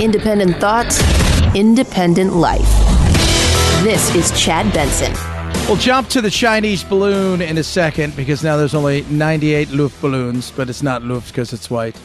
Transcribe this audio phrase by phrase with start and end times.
[0.00, 1.00] Independent thoughts,
[1.54, 2.60] independent life.
[3.82, 5.12] This is Chad Benson.
[5.66, 10.00] We'll jump to the Chinese balloon in a second because now there's only 98 Luft
[10.00, 11.96] balloons, but it's not Luft because it's white.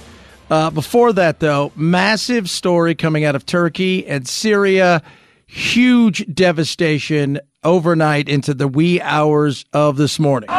[0.49, 5.01] Uh, before that, though, massive story coming out of Turkey and Syria.
[5.47, 10.49] Huge devastation overnight into the wee hours of this morning.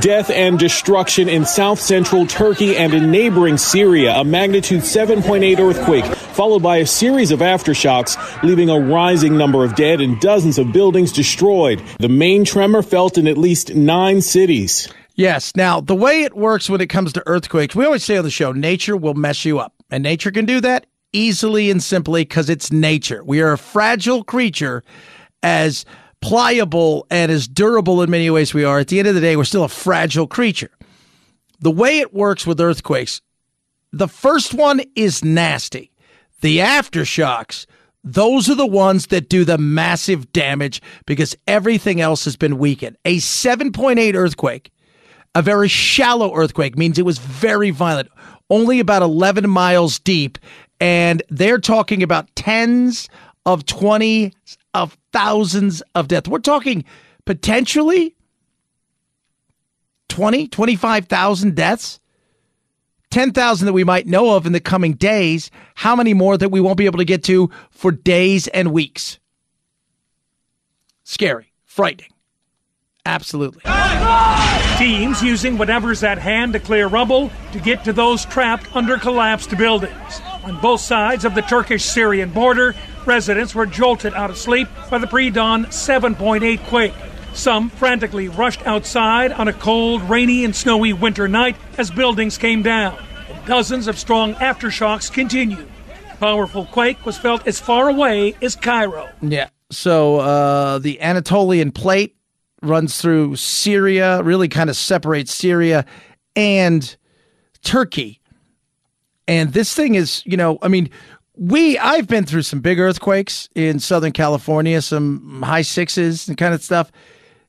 [0.00, 4.14] Death and destruction in south central Turkey and in neighboring Syria.
[4.14, 9.74] A magnitude 7.8 earthquake, followed by a series of aftershocks, leaving a rising number of
[9.74, 11.82] dead and dozens of buildings destroyed.
[11.98, 14.92] The main tremor felt in at least nine cities.
[15.14, 15.54] Yes.
[15.54, 18.30] Now, the way it works when it comes to earthquakes, we always say on the
[18.30, 19.74] show, nature will mess you up.
[19.90, 23.22] And nature can do that easily and simply because it's nature.
[23.24, 24.82] We are a fragile creature
[25.42, 25.84] as
[26.20, 29.36] pliable and as durable in many ways we are, at the end of the day,
[29.36, 30.70] we're still a fragile creature.
[31.60, 33.20] The way it works with earthquakes,
[33.92, 35.92] the first one is nasty.
[36.40, 37.66] The aftershocks,
[38.02, 42.96] those are the ones that do the massive damage because everything else has been weakened.
[43.04, 44.72] A 7.8 earthquake,
[45.34, 48.08] a very shallow earthquake, means it was very violent,
[48.50, 50.38] only about 11 miles deep.
[50.82, 53.08] And they're talking about tens
[53.46, 54.32] of 20
[54.74, 56.28] of thousands of deaths.
[56.28, 56.84] We're talking
[57.24, 58.16] potentially
[60.08, 62.00] 20, 25,000 deaths.
[63.12, 65.52] 10,000 that we might know of in the coming days.
[65.76, 69.20] How many more that we won't be able to get to for days and weeks?
[71.04, 72.10] Scary, frightening.
[73.06, 73.62] Absolutely.
[74.78, 79.56] Teams using whatever's at hand to clear rubble to get to those trapped under collapsed
[79.56, 80.20] buildings.
[80.44, 82.74] On both sides of the Turkish Syrian border,
[83.06, 86.94] residents were jolted out of sleep by the pre dawn 7.8 quake.
[87.32, 92.62] Some frantically rushed outside on a cold, rainy, and snowy winter night as buildings came
[92.62, 92.98] down.
[93.28, 95.68] And dozens of strong aftershocks continued.
[96.18, 99.08] Powerful quake was felt as far away as Cairo.
[99.22, 99.48] Yeah.
[99.70, 102.16] So uh, the Anatolian plate
[102.62, 105.84] runs through Syria, really kind of separates Syria
[106.36, 106.96] and
[107.62, 108.20] Turkey.
[109.32, 110.90] And this thing is, you know, I mean,
[111.34, 116.52] we I've been through some big earthquakes in Southern California, some high sixes and kind
[116.52, 116.92] of stuff.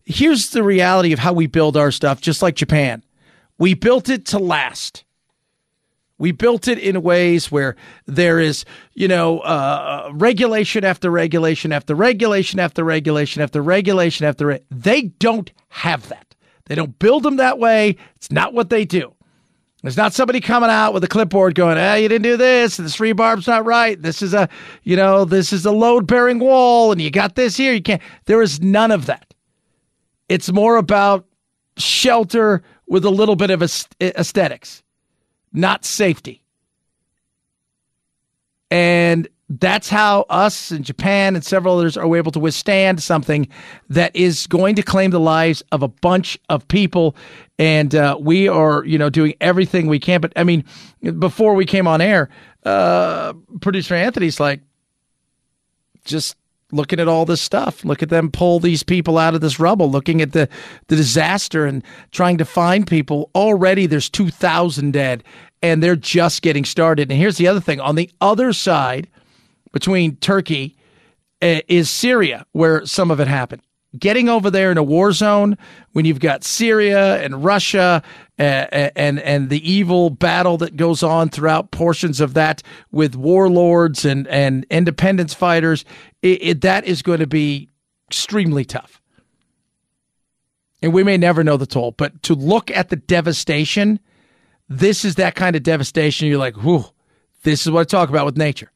[0.06, 3.04] Here's the reality of how we build our stuff, just like Japan.
[3.58, 5.04] We built it to last.
[6.18, 8.64] We built it in ways where there is,
[8.94, 14.48] you know, uh, regulation after regulation after regulation after regulation after regulation after.
[14.48, 16.34] Re- they don't have that.
[16.68, 17.98] They don't build them that way.
[18.16, 19.13] It's not what they do.
[19.84, 22.78] There's not somebody coming out with a clipboard going, "Ah, you didn't do this.
[22.78, 24.02] This rebarb's not right.
[24.02, 24.48] This is a,
[24.84, 27.74] you know, this is a load-bearing wall, and you got this here.
[27.74, 29.34] You can't." There is none of that.
[30.30, 31.26] It's more about
[31.78, 34.84] shelter with a little bit of aesthetics,
[35.52, 36.44] not safety.
[38.72, 39.28] And
[39.60, 43.48] that's how us and Japan and several others are able to withstand something
[43.90, 47.16] that is going to claim the lives of a bunch of people.
[47.60, 50.22] And uh, we are, you know, doing everything we can.
[50.22, 50.64] But I mean,
[51.20, 52.30] before we came on air,
[52.64, 54.62] uh, producer Anthony's like,
[56.06, 56.36] just
[56.74, 57.86] looking at all this stuff.
[57.86, 60.50] Look at them pull these people out of this rubble, looking at the,
[60.88, 63.30] the disaster and trying to find people.
[63.36, 65.24] Already there's 2,000 dead,
[65.62, 67.12] and they're just getting started.
[67.12, 69.08] And here's the other thing on the other side,
[69.74, 70.78] between Turkey
[71.42, 73.62] uh, is Syria, where some of it happened.
[74.00, 75.58] Getting over there in a war zone
[75.92, 78.02] when you've got Syria and Russia
[78.40, 84.04] uh, and and the evil battle that goes on throughout portions of that with warlords
[84.04, 85.86] and and independence fighters,
[86.24, 87.70] it, it, that is going to be
[88.10, 89.00] extremely tough.
[90.82, 94.00] And we may never know the toll, but to look at the devastation,
[94.68, 96.28] this is that kind of devastation.
[96.28, 96.86] You're like, whew,
[97.44, 98.73] this is what I talk about with nature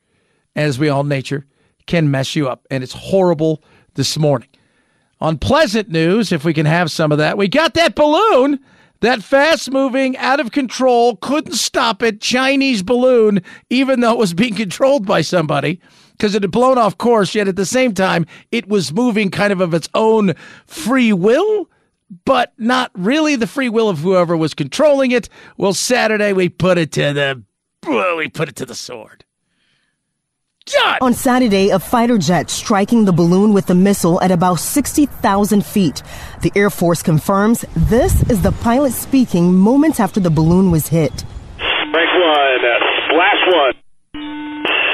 [0.57, 1.45] as we all nature
[1.85, 2.67] can mess you up.
[2.69, 3.63] And it's horrible
[3.93, 4.49] this morning.
[5.21, 8.59] On pleasant news, if we can have some of that, we got that balloon,
[8.99, 14.33] that fast moving, out of control, couldn't stop it Chinese balloon, even though it was
[14.33, 15.79] being controlled by somebody
[16.11, 19.53] because it had blown off course, yet at the same time, it was moving kind
[19.53, 20.33] of of its own
[20.65, 21.69] free will,
[22.25, 25.29] but not really the free will of whoever was controlling it.
[25.57, 27.43] Well, Saturday we put it to the
[28.17, 29.25] we put it to the sword.
[31.01, 36.03] On Saturday, a fighter jet striking the balloon with a missile at about 60,000 feet.
[36.41, 41.23] The Air Force confirms this is the pilot speaking moments after the balloon was hit.
[41.59, 43.73] Rank one, uh, splash one.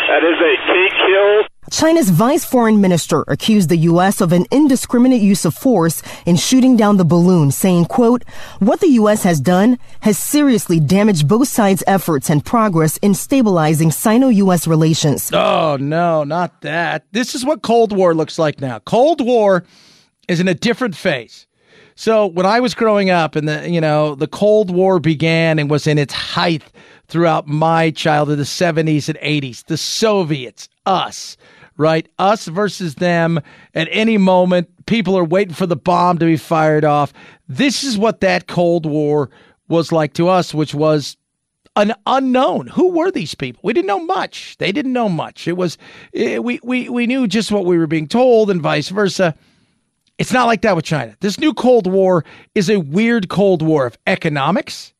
[0.09, 1.47] That is a T kill.
[1.73, 4.21] China's vice foreign minister accused the U.S.
[4.21, 8.23] of an indiscriminate use of force in shooting down the balloon, saying, quote,
[8.59, 9.23] what the U.S.
[9.23, 14.67] has done has seriously damaged both sides' efforts and progress in stabilizing Sino-U.S.
[14.67, 15.31] relations.
[15.33, 17.07] Oh, no, not that.
[17.11, 18.77] This is what Cold War looks like now.
[18.77, 19.63] Cold War
[20.27, 21.47] is in a different phase.
[21.95, 25.71] So when I was growing up and the, you know, the Cold War began and
[25.71, 26.63] was in its height
[27.07, 31.35] throughout my childhood, the 70s and 80s, the Soviets, us,
[31.77, 32.07] right?
[32.19, 33.39] Us versus them.
[33.73, 37.13] At any moment, people are waiting for the bomb to be fired off.
[37.47, 39.29] This is what that Cold War
[39.67, 41.17] was like to us, which was
[41.75, 42.67] an unknown.
[42.67, 43.61] Who were these people?
[43.63, 44.57] We didn't know much.
[44.57, 45.47] They didn't know much.
[45.47, 45.77] It was
[46.11, 49.35] it, we we we knew just what we were being told, and vice versa.
[50.19, 51.15] It's not like that with China.
[51.21, 52.23] This new Cold War
[52.53, 54.93] is a weird Cold War of economics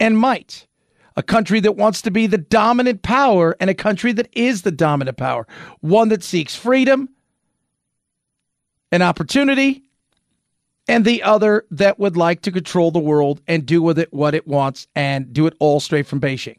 [0.00, 0.66] and might
[1.16, 4.72] a country that wants to be the dominant power and a country that is the
[4.72, 5.46] dominant power,
[5.80, 7.08] one that seeks freedom
[8.90, 9.82] and opportunity,
[10.88, 14.34] and the other that would like to control the world and do with it what
[14.34, 16.58] it wants and do it all straight from Beijing.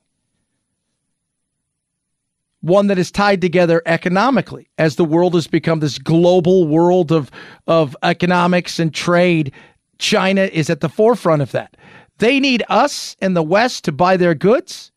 [2.62, 7.30] One that is tied together economically as the world has become this global world of,
[7.68, 9.52] of economics and trade.
[10.00, 11.78] China is at the forefront of that.
[12.18, 14.92] They need us in the West to buy their goods.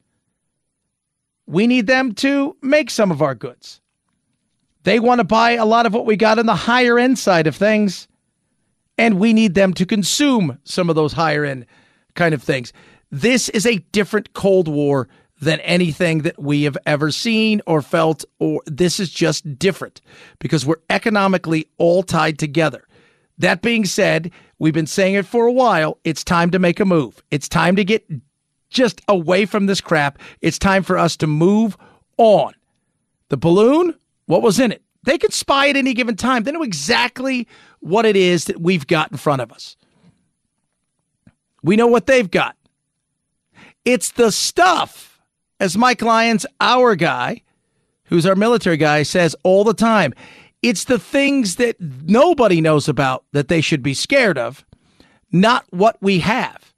[1.46, 3.80] We need them to make some of our goods.
[4.84, 7.46] They want to buy a lot of what we got on the higher end side
[7.46, 8.08] of things.
[8.96, 11.66] And we need them to consume some of those higher end
[12.14, 12.72] kind of things.
[13.10, 15.08] This is a different Cold War
[15.40, 20.00] than anything that we have ever seen or felt, or this is just different
[20.40, 22.86] because we're economically all tied together.
[23.38, 25.98] That being said, we've been saying it for a while.
[26.04, 27.22] It's time to make a move.
[27.30, 28.04] It's time to get
[28.70, 30.18] just away from this crap.
[30.40, 31.76] It's time for us to move
[32.16, 32.52] on.
[33.28, 33.94] The balloon,
[34.26, 34.82] what was in it?
[35.04, 36.42] They can spy at any given time.
[36.42, 37.46] They know exactly
[37.80, 39.76] what it is that we've got in front of us.
[41.62, 42.56] We know what they've got.
[43.84, 45.20] It's the stuff,
[45.60, 47.42] as Mike Lyons, our guy,
[48.04, 50.12] who's our military guy, says all the time.
[50.62, 54.64] It's the things that nobody knows about that they should be scared of,
[55.30, 56.72] not what we have.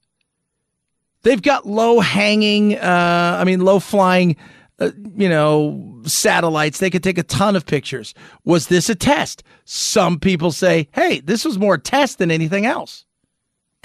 [1.22, 4.36] They've got low hanging, uh, I mean, low flying,
[4.78, 6.78] uh, you know, satellites.
[6.78, 8.14] They could take a ton of pictures.
[8.44, 9.42] Was this a test?
[9.64, 13.04] Some people say, hey, this was more a test than anything else.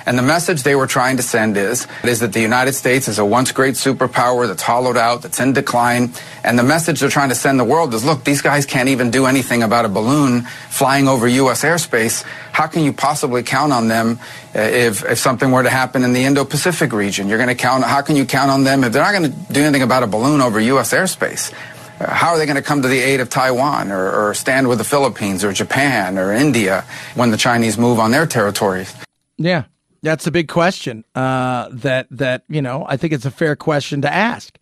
[0.06, 3.18] And the message they were trying to send is, is that the United States is
[3.18, 6.14] a once great superpower that's hollowed out, that's in decline.
[6.44, 9.10] And the message they're trying to send the world is, look, these guys can't even
[9.10, 11.64] do anything about a balloon flying over U.S.
[11.64, 12.24] airspace.
[12.52, 14.20] How can you possibly count on them
[14.54, 17.28] uh, if, if something were to happen in the Indo-Pacific region?
[17.28, 19.54] You're going to count, how can you count on them if they're not going to
[19.54, 20.94] do anything about a balloon over U.S.
[20.94, 21.52] airspace?
[22.00, 24.68] Uh, how are they going to come to the aid of Taiwan or, or stand
[24.68, 28.94] with the Philippines or Japan or India when the Chinese move on their territories?
[29.38, 29.64] Yeah,
[30.06, 31.04] that's a big question.
[31.16, 34.58] Uh, that that you know, I think it's a fair question to ask,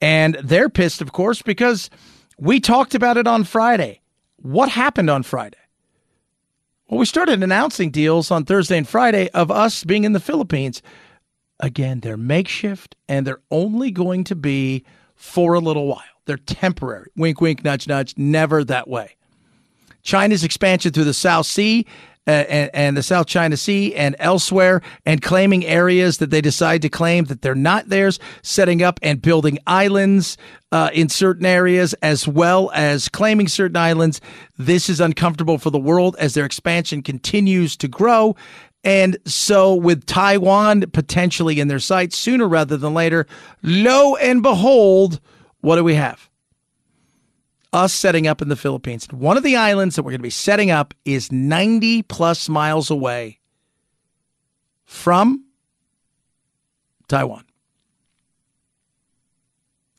[0.00, 1.90] and they're pissed, of course, because
[2.38, 4.00] we talked about it on Friday.
[4.36, 5.56] What happened on Friday?
[6.88, 10.82] Well, we started announcing deals on Thursday and Friday of us being in the Philippines.
[11.60, 14.84] Again, they're makeshift and they're only going to be
[15.14, 16.02] for a little while.
[16.24, 17.10] They're temporary.
[17.16, 18.14] Wink, wink, nudge, nudge.
[18.16, 19.16] Never that way.
[20.02, 21.86] China's expansion through the South Sea
[22.48, 26.88] and, and, the South China Sea and elsewhere, and claiming areas that they decide to
[26.88, 30.36] claim that they're not theirs, setting up and building islands
[30.72, 34.20] uh, in certain areas, as well as claiming certain islands.
[34.56, 38.36] This is uncomfortable for the world as their expansion continues to grow.
[38.82, 43.26] And so, with Taiwan potentially in their sights sooner rather than later,
[43.62, 45.20] lo and behold,
[45.60, 46.29] what do we have?
[47.72, 49.06] Us setting up in the Philippines.
[49.10, 52.90] One of the islands that we're going to be setting up is 90 plus miles
[52.90, 53.38] away
[54.84, 55.44] from
[57.08, 57.44] Taiwan.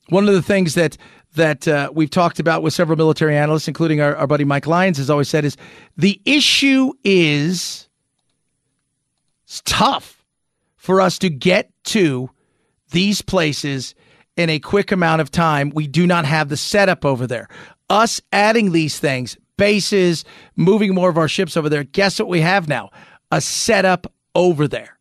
[0.09, 0.97] One of the things that
[1.35, 4.97] that uh, we've talked about with several military analysts, including our, our buddy Mike Lyons,
[4.97, 5.55] has always said is
[5.95, 7.87] the issue is
[9.45, 10.25] it's tough
[10.75, 12.29] for us to get to
[12.91, 13.95] these places
[14.37, 15.71] in a quick amount of time.
[15.73, 17.47] We do not have the setup over there.
[17.89, 20.23] Us adding these things, bases,
[20.55, 22.89] moving more of our ships over there, guess what we have now?
[23.31, 24.97] A setup over there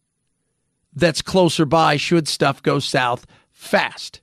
[0.92, 4.20] that's closer by should stuff go south fast.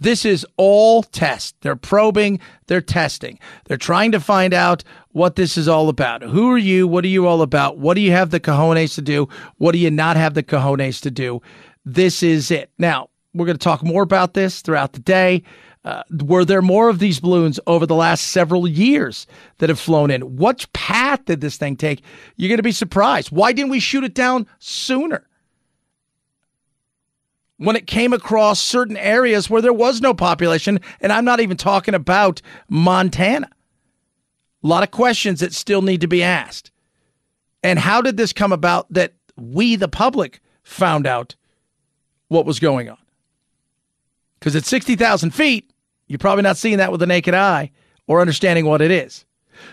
[0.00, 1.56] This is all test.
[1.60, 3.38] They're probing, they're testing.
[3.64, 4.84] They're trying to find out
[5.18, 6.22] what this is all about.
[6.22, 6.86] Who are you?
[6.86, 7.76] What are you all about?
[7.76, 9.28] What do you have the cojones to do?
[9.56, 11.42] What do you not have the cojones to do?
[11.84, 12.70] This is it.
[12.78, 15.42] Now, We're going to talk more about this throughout the day.
[15.84, 19.26] Uh, were there more of these balloons over the last several years
[19.58, 20.36] that have flown in?
[20.36, 22.02] What path did this thing take?
[22.36, 23.30] You're going to be surprised.
[23.30, 25.26] Why didn't we shoot it down sooner?
[27.58, 31.56] When it came across certain areas where there was no population, and I'm not even
[31.56, 33.48] talking about Montana.
[34.62, 36.70] A lot of questions that still need to be asked.
[37.62, 41.34] And how did this come about that we, the public, found out
[42.28, 42.98] what was going on?
[44.38, 45.70] Because at 60,000 feet,
[46.06, 47.70] you're probably not seeing that with the naked eye
[48.06, 49.24] or understanding what it is.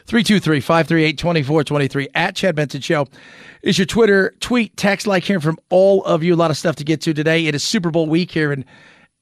[0.08, 3.08] 323 538 2423 at Chad Benson Show
[3.62, 6.34] is your Twitter tweet, text, like hearing from all of you.
[6.34, 7.46] A lot of stuff to get to today.
[7.46, 8.66] It is Super Bowl week here in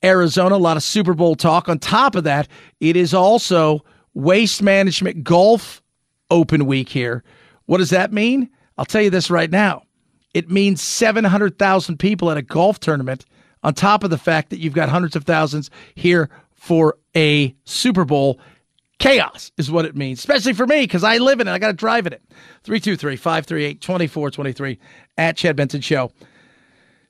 [0.04, 0.56] Arizona.
[0.56, 1.68] A lot of Super Bowl talk.
[1.68, 2.48] On top of that,
[2.80, 5.82] it is also Waste Management Golf
[6.30, 7.24] Open Week here.
[7.66, 8.50] What does that mean?
[8.78, 9.84] I'll tell you this right now.
[10.34, 13.26] It means 700,000 people at a golf tournament,
[13.62, 18.04] on top of the fact that you've got hundreds of thousands here for a Super
[18.04, 18.40] Bowl.
[19.00, 21.52] Chaos is what it means, especially for me because I live in it.
[21.52, 22.22] I got to drive in it.
[22.64, 24.80] 323 538 2423
[25.18, 26.12] at Chad Benson Show.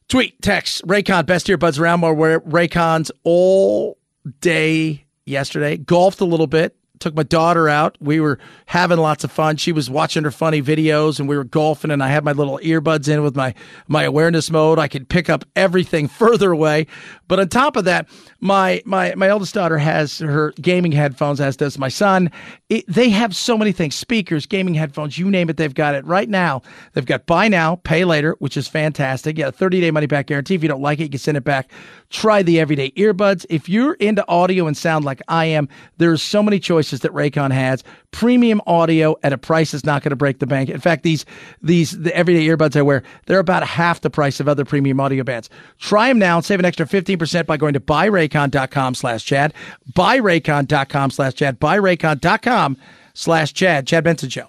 [0.07, 2.15] Tweet, text, Raycon, best earbuds around more.
[2.15, 3.97] Raycons all
[4.41, 5.77] day yesterday.
[5.77, 7.97] Golfed a little bit took my daughter out.
[7.99, 9.57] We were having lots of fun.
[9.57, 12.59] She was watching her funny videos and we were golfing and I had my little
[12.59, 13.53] earbuds in with my
[13.87, 14.79] my awareness mode.
[14.79, 16.87] I could pick up everything further away.
[17.27, 18.07] But on top of that,
[18.39, 22.31] my my my eldest daughter has her gaming headphones as does my son.
[22.69, 26.05] It, they have so many things, speakers, gaming headphones, you name it, they've got it.
[26.05, 26.61] Right now,
[26.93, 29.37] they've got buy now, pay later, which is fantastic.
[29.39, 30.55] A 30-day money back guarantee.
[30.55, 31.69] If you don't like it, you can send it back.
[32.09, 33.45] Try the everyday earbuds.
[33.49, 35.67] If you're into audio and sound like I am,
[35.97, 37.83] there's so many choices that Raycon has.
[38.11, 40.69] Premium audio at a price that's not going to break the bank.
[40.69, 41.25] In fact, these
[41.61, 45.23] these the everyday earbuds I wear, they're about half the price of other premium audio
[45.23, 45.49] bands.
[45.79, 49.53] Try them now and save an extra 15% by going to buyraycon.com slash Chad.
[49.93, 51.59] Buyraycon.com slash Chad.
[51.59, 52.77] Buyraycon.com
[53.13, 53.87] slash Chad.
[53.87, 54.47] Chad Benson Show.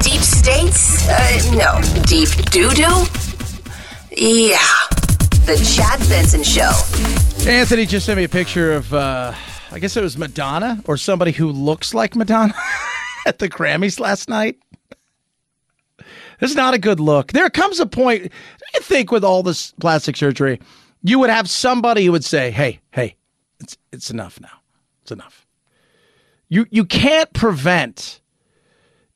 [0.00, 1.08] Deep states?
[1.08, 1.95] Uh, no.
[2.06, 3.04] Deep doo doo?
[4.16, 4.58] Yeah.
[5.44, 6.70] The Chad Benson Show.
[7.50, 9.34] Anthony just sent me a picture of, uh,
[9.72, 12.54] I guess it was Madonna or somebody who looks like Madonna
[13.26, 14.56] at the Grammys last night.
[16.38, 17.32] This is not a good look.
[17.32, 18.30] There comes a point,
[18.74, 20.60] I think, with all this plastic surgery,
[21.02, 23.16] you would have somebody who would say, "Hey, hey,
[23.58, 24.60] it's it's enough now.
[25.02, 25.46] It's enough."
[26.48, 28.20] You you can't prevent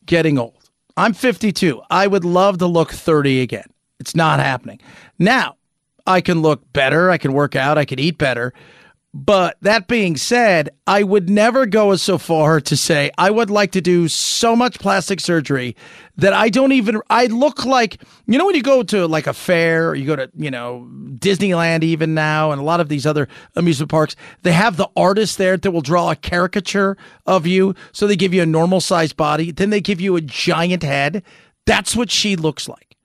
[0.06, 0.60] getting old.
[0.97, 1.82] I'm 52.
[1.90, 3.66] I would love to look 30 again.
[3.99, 4.80] It's not happening.
[5.18, 5.56] Now,
[6.06, 8.52] I can look better, I can work out, I can eat better,
[9.12, 13.50] but that being said, I would never go as so far to say I would
[13.50, 15.75] like to do so much plastic surgery
[16.17, 19.33] that I don't even I look like you know when you go to like a
[19.33, 23.05] fair or you go to, you know, Disneyland even now and a lot of these
[23.05, 23.26] other
[23.57, 27.75] amusement parks, they have the artist there that will draw a caricature of you.
[27.90, 31.25] So they give you a normal sized body, then they give you a giant head.
[31.67, 32.97] That's what she looks like.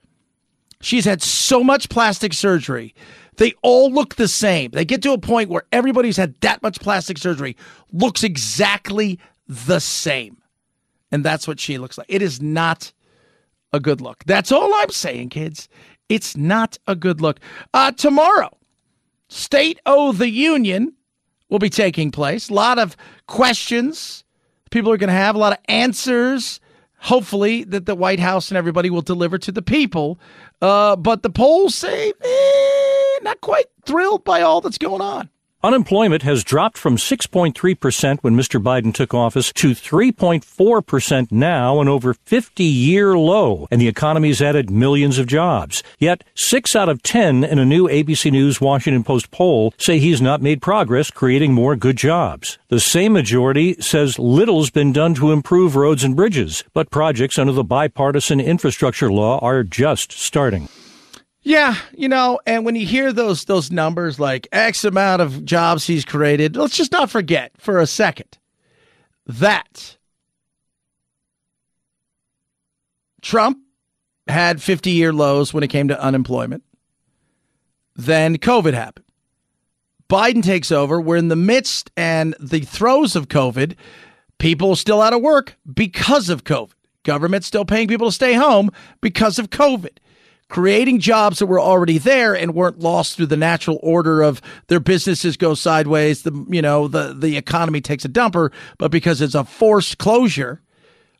[0.81, 2.93] She's had so much plastic surgery
[3.37, 4.71] they all look the same.
[4.71, 7.55] They get to a point where everybody who's had that much plastic surgery
[7.91, 10.37] looks exactly the same.
[11.11, 12.07] And that's what she looks like.
[12.09, 12.91] It is not
[13.73, 14.23] a good look.
[14.25, 15.69] That's all I'm saying, kids.
[16.09, 17.39] It's not a good look.
[17.73, 18.55] Uh, tomorrow,
[19.27, 20.93] State of the Union
[21.49, 22.49] will be taking place.
[22.49, 22.95] A lot of
[23.27, 24.23] questions
[24.71, 26.59] people are going to have, a lot of answers
[27.05, 30.19] hopefully that the White House and everybody will deliver to the people.
[30.61, 32.74] Uh, but the polls say eh,
[33.25, 35.29] not quite thrilled by all that's going on.
[35.63, 38.61] Unemployment has dropped from 6.3% when Mr.
[38.61, 44.69] Biden took office to 3.4% now, an over 50 year low, and the economy's added
[44.69, 45.81] millions of jobs.
[45.97, 50.21] Yet, 6 out of 10 in a new ABC News Washington Post poll say he's
[50.21, 52.59] not made progress creating more good jobs.
[52.67, 57.53] The same majority says little's been done to improve roads and bridges, but projects under
[57.53, 60.69] the bipartisan infrastructure law are just starting.
[61.45, 65.85] Yeah, you know, and when you hear those those numbers like X amount of jobs
[65.85, 68.39] he's created, let's just not forget for a second
[69.27, 69.95] that
[73.21, 73.59] Trump
[74.27, 76.63] had 50 year lows when it came to unemployment.
[77.95, 79.05] Then COVID happened.
[80.09, 80.99] Biden takes over.
[80.99, 83.75] We're in the midst and the throes of COVID.
[84.39, 86.73] People still out of work because of COVID.
[87.03, 89.97] Government still paying people to stay home because of COVID
[90.49, 94.79] creating jobs that were already there and weren't lost through the natural order of their
[94.79, 99.35] businesses go sideways, the you know, the the economy takes a dumper, but because it's
[99.35, 100.61] a forced closure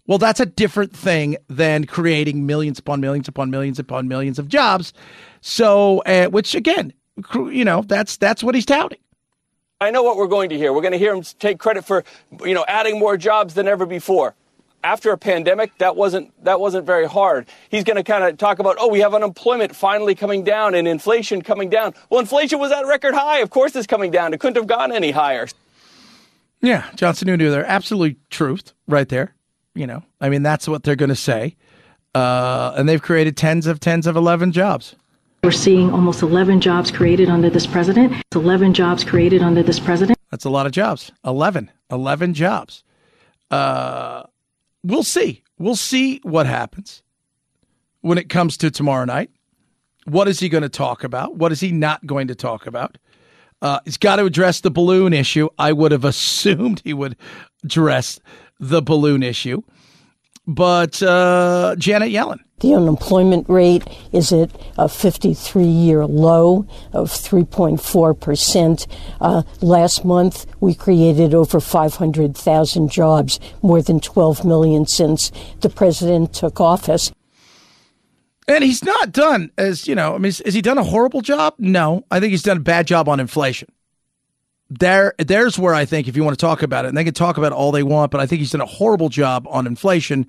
[0.07, 4.47] Well, that's a different thing than creating millions upon millions upon millions upon millions of
[4.47, 4.93] jobs.
[5.41, 6.93] So, uh, which again,
[7.33, 8.99] you know, that's that's what he's touting.
[9.81, 10.71] I know what we're going to hear.
[10.73, 12.03] We're going to hear him take credit for,
[12.43, 14.35] you know, adding more jobs than ever before.
[14.85, 17.47] After a pandemic, that wasn't that wasn't very hard.
[17.69, 20.87] He's going to kind of talk about, oh, we have unemployment finally coming down and
[20.87, 21.95] inflation coming down.
[22.11, 23.39] Well, inflation was at record high.
[23.39, 24.31] Of course, it's coming down.
[24.31, 25.47] It couldn't have gone any higher.
[26.61, 27.65] Yeah, Johnson knew there.
[27.65, 29.33] Absolutely truth right there.
[29.73, 31.55] You know, I mean, that's what they're going to say.
[32.13, 34.95] Uh, and they've created tens of tens of 11 jobs.
[35.43, 38.13] We're seeing almost 11 jobs created under this president.
[38.35, 40.19] 11 jobs created under this president.
[40.29, 41.11] That's a lot of jobs.
[41.25, 41.71] 11.
[41.89, 42.83] 11 jobs.
[43.49, 44.23] Uh,
[44.85, 45.43] we'll see.
[45.57, 47.01] We'll see what happens
[48.01, 49.31] when it comes to tomorrow night.
[50.05, 51.35] What is he going to talk about?
[51.35, 52.97] What is he not going to talk about?
[53.61, 55.49] Uh, he's got to address the balloon issue.
[55.57, 57.15] I would have assumed he would
[57.63, 58.19] address
[58.59, 59.63] the balloon issue.
[60.47, 62.39] But uh, Janet Yellen.
[62.61, 63.83] The unemployment rate
[64.13, 68.87] is at a 53 year low of 3.4%.
[69.19, 76.33] Uh, last month, we created over 500,000 jobs, more than 12 million since the president
[76.33, 77.11] took office.
[78.47, 81.55] And he's not done as, you know, I mean, has he done a horrible job?
[81.57, 82.05] No.
[82.09, 83.67] I think he's done a bad job on inflation
[84.69, 87.13] there there's where I think if you want to talk about it, and they can
[87.13, 90.27] talk about all they want, but I think he's done a horrible job on inflation.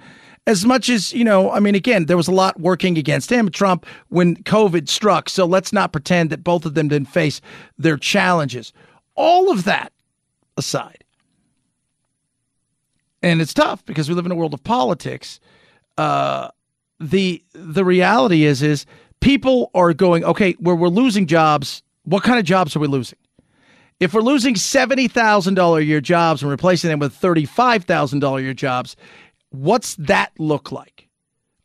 [0.48, 3.50] As much as, you know, I mean, again, there was a lot working against him,
[3.50, 5.28] Trump, when COVID struck.
[5.28, 7.40] So let's not pretend that both of them didn't face
[7.78, 8.72] their challenges.
[9.16, 9.92] All of that
[10.56, 11.02] aside.
[13.22, 15.40] And it's tough because we live in a world of politics.
[15.98, 16.48] Uh,
[17.00, 18.86] the the reality is is
[19.20, 23.18] people are going, okay, where we're losing jobs, what kind of jobs are we losing?
[23.98, 28.94] If we're losing $70,000 a year jobs and replacing them with $35,000 a year jobs,
[29.50, 31.08] what's that look like?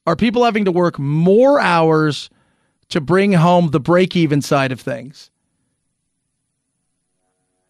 [0.07, 2.29] Are people having to work more hours
[2.89, 5.29] to bring home the break even side of things?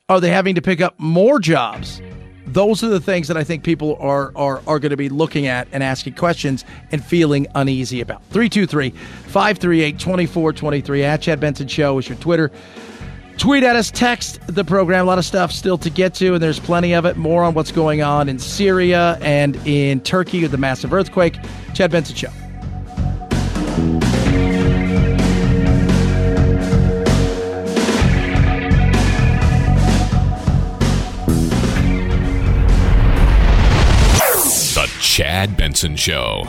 [0.07, 2.01] Are they having to pick up more jobs?
[2.45, 5.47] Those are the things that I think people are are, are going to be looking
[5.47, 8.23] at and asking questions and feeling uneasy about.
[8.25, 12.51] 323 538 2423 at Chad Benson Show is your Twitter.
[13.41, 15.03] Tweet at us, text the program.
[15.03, 17.17] A lot of stuff still to get to, and there's plenty of it.
[17.17, 21.37] More on what's going on in Syria and in Turkey with the massive earthquake.
[21.73, 22.29] Chad Benson Show.
[34.75, 36.47] The Chad Benson Show.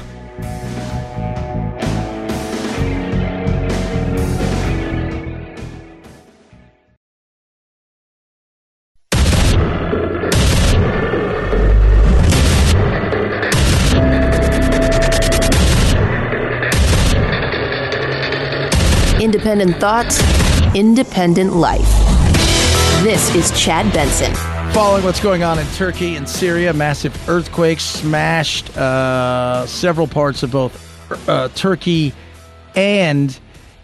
[19.52, 21.86] Independent thoughts, independent life.
[23.02, 24.32] This is Chad Benson.
[24.72, 30.52] Following what's going on in Turkey and Syria, massive earthquakes smashed uh, several parts of
[30.52, 32.14] both uh, Turkey
[32.74, 33.38] and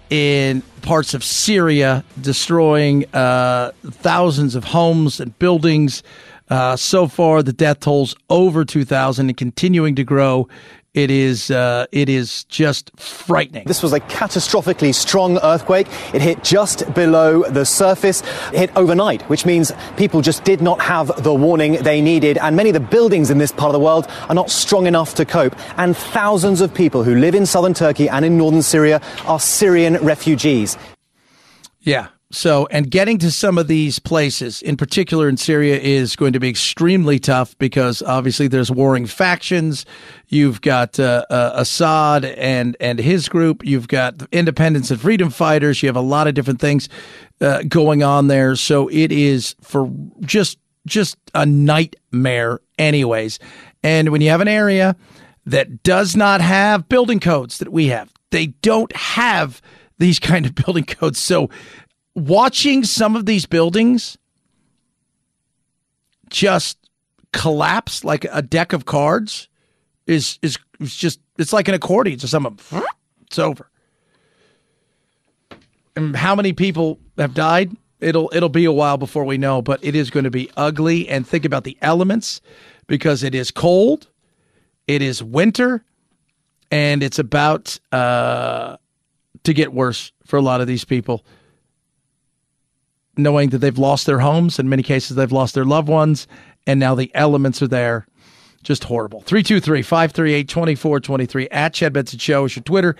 [0.08, 6.02] in parts of Syria, destroying uh, thousands of homes and buildings.
[6.48, 10.48] Uh, so far, the death tolls over 2,000 and continuing to grow
[10.94, 13.64] it is uh, it is just frightening.
[13.66, 15.86] This was a catastrophically strong earthquake.
[16.14, 18.22] It hit just below the surface.
[18.52, 22.38] It hit overnight, which means people just did not have the warning they needed.
[22.38, 25.14] And many of the buildings in this part of the world are not strong enough
[25.16, 25.54] to cope.
[25.78, 29.96] And thousands of people who live in southern Turkey and in northern Syria are Syrian
[29.98, 30.76] refugees.
[31.80, 36.34] Yeah, so, and getting to some of these places, in particular in Syria, is going
[36.34, 39.86] to be extremely tough because obviously there's warring factions.
[40.26, 43.64] You've got uh, uh, Assad and and his group.
[43.64, 45.82] You've got independence and freedom fighters.
[45.82, 46.90] You have a lot of different things
[47.40, 48.56] uh, going on there.
[48.56, 53.38] So it is for just just a nightmare, anyways.
[53.82, 54.96] And when you have an area
[55.46, 59.62] that does not have building codes that we have, they don't have
[59.96, 61.18] these kind of building codes.
[61.18, 61.48] So
[62.26, 64.18] watching some of these buildings
[66.30, 66.78] just
[67.32, 69.48] collapse like a deck of cards
[70.06, 72.18] is is, is just it's like an accordion.
[72.18, 72.84] So some of
[73.26, 73.70] it's over.
[75.96, 77.76] And how many people have died?
[78.00, 81.08] It'll it'll be a while before we know, but it is going to be ugly.
[81.08, 82.40] And think about the elements
[82.86, 84.08] because it is cold,
[84.86, 85.84] it is winter,
[86.70, 88.76] and it's about uh,
[89.44, 91.24] to get worse for a lot of these people
[93.18, 94.58] knowing that they've lost their homes.
[94.58, 96.26] In many cases, they've lost their loved ones,
[96.66, 98.06] and now the elements are there.
[98.64, 99.20] Just horrible.
[99.20, 102.96] 323 538 2423 at Chad Benson Show is your Twitter.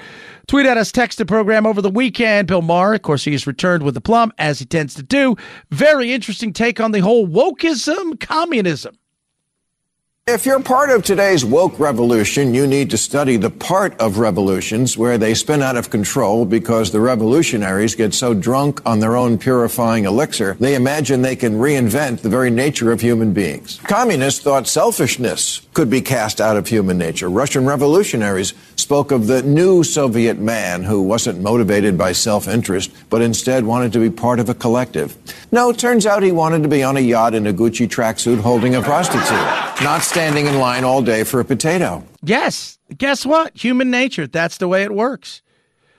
[0.47, 2.47] Tweet at us, text the program over the weekend.
[2.47, 5.37] Bill Maher, of course, he has returned with the plum, as he tends to do.
[5.71, 8.97] Very interesting take on the whole wokeism, communism.
[10.31, 14.95] If you're part of today's woke revolution, you need to study the part of revolutions
[14.99, 19.39] where they spin out of control because the revolutionaries get so drunk on their own
[19.39, 23.81] purifying elixir, they imagine they can reinvent the very nature of human beings.
[23.85, 27.31] Communists thought selfishness could be cast out of human nature.
[27.31, 33.65] Russian revolutionaries spoke of the new Soviet man who wasn't motivated by self-interest, but instead
[33.65, 35.17] wanted to be part of a collective.
[35.51, 38.75] No, turns out he wanted to be on a yacht in a Gucci tracksuit holding
[38.75, 42.03] a prostitute, not standing in line all day for a potato.
[42.25, 42.77] Yes.
[42.97, 43.57] Guess what?
[43.57, 44.27] Human nature.
[44.27, 45.43] That's the way it works.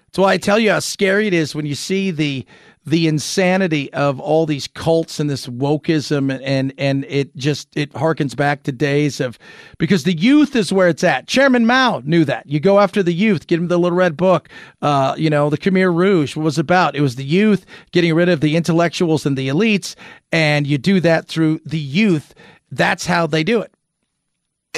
[0.08, 2.45] That's why I tell you how scary it is when you see the
[2.86, 8.36] the insanity of all these cults and this wokeism and and it just it harkens
[8.36, 9.39] back to days of
[9.77, 11.25] because the youth is where it's at.
[11.27, 12.45] Chairman Mao knew that.
[12.45, 14.49] You go after the youth, get them the little red book.
[14.82, 16.93] Uh, you know, the Khmer Rouge was about.
[16.93, 19.95] It was the youth getting rid of the intellectuals and the elites,
[20.29, 22.34] and you do that through the youth.
[22.69, 23.71] That's how they do it.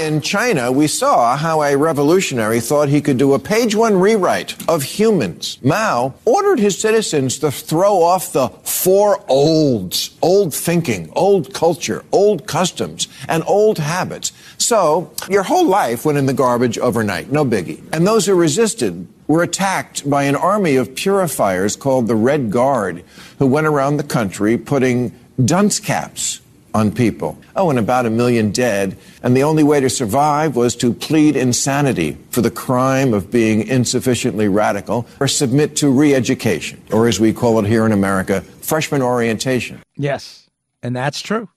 [0.01, 4.55] In China, we saw how a revolutionary thought he could do a page one rewrite
[4.67, 5.59] of humans.
[5.61, 12.47] Mao ordered his citizens to throw off the four olds old thinking, old culture, old
[12.47, 14.31] customs, and old habits.
[14.57, 17.83] So, your whole life went in the garbage overnight, no biggie.
[17.93, 23.03] And those who resisted were attacked by an army of purifiers called the Red Guard,
[23.37, 25.11] who went around the country putting
[25.45, 26.40] dunce caps
[26.73, 27.37] on people.
[27.55, 28.97] Oh, and about a million dead.
[29.23, 33.67] And the only way to survive was to plead insanity for the crime of being
[33.67, 38.41] insufficiently radical or submit to re education, or as we call it here in America,
[38.41, 39.81] freshman orientation.
[39.95, 40.49] Yes.
[40.81, 41.49] And that's true.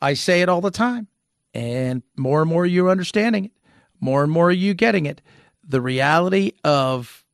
[0.00, 1.08] I say it all the time.
[1.54, 3.52] And more and more you're understanding it,
[3.98, 5.22] more and more you're getting it.
[5.66, 7.24] The reality of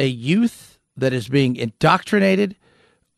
[0.00, 2.56] a youth that is being indoctrinated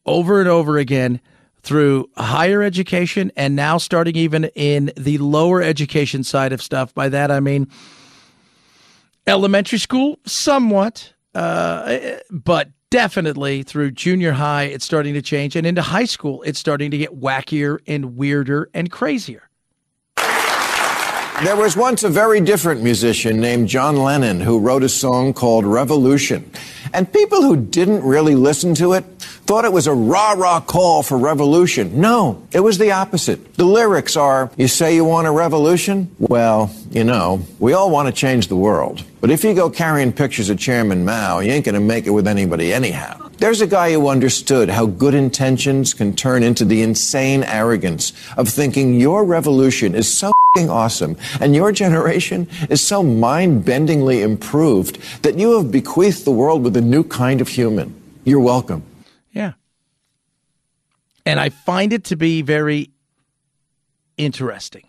[0.04, 1.20] over and over again
[1.66, 6.94] through higher education and now starting even in the lower education side of stuff.
[6.94, 7.66] By that, I mean
[9.26, 11.98] elementary school, somewhat, uh,
[12.30, 15.56] but definitely through junior high, it's starting to change.
[15.56, 19.50] And into high school, it's starting to get wackier and weirder and crazier.
[21.42, 25.66] There was once a very different musician named John Lennon who wrote a song called
[25.66, 26.48] Revolution.
[26.94, 29.04] And people who didn't really listen to it
[29.46, 32.00] thought it was a rah rah call for revolution.
[32.00, 33.54] No, it was the opposite.
[33.54, 36.10] The lyrics are You say you want a revolution?
[36.18, 39.04] Well, you know, we all want to change the world.
[39.20, 42.10] But if you go carrying pictures of Chairman Mao, you ain't going to make it
[42.10, 43.30] with anybody anyhow.
[43.38, 48.48] There's a guy who understood how good intentions can turn into the insane arrogance of
[48.48, 55.58] thinking your revolution is so awesome and your generation is so mind-bendingly improved that you
[55.58, 57.94] have bequeathed the world with a new kind of human.
[58.24, 58.82] You're welcome.
[61.26, 62.90] And I find it to be very
[64.16, 64.84] interesting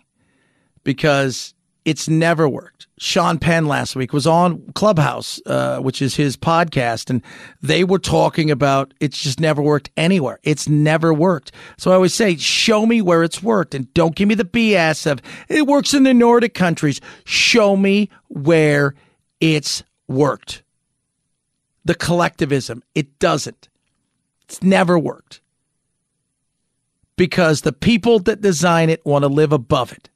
[0.83, 2.87] because it's never worked.
[2.99, 7.23] Sean Penn last week was on Clubhouse, uh, which is his podcast, and
[7.61, 10.39] they were talking about it's just never worked anywhere.
[10.43, 11.51] It's never worked.
[11.77, 15.09] So I always say, show me where it's worked, and don't give me the BS
[15.09, 17.01] of it works in the Nordic countries.
[17.25, 18.93] Show me where
[19.39, 20.61] it's worked.
[21.85, 23.69] The collectivism, it doesn't.
[24.43, 25.41] It's never worked
[27.17, 30.09] because the people that design it want to live above it.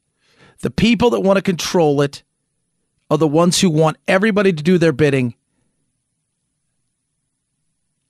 [0.60, 2.22] The people that want to control it
[3.10, 5.34] are the ones who want everybody to do their bidding.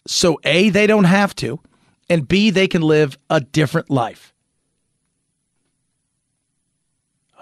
[0.07, 1.61] So, A, they don't have to,
[2.09, 4.35] and B, they can live a different life.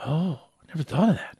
[0.06, 1.36] Oh, never thought of that.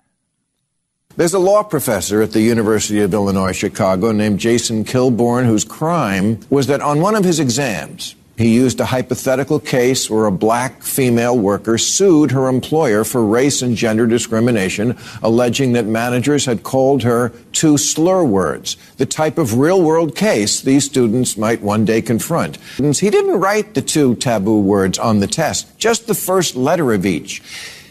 [1.17, 6.41] There's a law professor at the University of Illinois Chicago named Jason Kilborn whose crime
[6.51, 10.83] was that on one of his exams, he used a hypothetical case where a black
[10.83, 17.03] female worker sued her employer for race and gender discrimination, alleging that managers had called
[17.03, 22.01] her two slur words, the type of real world case these students might one day
[22.01, 22.57] confront.
[22.79, 27.05] He didn't write the two taboo words on the test, just the first letter of
[27.05, 27.43] each.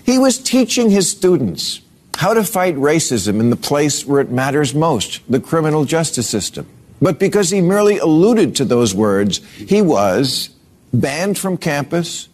[0.04, 1.82] He was teaching his students
[2.16, 6.66] how to fight racism in the place where it matters most, the criminal justice system.
[7.02, 10.50] But because he merely alluded to those words, he was
[10.94, 12.28] banned from campus,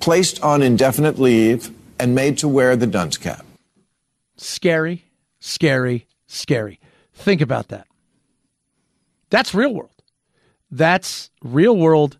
[0.00, 3.44] placed on indefinite leave, and made to wear the dunce cap.
[4.36, 5.04] Scary,
[5.40, 6.78] scary, scary.
[7.14, 7.86] Think about that.
[9.30, 9.90] That's real world.
[10.70, 12.18] That's real world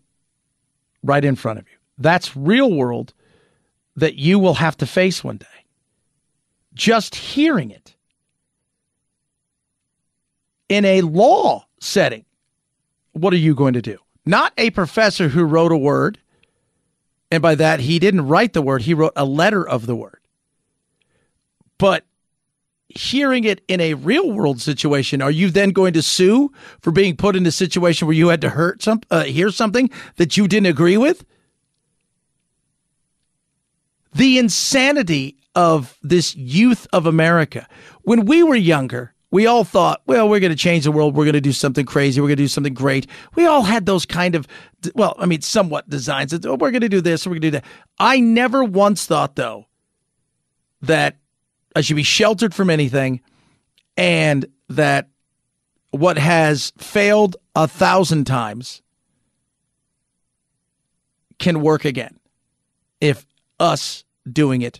[1.03, 1.77] right in front of you.
[1.97, 3.13] That's real world
[3.95, 5.45] that you will have to face one day.
[6.73, 7.95] just hearing it
[10.69, 12.25] in a law setting,
[13.11, 13.97] what are you going to do?
[14.25, 16.17] Not a professor who wrote a word,
[17.29, 20.19] and by that, he didn't write the word, he wrote a letter of the word.
[21.77, 22.05] But
[22.87, 27.17] hearing it in a real world situation, are you then going to sue for being
[27.17, 30.47] put in a situation where you had to hurt some, uh, hear something that you
[30.47, 31.25] didn't agree with?
[34.13, 37.67] The insanity of this youth of America.
[38.03, 41.15] When we were younger, we all thought, well, we're going to change the world.
[41.15, 42.21] We're going to do something crazy.
[42.21, 43.07] We're going to do something great.
[43.33, 44.47] We all had those kind of,
[44.93, 46.35] well, I mean, somewhat designs.
[46.45, 47.25] Oh, we're going to do this.
[47.25, 47.65] We're going to do that.
[47.97, 49.65] I never once thought, though,
[50.83, 51.17] that
[51.75, 53.21] I should be sheltered from anything
[53.97, 55.09] and that
[55.89, 58.83] what has failed a thousand times
[61.39, 62.19] can work again
[63.01, 63.25] if
[63.59, 64.79] us doing it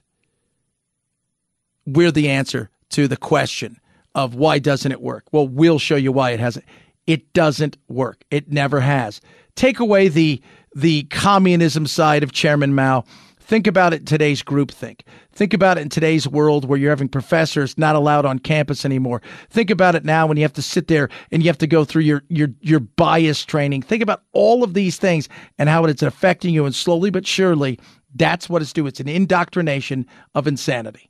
[1.88, 3.80] we're the answer to the question
[4.16, 5.26] of why doesn't it work?
[5.32, 6.66] Well, we'll show you why it hasn't.
[7.08, 8.24] It doesn't work.
[8.32, 9.22] It never has.
[9.56, 10.42] Take away the
[10.76, 13.04] the communism side of Chairman Mao.
[13.40, 15.02] Think about it today's groupthink.
[15.34, 19.22] Think about it in today's world where you're having professors not allowed on campus anymore.
[19.50, 21.84] Think about it now when you have to sit there and you have to go
[21.84, 23.82] through your your your bias training.
[23.82, 27.80] Think about all of these things and how it's affecting you and slowly but surely
[28.16, 28.88] that's what it's doing.
[28.88, 31.10] It's an indoctrination of insanity.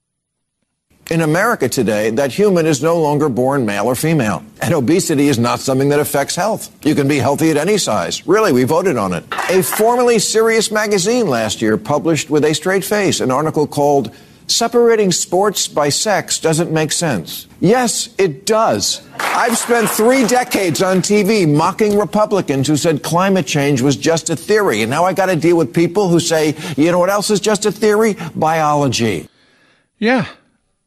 [1.12, 4.44] In America today, that human is no longer born male or female.
[4.62, 6.74] And obesity is not something that affects health.
[6.86, 8.26] You can be healthy at any size.
[8.26, 9.26] Really, we voted on it.
[9.50, 14.16] A formerly serious magazine last year published with a straight face an article called
[14.48, 17.48] Separating Sports by Sex Doesn't Make Sense.
[17.60, 19.02] Yes, it does.
[19.20, 24.36] I've spent three decades on TV mocking Republicans who said climate change was just a
[24.36, 24.82] theory.
[24.82, 27.40] And now I got to deal with people who say, you know what else is
[27.42, 28.16] just a theory?
[28.36, 29.28] Biology.
[30.00, 30.28] Yeah.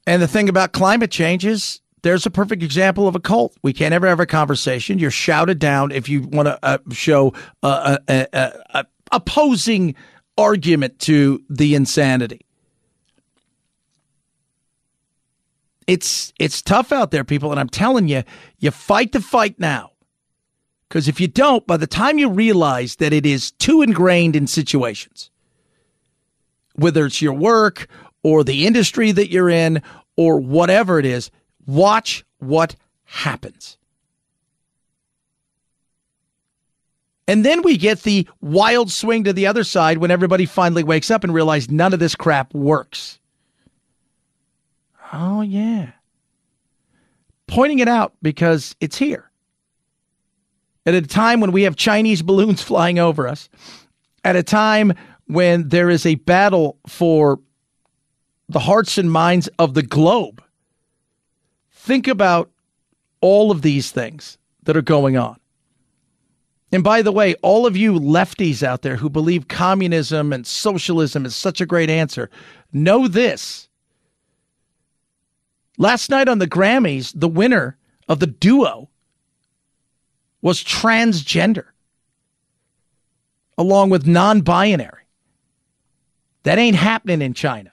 [0.07, 3.57] And the thing about climate change is there's a perfect example of a cult.
[3.62, 4.99] We can't ever have a conversation.
[4.99, 9.97] You're shouted down if you want to uh, show a, a, a, a opposing
[10.38, 12.42] argument to the insanity.
[15.87, 18.25] It's it's tough out there, people, and I'm telling you,
[18.59, 19.92] you fight the fight now.
[20.88, 24.47] Because if you don't, by the time you realize that it is too ingrained in
[24.47, 25.31] situations,
[26.75, 27.88] whether it's your work
[28.22, 29.83] or the industry that you're in
[30.16, 31.31] or whatever it is,
[31.66, 33.76] watch what happens.
[37.29, 41.11] And then we get the wild swing to the other side when everybody finally wakes
[41.11, 43.18] up and realizes none of this crap works.
[45.12, 45.92] Oh, yeah.
[47.48, 49.31] Pointing it out because it's here.
[50.85, 53.48] At a time when we have Chinese balloons flying over us,
[54.24, 54.92] at a time
[55.26, 57.40] when there is a battle for
[58.48, 60.42] the hearts and minds of the globe.
[61.70, 62.50] Think about
[63.20, 65.38] all of these things that are going on.
[66.72, 71.24] And by the way, all of you lefties out there who believe communism and socialism
[71.24, 72.28] is such a great answer,
[72.72, 73.68] know this.
[75.78, 77.76] Last night on the Grammys, the winner
[78.09, 78.88] of the duo
[80.40, 81.66] was transgender,
[83.59, 85.02] along with non binary.
[86.42, 87.72] That ain't happening in China.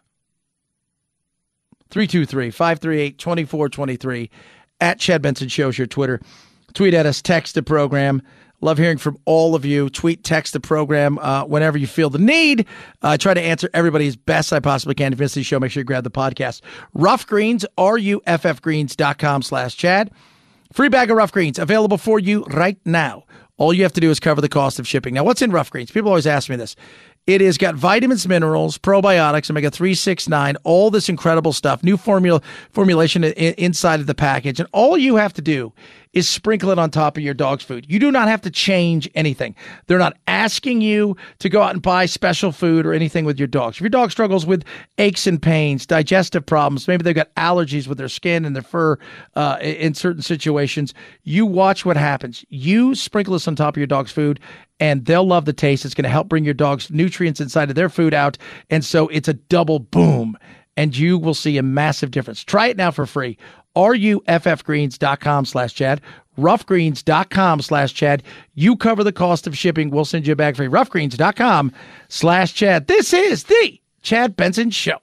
[1.93, 4.29] 323 538 2423
[4.81, 6.19] at Chad Benson Shows your Twitter.
[6.73, 8.23] Tweet at us, text the program.
[8.61, 9.91] Love hearing from all of you.
[9.91, 12.65] Tweet, text the program uh, whenever you feel the need.
[13.03, 15.13] I uh, try to answer everybody as best I possibly can.
[15.13, 16.61] If you miss the show, make sure you grab the podcast.
[16.95, 18.95] Ruff Greens, R-U-F-F Greens
[19.41, 20.09] slash Chad.
[20.71, 23.25] Free bag of Ruff Greens available for you right now.
[23.57, 25.13] All you have to do is cover the cost of shipping.
[25.13, 25.91] Now, what's in Ruff Greens?
[25.91, 26.75] People always ask me this.
[27.25, 33.23] It has got vitamins, minerals, probiotics, omega 369, all this incredible stuff, new formula formulation
[33.23, 34.59] inside of the package.
[34.59, 35.71] And all you have to do
[36.11, 37.85] is sprinkle it on top of your dog's food.
[37.89, 39.55] You do not have to change anything.
[39.87, 43.47] They're not asking you to go out and buy special food or anything with your
[43.47, 43.77] dogs.
[43.77, 44.63] If your dog struggles with
[44.97, 48.97] aches and pains, digestive problems, maybe they've got allergies with their skin and their fur
[49.35, 52.45] uh, in certain situations, you watch what happens.
[52.49, 54.39] You sprinkle this on top of your dog's food,
[54.83, 55.85] and they'll love the taste.
[55.85, 58.37] It's going to help bring your dog's nutrients inside of their food out.
[58.69, 60.37] And so it's a double boom
[60.75, 62.43] and you will see a massive difference.
[62.43, 63.37] Try it now for free.
[63.77, 66.01] RUFFgreens.com slash Chad.
[66.37, 68.23] Ruffgreens.com slash Chad.
[68.55, 69.89] You cover the cost of shipping.
[69.89, 70.67] We'll send you a bag free.
[70.67, 71.71] Ruffgreens.com
[72.09, 72.87] slash Chad.
[72.87, 74.97] This is the Chad Benson Show.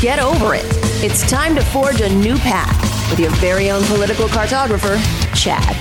[0.00, 4.96] It's time to forge a new path with your very own political cartographer,
[5.34, 5.76] Chad.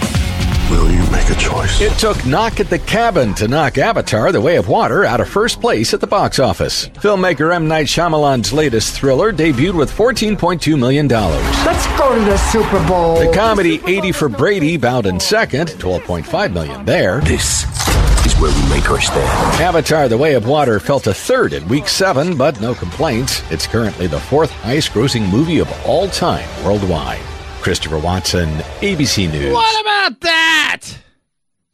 [0.71, 1.79] Will you make a choice?
[1.79, 5.29] It took Knock at the Cabin to knock Avatar The Way of Water out of
[5.29, 6.87] first place at the box office.
[6.89, 7.67] Filmmaker M.
[7.67, 11.07] Night Shyamalan's latest thriller debuted with $14.2 million.
[11.07, 13.19] Let's go to the Super Bowl.
[13.19, 17.21] The comedy 80 for Brady bowed in second, 12.5 million there.
[17.21, 17.96] This is
[18.39, 19.61] where we make our stand.
[19.61, 23.41] Avatar The Way of Water fell to third in week seven, but no complaints.
[23.51, 27.21] It's currently the fourth highest grossing movie of all time worldwide.
[27.61, 28.49] Christopher Watson,
[28.81, 29.53] ABC News.
[29.53, 30.81] What about that?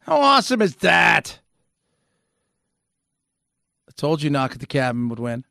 [0.00, 1.38] How awesome is that?
[3.88, 5.44] I told you Knock at the Cabin would win.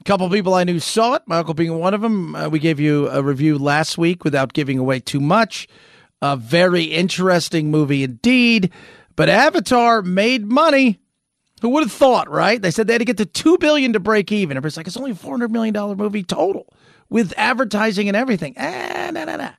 [0.00, 2.34] A couple people I knew saw it, my uncle being one of them.
[2.34, 5.68] Uh, we gave you a review last week without giving away too much.
[6.20, 8.70] A very interesting movie indeed.
[9.16, 10.98] But Avatar made money.
[11.60, 12.60] Who would have thought, right?
[12.60, 14.56] They said they had to get to two billion to break even.
[14.56, 16.66] Everybody's like, it's only a four hundred million dollar movie total
[17.08, 18.54] with advertising and everything.
[18.58, 19.52] Ah, nah, nah, nah.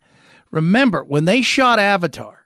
[0.52, 2.46] Remember when they shot Avatar,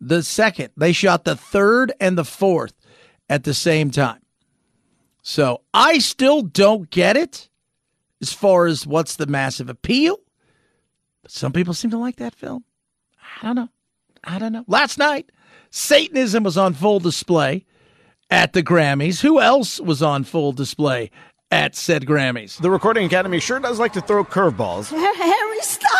[0.00, 2.74] the second they shot the third and the fourth
[3.28, 4.20] at the same time.
[5.22, 7.48] So I still don't get it
[8.20, 10.18] as far as what's the massive appeal.
[11.22, 12.64] But some people seem to like that film.
[13.42, 13.68] I don't know.
[14.24, 14.64] I don't know.
[14.66, 15.30] Last night,
[15.70, 17.64] Satanism was on full display
[18.30, 19.20] at the Grammys.
[19.20, 21.10] Who else was on full display
[21.50, 22.60] at said Grammys?
[22.60, 24.88] The Recording Academy sure does like to throw curveballs.
[24.90, 25.94] Harry Styles!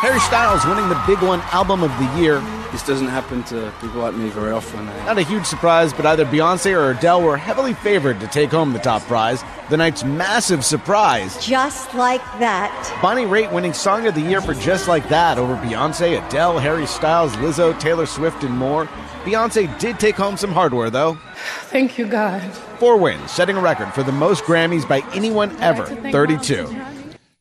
[0.00, 2.42] Harry Styles winning the Big One Album of the Year.
[2.72, 4.86] This doesn't happen to people like me very often.
[4.86, 8.72] Not a huge surprise, but either Beyonce or Adele were heavily favored to take home
[8.72, 9.42] the top prize.
[9.70, 11.44] The night's massive surprise.
[11.44, 12.98] Just like that.
[13.02, 16.86] Bonnie Raitt winning Song of the Year for Just Like That over Beyonce, Adele, Harry
[16.86, 18.86] Styles, Lizzo, Taylor Swift, and more.
[19.24, 21.18] Beyonce did take home some hardware, though.
[21.64, 22.40] Thank you, God.
[22.78, 26.66] Four wins, setting a record for the most Grammys by anyone ever 32.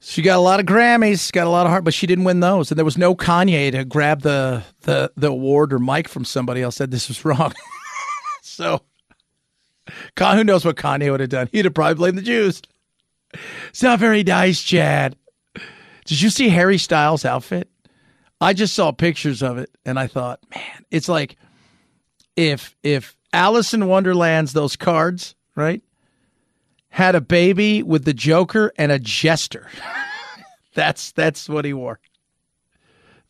[0.01, 2.39] She got a lot of Grammys, got a lot of heart, but she didn't win
[2.39, 2.71] those.
[2.71, 6.61] And there was no Kanye to grab the the, the award or mic from somebody
[6.61, 6.77] else.
[6.77, 7.53] Said this was wrong.
[8.41, 8.81] so,
[10.15, 11.49] Con, who knows what Kanye would have done?
[11.51, 12.61] He'd have probably blamed the Jews.
[13.69, 15.15] It's not very nice, Chad.
[16.05, 17.69] Did you see Harry Styles' outfit?
[18.41, 21.35] I just saw pictures of it, and I thought, man, it's like
[22.35, 25.83] if if Alice in Wonderland's those cards, right?
[26.89, 29.67] Had a baby with the Joker and a jester.
[30.73, 31.99] that's that's what he wore.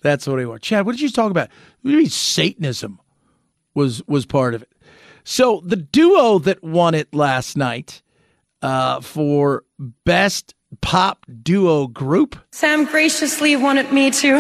[0.02, 0.60] That's what he wore.
[0.60, 1.50] Chad, what did you talk about?
[1.84, 3.00] Mean Satanism
[3.74, 4.72] was was part of it?
[5.24, 8.02] So the duo that won it last night
[8.62, 9.64] uh, for
[10.06, 12.36] best pop duo group.
[12.52, 14.38] Sam graciously wanted me to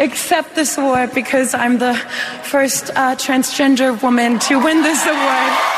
[0.00, 1.94] accept this award because I'm the
[2.44, 5.77] first uh, transgender woman to win this award.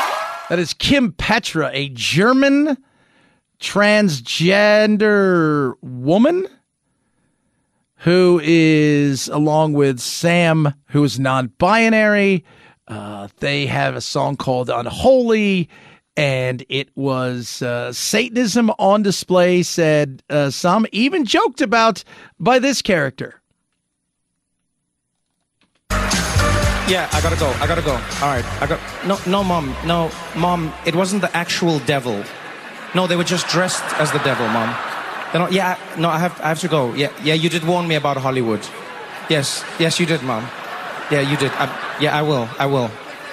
[0.51, 2.77] That is Kim Petra, a German
[3.61, 4.95] transgender
[5.81, 6.45] woman
[7.99, 12.43] who is, along with Sam, who is non binary.
[12.85, 15.69] Uh, they have a song called Unholy,
[16.17, 22.03] and it was uh, Satanism on display, said uh, some, even joked about
[22.41, 23.40] by this character.
[26.91, 27.47] Yeah, I gotta go.
[27.61, 27.93] I gotta go.
[27.93, 30.73] All right, I got no, no, mom, no, mom.
[30.85, 32.21] It wasn't the actual devil.
[32.93, 34.75] No, they were just dressed as the devil, mom.
[35.31, 36.93] They're not, yeah, no, I have, I have to go.
[36.93, 38.59] Yeah, yeah, you did warn me about Hollywood.
[39.29, 40.43] Yes, yes, you did, mom.
[41.09, 41.53] Yeah, you did.
[41.53, 42.49] I, yeah, I will.
[42.59, 42.89] I will.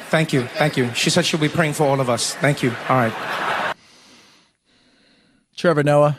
[0.08, 0.42] Thank you.
[0.54, 0.94] Thank you.
[0.94, 2.36] She said she'll be praying for all of us.
[2.36, 2.70] Thank you.
[2.88, 3.74] All right.
[5.56, 6.16] Trevor Noah.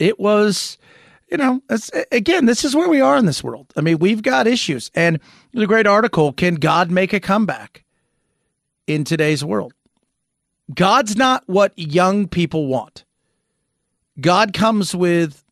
[0.00, 0.78] It was,
[1.34, 1.60] you know,
[2.12, 3.72] again, this is where we are in this world.
[3.76, 4.88] I mean, we've got issues.
[4.94, 5.18] And
[5.52, 7.82] the great article Can God Make a Comeback
[8.86, 9.74] in today's world?
[10.72, 13.04] God's not what young people want.
[14.20, 15.44] God comes with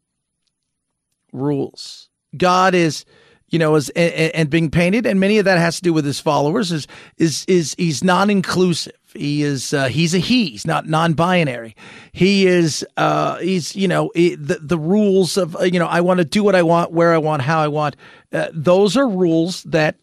[1.33, 2.09] rules.
[2.37, 3.05] God is,
[3.49, 6.05] you know, is and, and, being painted, and many of that has to do with
[6.05, 6.71] his followers.
[6.71, 6.87] Is
[7.19, 8.95] is is he's non-inclusive.
[9.15, 10.51] He is uh, he's a he.
[10.51, 11.77] He's not non-binary.
[12.13, 16.19] He is uh, he's you know the the rules of uh, you know I want
[16.19, 17.97] to do what I want, where I want, how I want.
[18.33, 19.97] Uh, those are rules that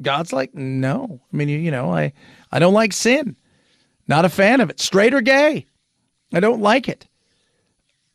[0.00, 1.20] God's like no.
[1.32, 2.12] I mean you, you know I
[2.50, 3.36] I don't like sin.
[4.08, 4.80] Not a fan of it.
[4.80, 5.66] Straight or gay.
[6.32, 7.06] I don't like it.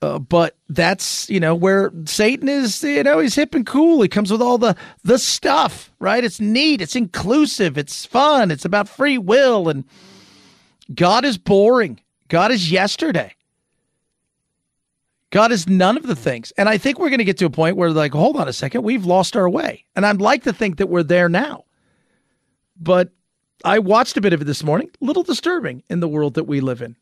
[0.02, 2.84] Uh, but that's you know where Satan is.
[2.84, 4.02] You know he's hip and cool.
[4.02, 6.24] He comes with all the the stuff, right?
[6.24, 6.82] It's neat.
[6.82, 7.78] It's inclusive.
[7.78, 8.50] It's fun.
[8.50, 9.70] It's about free will.
[9.70, 9.84] And
[10.94, 12.02] God is boring.
[12.30, 13.36] God is yesterday.
[15.30, 16.52] God is none of the things.
[16.58, 18.54] And I think we're going to get to a point where, like, hold on a
[18.54, 19.86] second, we've lost our way.
[19.96, 21.64] And I'd like to think that we're there now.
[22.78, 23.12] But
[23.64, 24.90] I watched a bit of it this morning.
[25.00, 26.98] Little disturbing in the world that we live in.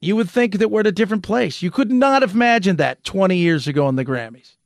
[0.00, 1.62] You would think that we're at a different place.
[1.62, 4.56] You could not have imagined that 20 years ago in the Grammys.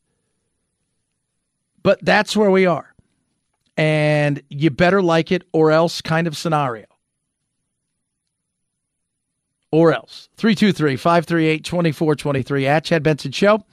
[1.82, 2.94] But that's where we are.
[3.76, 6.86] And you better like it or else kind of scenario.
[9.72, 10.28] Or else.
[10.36, 13.64] 323 538 2423 at Chad Benson Show.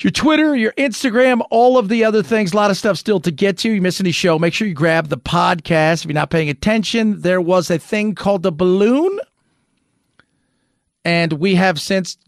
[0.00, 2.52] Your Twitter, your Instagram, all of the other things.
[2.52, 3.72] A lot of stuff still to get to.
[3.72, 6.02] You miss any show, make sure you grab the podcast.
[6.02, 9.18] If you're not paying attention, there was a thing called the balloon.
[11.08, 12.18] And we have since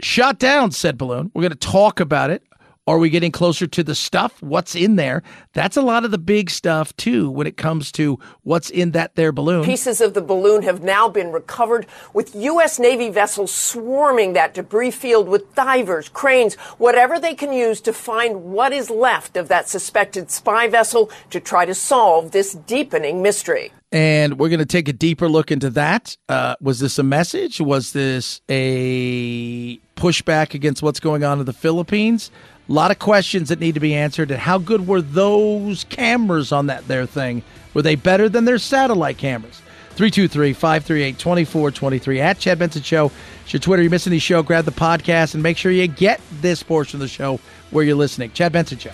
[0.00, 1.30] shot down said balloon.
[1.34, 2.42] We're going to talk about it.
[2.86, 4.42] Are we getting closer to the stuff?
[4.42, 5.22] What's in there?
[5.52, 9.16] That's a lot of the big stuff too when it comes to what's in that
[9.16, 9.62] there balloon.
[9.62, 12.78] Pieces of the balloon have now been recovered with U.S.
[12.78, 18.44] Navy vessels swarming that debris field with divers, cranes, whatever they can use to find
[18.44, 23.70] what is left of that suspected spy vessel to try to solve this deepening mystery.
[23.94, 26.16] And we're going to take a deeper look into that.
[26.28, 27.60] Uh, was this a message?
[27.60, 32.32] Was this a pushback against what's going on in the Philippines?
[32.68, 34.32] A lot of questions that need to be answered.
[34.32, 37.44] And how good were those cameras on that there thing?
[37.72, 39.62] Were they better than their satellite cameras?
[39.90, 43.12] 323 538 2423 at Chad Benson Show.
[43.44, 43.82] It's your Twitter.
[43.82, 44.42] You're missing the show.
[44.42, 47.38] Grab the podcast and make sure you get this portion of the show
[47.70, 48.32] where you're listening.
[48.32, 48.90] Chad Benson Show.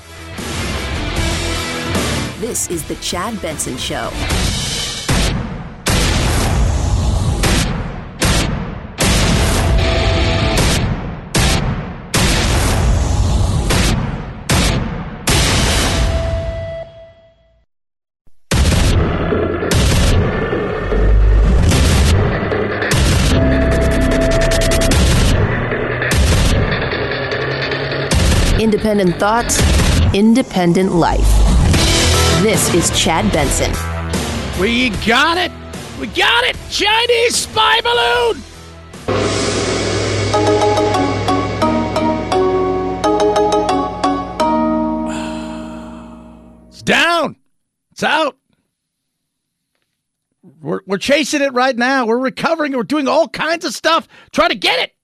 [2.38, 4.10] This is The Chad Benson Show.
[28.80, 31.28] Independent thoughts, independent life.
[32.42, 33.70] This is Chad Benson.
[34.58, 35.52] We got it.
[36.00, 36.56] We got it.
[36.70, 38.42] Chinese spy balloon.
[46.70, 47.36] It's down.
[47.90, 48.38] It's out.
[50.62, 52.06] We're, we're chasing it right now.
[52.06, 52.72] We're recovering.
[52.72, 54.08] We're doing all kinds of stuff.
[54.32, 54.94] Try to get it.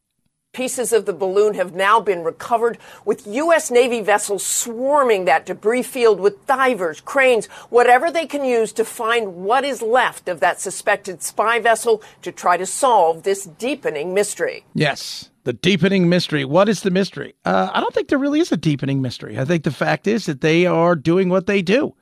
[0.57, 3.71] Pieces of the balloon have now been recovered with U.S.
[3.71, 9.45] Navy vessels swarming that debris field with divers, cranes, whatever they can use to find
[9.45, 14.65] what is left of that suspected spy vessel to try to solve this deepening mystery.
[14.73, 16.47] Yes, the deepening mystery.
[16.47, 17.35] What is the mystery?
[17.45, 19.39] Uh, I don't think there really is a deepening mystery.
[19.39, 21.95] I think the fact is that they are doing what they do.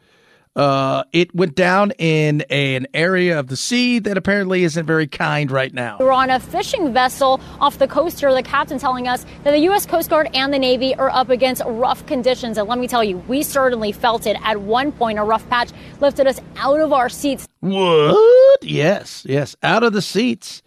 [0.57, 5.09] Uh, it went down in a, an area of the sea that apparently isn't very
[5.09, 5.97] kind right now.
[5.99, 8.33] We're on a fishing vessel off the coast here.
[8.33, 9.85] The captain telling us that the U.S.
[9.85, 12.57] Coast Guard and the Navy are up against rough conditions.
[12.57, 14.37] And let me tell you, we certainly felt it.
[14.45, 17.49] At one point, a rough patch lifted us out of our seats.
[17.59, 18.63] What?
[18.63, 20.63] Yes, yes, out of the seats.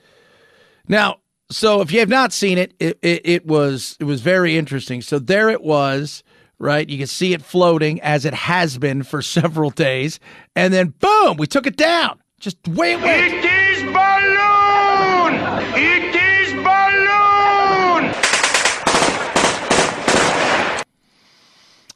[0.90, 1.18] Now,
[1.50, 5.02] so if you have not seen it, it, it, it was it was very interesting.
[5.02, 6.24] So there it was
[6.60, 6.90] right?
[6.90, 10.20] You can see it floating as it has been for several days.
[10.56, 12.20] And then boom, we took it down.
[12.40, 13.34] Just way it went.
[13.34, 15.34] It is balloon!
[15.76, 18.14] It is balloon!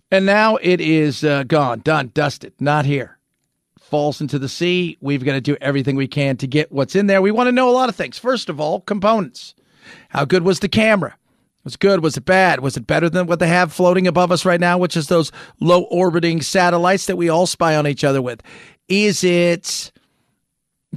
[0.10, 3.18] And now it is uh, gone, done, dusted, not here.
[3.80, 4.98] Falls into the sea.
[5.00, 7.22] We've got to do everything we can to get what's in there.
[7.22, 8.18] We want to know a lot of things.
[8.18, 9.54] First of all, components.
[10.10, 11.16] How good was the camera?
[11.64, 12.02] Was good?
[12.02, 12.62] Was it bad?
[12.62, 15.32] Was it better than what they have floating above us right now, which is those
[15.60, 18.42] low orbiting satellites that we all spy on each other with?
[18.88, 19.92] Is it.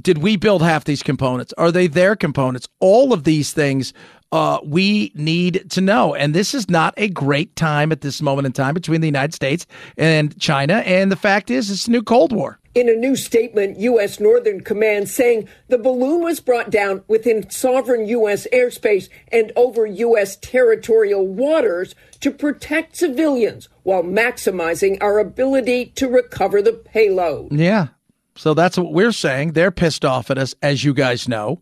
[0.01, 1.53] Did we build half these components?
[1.57, 2.67] Are they their components?
[2.81, 3.93] All of these things
[4.33, 6.13] uh, we need to know.
[6.13, 9.33] And this is not a great time at this moment in time between the United
[9.33, 9.65] States
[9.97, 10.79] and China.
[10.85, 12.59] And the fact is, it's a new Cold War.
[12.75, 14.19] In a new statement, U.S.
[14.19, 18.45] Northern Command saying the balloon was brought down within sovereign U.S.
[18.51, 20.35] airspace and over U.S.
[20.35, 27.53] territorial waters to protect civilians while maximizing our ability to recover the payload.
[27.53, 27.87] Yeah.
[28.35, 29.53] So that's what we're saying.
[29.53, 31.61] They're pissed off at us, as you guys know,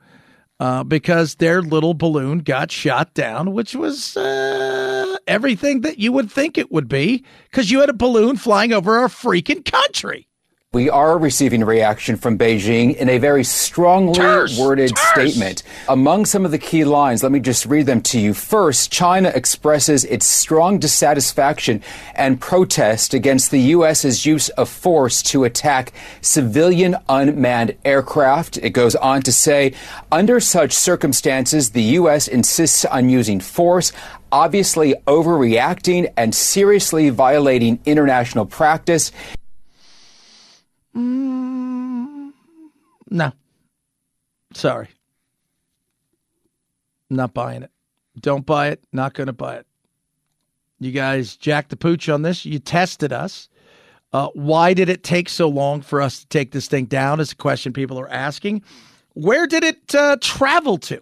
[0.59, 6.31] uh, because their little balloon got shot down, which was uh, everything that you would
[6.31, 10.27] think it would be, because you had a balloon flying over our freaking country.
[10.73, 15.31] We are receiving a reaction from Beijing in a very strongly Terse, worded terse.
[15.31, 15.61] statement.
[15.87, 18.33] Among some of the key lines, let me just read them to you.
[18.33, 21.83] First, China expresses its strong dissatisfaction
[22.15, 28.57] and protest against the U.S.'s use of force to attack civilian unmanned aircraft.
[28.57, 29.75] It goes on to say,
[30.11, 32.27] under such circumstances, the U.S.
[32.27, 33.91] insists on using force
[34.31, 39.11] obviously overreacting and seriously violating international practice.
[40.95, 42.31] Mm,
[43.09, 43.31] no.
[44.53, 44.89] Sorry.
[47.09, 47.71] Not buying it.
[48.19, 48.83] Don't buy it.
[48.91, 49.67] Not going to buy it.
[50.79, 52.45] You guys jacked the pooch on this.
[52.45, 53.49] You tested us.
[54.11, 57.19] Uh, why did it take so long for us to take this thing down?
[57.19, 58.61] Is a question people are asking.
[59.13, 61.01] Where did it uh, travel to?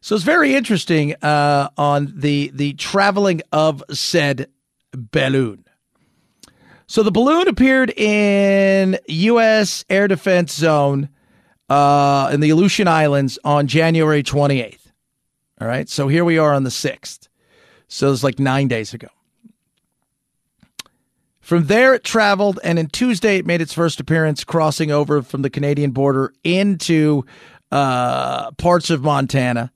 [0.00, 4.48] So it's very interesting uh, on the the traveling of said
[4.92, 5.65] balloon.
[6.88, 9.84] So the balloon appeared in U.S.
[9.90, 11.08] air defense zone
[11.68, 14.92] uh, in the Aleutian Islands on January 28th.
[15.60, 15.88] All right.
[15.88, 17.28] So here we are on the 6th.
[17.88, 19.08] So it's like nine days ago.
[21.40, 25.42] From there, it traveled, and in Tuesday, it made its first appearance crossing over from
[25.42, 27.24] the Canadian border into
[27.70, 29.70] uh, parts of Montana,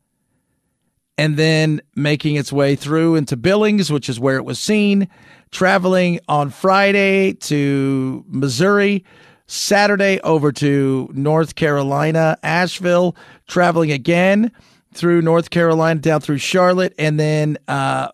[1.16, 5.08] and then making its way through into Billings, which is where it was seen,
[5.50, 9.04] traveling on Friday to Missouri,
[9.46, 13.16] Saturday over to North Carolina, Asheville,
[13.48, 14.52] traveling again
[14.92, 18.08] through North Carolina down through Charlotte and then uh,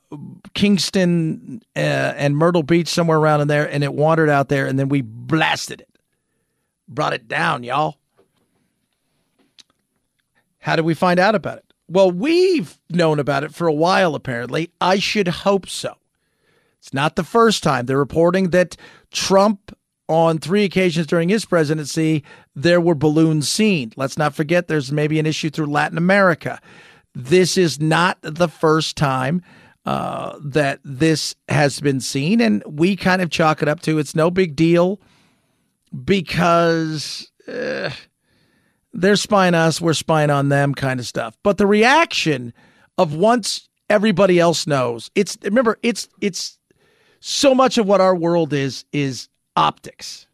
[0.55, 4.79] Kingston uh, and Myrtle Beach somewhere around in there, and it wandered out there, and
[4.79, 5.99] then we blasted it,
[6.89, 7.97] brought it down, y'all.
[10.59, 11.65] How did we find out about it?
[11.89, 14.73] Well, we've known about it for a while, apparently.
[14.81, 15.95] I should hope so.
[16.87, 17.87] It's not the first time.
[17.87, 18.77] They're reporting that
[19.11, 19.77] Trump
[20.09, 22.23] on three occasions during his presidency,
[22.55, 23.93] there were balloons seen.
[23.97, 26.61] Let's not forget there's maybe an issue through Latin America.
[27.13, 29.43] This is not the first time
[29.85, 34.15] uh, that this has been seen, and we kind of chalk it up to it's
[34.15, 35.01] no big deal
[36.05, 37.91] because uh,
[38.93, 41.37] they're spying us, we're spying on them, kind of stuff.
[41.43, 42.53] But the reaction
[42.97, 46.56] of once everybody else knows, it's remember it's it's
[47.27, 50.29] so much of what our world is is optics,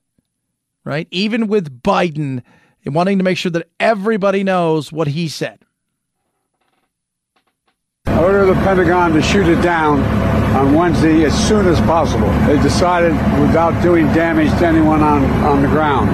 [0.84, 1.08] right?
[1.10, 2.42] Even with Biden
[2.84, 5.58] wanting to make sure that everybody knows what he said.
[8.08, 10.02] Order the Pentagon to shoot it down
[10.54, 12.28] on Wednesday as soon as possible.
[12.46, 16.10] They decided, without doing damage to anyone on, on the ground,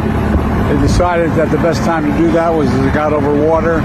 [0.71, 3.81] they decided that the best time to do that was as it got over water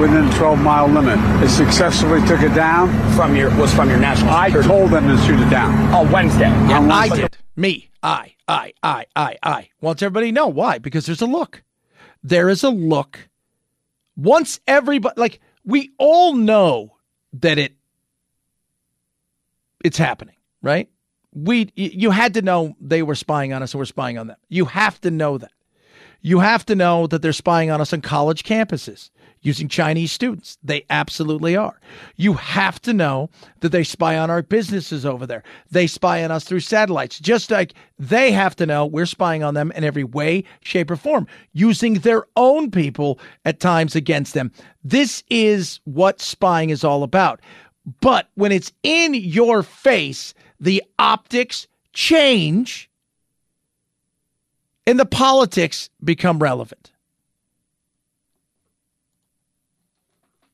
[0.00, 1.18] within the 12 mile limit.
[1.40, 2.88] They successfully took it down.
[3.14, 4.30] From your was from your national.
[4.30, 5.72] I told them to shoot it down.
[5.94, 6.48] Oh, Wednesday.
[6.48, 7.22] Yeah, On I Wednesday.
[7.22, 7.36] did.
[7.56, 7.90] Me.
[8.02, 8.34] I.
[8.48, 8.72] I.
[8.82, 9.06] I.
[9.14, 9.36] I.
[9.42, 9.68] I.
[9.80, 10.78] Wants everybody know why?
[10.78, 11.62] Because there's a look.
[12.22, 13.28] There is a look.
[14.16, 16.96] Once everybody, like we all know
[17.34, 17.74] that it,
[19.84, 20.88] it's happening, right?
[21.34, 24.36] We, you had to know they were spying on us and we're spying on them.
[24.48, 25.50] You have to know that.
[26.22, 29.10] You have to know that they're spying on us on college campuses
[29.42, 30.58] using Chinese students.
[30.62, 31.78] They absolutely are.
[32.16, 33.30] You have to know
[33.60, 35.42] that they spy on our businesses over there.
[35.70, 39.54] They spy on us through satellites, just like they have to know we're spying on
[39.54, 44.52] them in every way, shape, or form, using their own people at times against them.
[44.82, 47.40] This is what spying is all about.
[48.00, 52.90] But when it's in your face, the optics change
[54.86, 56.92] and the politics become relevant.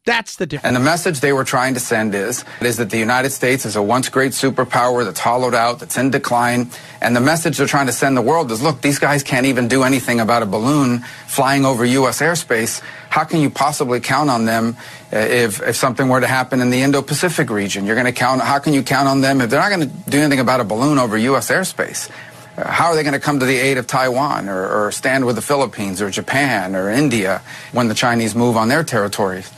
[0.05, 0.67] That's the difference.
[0.67, 3.77] And the message they were trying to send is, is that the United States is
[3.77, 6.71] a once great superpower that's hollowed out, that's in decline.
[7.01, 9.69] And the message they're trying to send the world is, look, these guys can't even
[9.69, 12.21] do anything about a balloon flying over U.S.
[12.21, 12.81] airspace.
[13.11, 14.77] How can you possibly count on them
[15.13, 17.87] uh, if, if something were to happen in the Indo-Pacific region?
[17.87, 20.11] You're going to count, how can you count on them if they're not going to
[20.11, 21.49] do anything about a balloon over U.S.
[21.49, 22.11] airspace?
[22.59, 25.27] Uh, How are they going to come to the aid of Taiwan or, or stand
[25.27, 27.41] with the Philippines or Japan or India
[27.71, 29.49] when the Chinese move on their territories?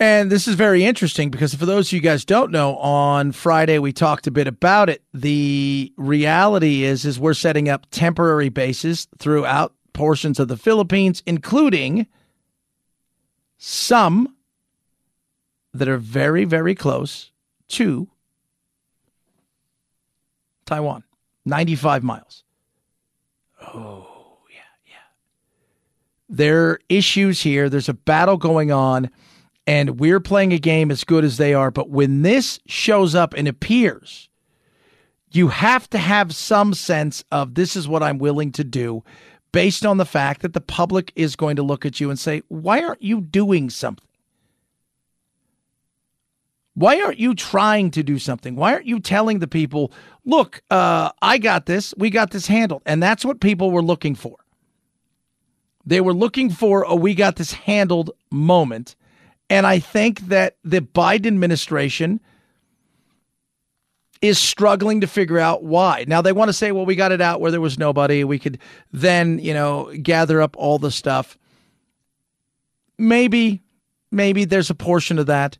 [0.00, 3.78] And this is very interesting because for those of you guys don't know, on Friday
[3.80, 5.02] we talked a bit about it.
[5.12, 12.06] The reality is is we're setting up temporary bases throughout portions of the Philippines, including
[13.56, 14.36] some
[15.74, 17.32] that are very, very close
[17.68, 18.08] to
[20.64, 21.02] Taiwan.
[21.44, 22.44] 95 miles.
[23.74, 24.94] Oh, yeah, yeah.
[26.28, 27.68] There are issues here.
[27.68, 29.10] There's a battle going on
[29.68, 31.70] and we're playing a game as good as they are.
[31.70, 34.30] But when this shows up and appears,
[35.30, 39.04] you have to have some sense of this is what I'm willing to do
[39.52, 42.42] based on the fact that the public is going to look at you and say,
[42.48, 44.08] why aren't you doing something?
[46.72, 48.56] Why aren't you trying to do something?
[48.56, 49.92] Why aren't you telling the people,
[50.24, 52.80] look, uh, I got this, we got this handled?
[52.86, 54.36] And that's what people were looking for.
[55.84, 58.96] They were looking for a we got this handled moment.
[59.50, 62.20] And I think that the Biden administration
[64.20, 66.04] is struggling to figure out why.
[66.06, 68.24] Now they want to say, well, we got it out where there was nobody.
[68.24, 68.58] We could
[68.92, 71.38] then, you know, gather up all the stuff.
[72.98, 73.62] Maybe,
[74.10, 75.56] maybe there's a portion of that.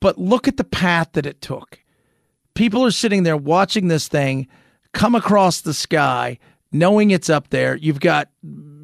[0.00, 1.80] But look at the path that it took.
[2.54, 4.48] People are sitting there watching this thing
[4.92, 6.38] come across the sky,
[6.72, 7.76] knowing it's up there.
[7.76, 8.30] You've got,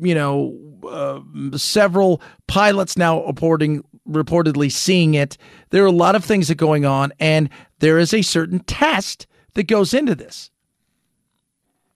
[0.00, 0.56] you know,
[0.86, 1.20] uh,
[1.56, 5.36] several pilots now reporting reportedly seeing it.
[5.70, 7.48] There are a lot of things that are going on, and
[7.78, 10.50] there is a certain test that goes into this.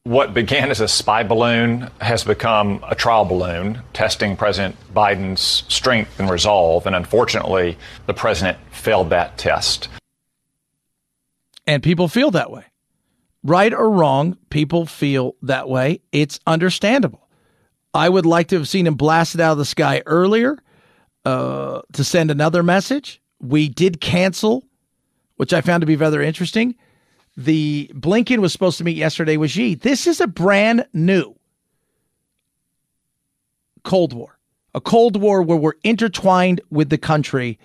[0.05, 6.19] What began as a spy balloon has become a trial balloon, testing President Biden's strength
[6.19, 6.87] and resolve.
[6.87, 9.89] And unfortunately, the president failed that test.
[11.67, 12.65] And people feel that way.
[13.43, 16.01] Right or wrong, people feel that way.
[16.11, 17.29] It's understandable.
[17.93, 20.57] I would like to have seen him blasted out of the sky earlier
[21.29, 23.21] uh, to send another message.
[23.41, 24.65] We did cancel,
[25.37, 26.75] which I found to be rather interesting
[27.39, 29.77] the Blinken was supposed to meet yesterday with Xi.
[29.77, 31.37] This is a brand new
[33.85, 34.37] Cold War,
[34.75, 37.57] a Cold War where we're intertwined with the country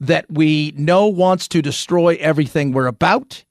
[0.00, 3.42] that we know wants to destroy everything we're about.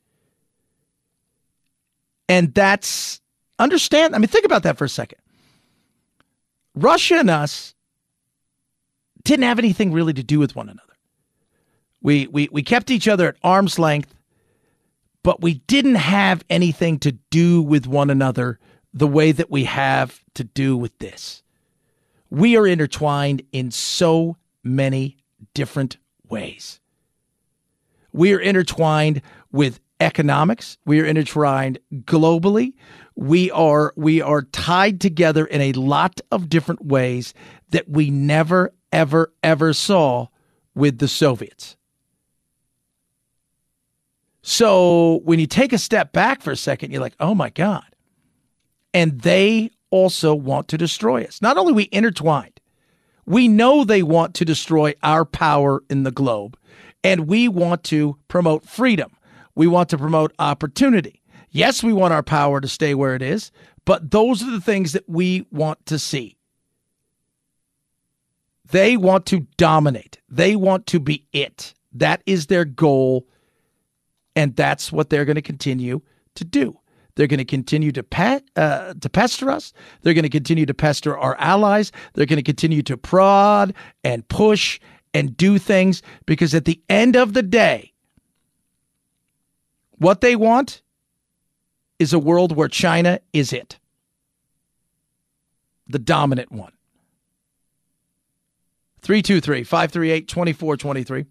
[2.29, 3.19] And that's
[3.57, 4.13] understand.
[4.13, 5.17] I mean, think about that for a second.
[6.75, 7.73] Russia and us
[9.23, 10.81] didn't have anything really to do with one another.
[12.01, 14.13] We, we, we kept each other at arm's length
[15.23, 18.59] but we didn't have anything to do with one another
[18.93, 21.43] the way that we have to do with this.
[22.29, 25.17] We are intertwined in so many
[25.53, 25.97] different
[26.27, 26.79] ways.
[28.11, 30.77] We are intertwined with economics.
[30.85, 32.73] We are intertwined globally.
[33.15, 37.33] We are we are tied together in a lot of different ways
[37.69, 40.27] that we never ever ever saw
[40.75, 41.75] with the Soviets.
[44.41, 47.85] So when you take a step back for a second, you're like, oh my God.
[48.93, 51.41] And they also want to destroy us.
[51.41, 52.59] Not only we intertwined,
[53.25, 56.57] we know they want to destroy our power in the globe,
[57.03, 59.15] and we want to promote freedom.
[59.55, 61.21] We want to promote opportunity.
[61.51, 63.51] Yes, we want our power to stay where it is,
[63.85, 66.37] but those are the things that we want to see.
[68.71, 70.19] They want to dominate.
[70.29, 71.73] They want to be it.
[71.93, 73.27] That is their goal
[74.35, 76.01] and that's what they're going to continue
[76.35, 76.77] to do.
[77.15, 79.73] They're going to continue to pet, uh, to pester us.
[80.01, 81.91] They're going to continue to pester our allies.
[82.13, 84.79] They're going to continue to prod and push
[85.13, 87.91] and do things because at the end of the day,
[89.97, 90.81] what they want
[91.99, 93.77] is a world where China is it,
[95.87, 96.71] the dominant one.
[99.01, 101.25] 323 538 2423.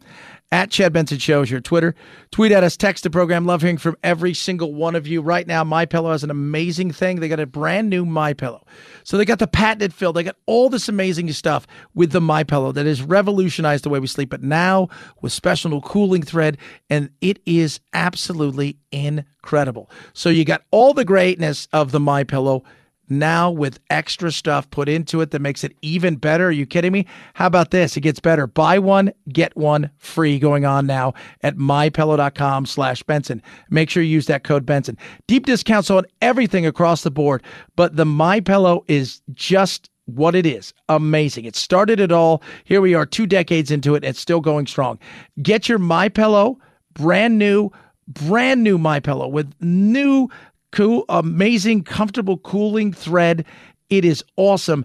[0.53, 1.95] At Chad Benson Show is your Twitter.
[2.33, 3.47] Tweet at us, text the program.
[3.47, 5.23] Love hearing from every single one of you.
[5.23, 7.21] Right now, My Pillow has an amazing thing.
[7.21, 8.67] They got a brand new My Pillow.
[9.05, 10.13] So they got the patented fill.
[10.13, 14.01] They got all this amazing stuff with the My Pillow that has revolutionized the way
[14.01, 14.31] we sleep.
[14.31, 14.89] But now
[15.23, 16.59] with special cooling thread,
[16.89, 19.89] and it is absolutely incredible.
[20.15, 22.65] So you got all the greatness of the My Pillow
[23.11, 26.47] now with extra stuff put into it that makes it even better.
[26.47, 27.07] Are you kidding me?
[27.35, 27.97] How about this?
[27.97, 28.47] It gets better.
[28.47, 33.43] Buy one, get one free going on now at mypillow.com slash Benson.
[33.69, 34.97] Make sure you use that code Benson.
[35.27, 37.43] Deep discounts on everything across the board,
[37.77, 40.73] but the My Pillow is just what it is.
[40.89, 41.45] Amazing.
[41.45, 42.43] It started it all.
[42.65, 44.99] Here we are 2 decades into it and it's still going strong.
[45.43, 46.59] Get your My Pillow
[46.95, 47.71] brand new
[48.07, 50.29] brand new my pillow with new
[50.73, 53.45] cool, amazing, comfortable cooling thread.
[53.89, 54.85] It is awesome.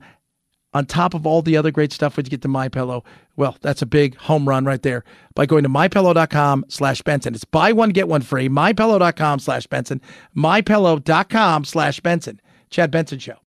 [0.73, 3.05] On top of all the other great stuff when you get to My Pillow,
[3.37, 5.05] well, that's a big home run right there.
[5.33, 7.33] By going to mypillow.com slash Benson.
[7.33, 8.49] It's buy one, get one free.
[8.49, 10.01] Mypillow.com slash Benson.
[10.35, 12.41] Mypillow.com slash Benson.
[12.69, 13.44] Chad Benson Show.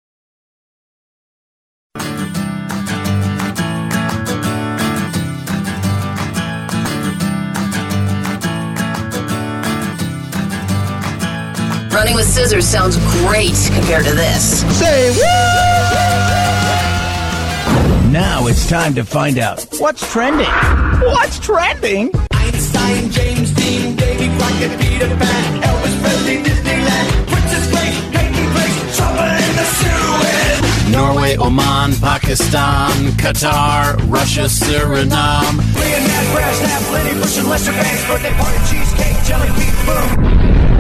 [11.93, 14.63] Running with scissors sounds great compared to this.
[14.79, 15.13] Say
[18.11, 20.47] Now it's time to find out what's trending.
[21.03, 22.11] What's trending?
[22.33, 29.23] Einstein, James Dean, Davy Crockett, Peter Pan, Elvis Presley, Disneyland, Princess Grace, Peyton Place, trouble
[29.23, 30.93] in the Suez.
[30.93, 32.91] Norway, Oman, Pakistan,
[33.21, 35.59] Qatar, Russia, Suriname.
[35.77, 40.72] Leonard, Brass, Snap, Lenny Bruce, and Lester Bangs, birthday party, cheesecake, jelly bean, boom.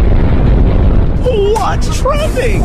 [1.52, 2.62] What's trending?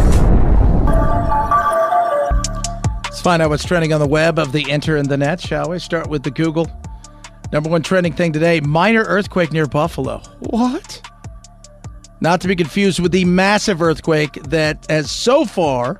[3.03, 5.69] Let's find out what's trending on the web of the enter and the net, shall
[5.69, 5.79] we?
[5.79, 6.71] Start with the Google.
[7.51, 10.21] Number one trending thing today minor earthquake near Buffalo.
[10.39, 11.01] What?
[12.21, 15.99] Not to be confused with the massive earthquake that has so far,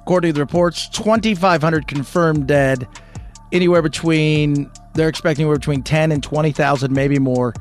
[0.00, 2.88] according to the reports, 2,500 confirmed dead,
[3.52, 7.54] anywhere between they're expecting anywhere between 10 and 20,000, maybe more,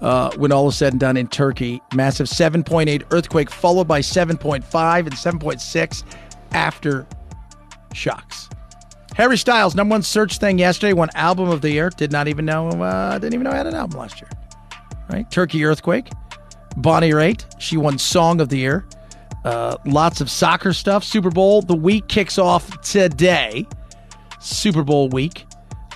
[0.00, 1.80] uh, when all is said and done in Turkey.
[1.94, 6.04] Massive 7.8 earthquake, followed by 7.5 and 7.6
[6.52, 7.06] after
[7.92, 8.48] shocks.
[9.14, 11.88] Harry Styles, number one search thing yesterday, won album of the year.
[11.90, 14.30] Did not even know, uh, didn't even know I had an album last year.
[15.08, 15.30] Right?
[15.30, 16.08] Turkey earthquake.
[16.76, 18.84] Bonnie Raitt, she won song of the year.
[19.44, 21.04] Uh, lots of soccer stuff.
[21.04, 23.66] Super Bowl, the week kicks off today.
[24.40, 25.46] Super Bowl week.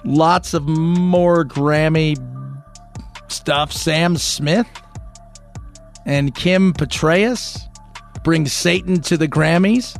[0.05, 2.17] Lots of more Grammy
[3.29, 3.73] stuff.
[3.73, 4.69] Sam Smith
[6.07, 7.69] and Kim Petras
[8.25, 9.99] bring Satan to the Grammys.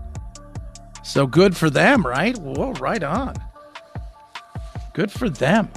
[1.03, 2.37] So good for them, right?
[2.39, 3.35] Well, right on.
[4.93, 5.71] Good for them.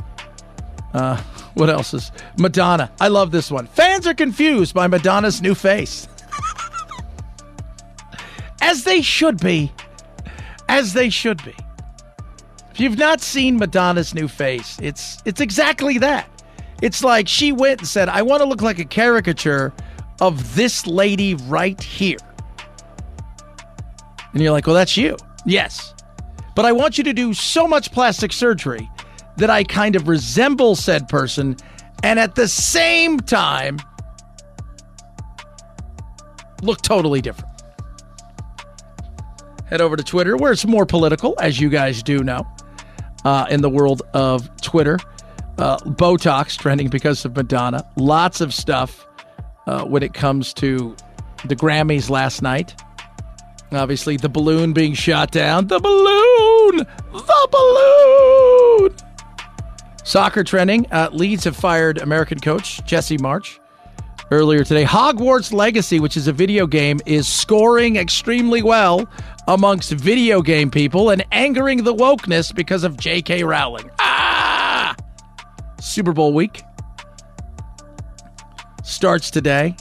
[0.94, 1.18] Uh,
[1.54, 2.92] what else is Madonna?
[3.00, 3.68] I love this one.
[3.68, 6.08] Fans are confused by Madonna's new face.
[8.62, 9.72] As they should be.
[10.68, 11.56] As they should be.
[12.72, 16.30] If you've not seen Madonna's new face, it's it's exactly that.
[16.82, 19.74] It's like she went and said, "I want to look like a caricature
[20.20, 22.18] of this lady right here."
[24.34, 25.94] And you're like, "Well, that's you." Yes.
[26.56, 28.90] But I want you to do so much plastic surgery
[29.38, 31.56] that I kind of resemble said person
[32.04, 33.80] and at the same time
[36.62, 37.50] look totally different.
[39.66, 42.46] Head over to Twitter where it's more political, as you guys do know,
[43.24, 45.00] uh, in the world of Twitter.
[45.58, 47.86] Uh, Botox trending because of Madonna.
[47.96, 49.06] Lots of stuff
[49.68, 50.96] uh, when it comes to
[51.46, 52.82] the Grammys last night.
[53.72, 55.68] Obviously, the balloon being shot down.
[55.68, 56.86] The balloon!
[57.14, 58.96] The balloon!
[60.04, 60.88] Soccer trending.
[60.92, 63.60] Uh, Leeds have fired American coach Jesse Marsch
[64.32, 64.84] earlier today.
[64.84, 69.08] Hogwarts Legacy, which is a video game, is scoring extremely well
[69.48, 73.44] amongst video game people and angering the wokeness because of J.K.
[73.44, 73.90] Rowling.
[74.00, 74.71] Ah!
[75.82, 76.64] Super Bowl week
[78.84, 79.76] starts today.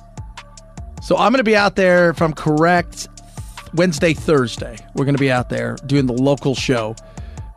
[1.02, 3.08] So I'm going to be out there, if I'm correct,
[3.74, 4.76] Wednesday, Thursday.
[4.94, 6.96] We're going to be out there doing the local show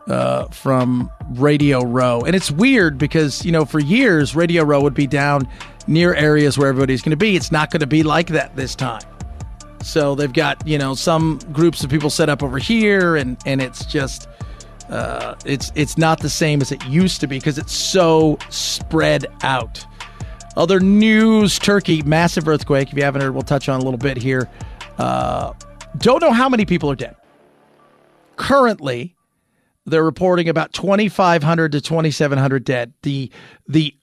[0.07, 2.21] uh, from Radio Row.
[2.21, 5.47] And it's weird because, you know, for years, Radio Row would be down
[5.87, 7.35] near areas where everybody's going to be.
[7.35, 9.03] It's not going to be like that this time.
[9.81, 13.61] So they've got, you know, some groups of people set up over here, and, and
[13.61, 14.27] it's just.
[14.89, 19.25] Uh, it's it's not the same as it used to be because it's so spread
[19.43, 19.85] out.
[20.55, 22.89] Other news: Turkey, massive earthquake.
[22.89, 24.49] If you haven't heard, we'll touch on a little bit here.
[24.97, 25.53] Uh,
[25.97, 27.15] don't know how many people are dead.
[28.35, 29.15] Currently,
[29.85, 32.93] they're reporting about 2,500 to 2,700 dead.
[33.03, 33.31] The
[33.67, 33.95] the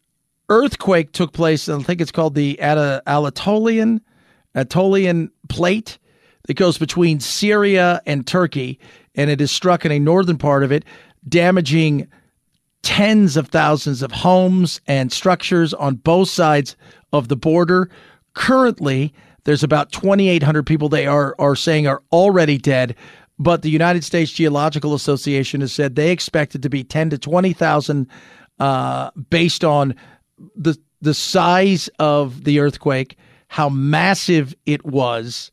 [0.49, 1.69] earthquake took place.
[1.69, 4.01] I think it's called the Anatolian
[4.55, 5.99] Anatolian plate
[6.47, 8.79] that goes between Syria and Turkey,
[9.15, 10.85] and it has struck in a northern part of it,
[11.29, 12.09] damaging
[12.83, 16.77] tens of thousands of homes and structures on both sides
[17.13, 17.91] of the border.
[18.35, 19.13] Currently,
[19.45, 22.95] there's about 2,800 people they are are saying are already dead,
[23.39, 27.19] but the United States Geological Association has said they expect it to be 10 to
[27.19, 28.07] 20,000
[28.59, 29.95] uh, based on
[30.55, 33.17] the the size of the earthquake,
[33.49, 35.51] how massive it was,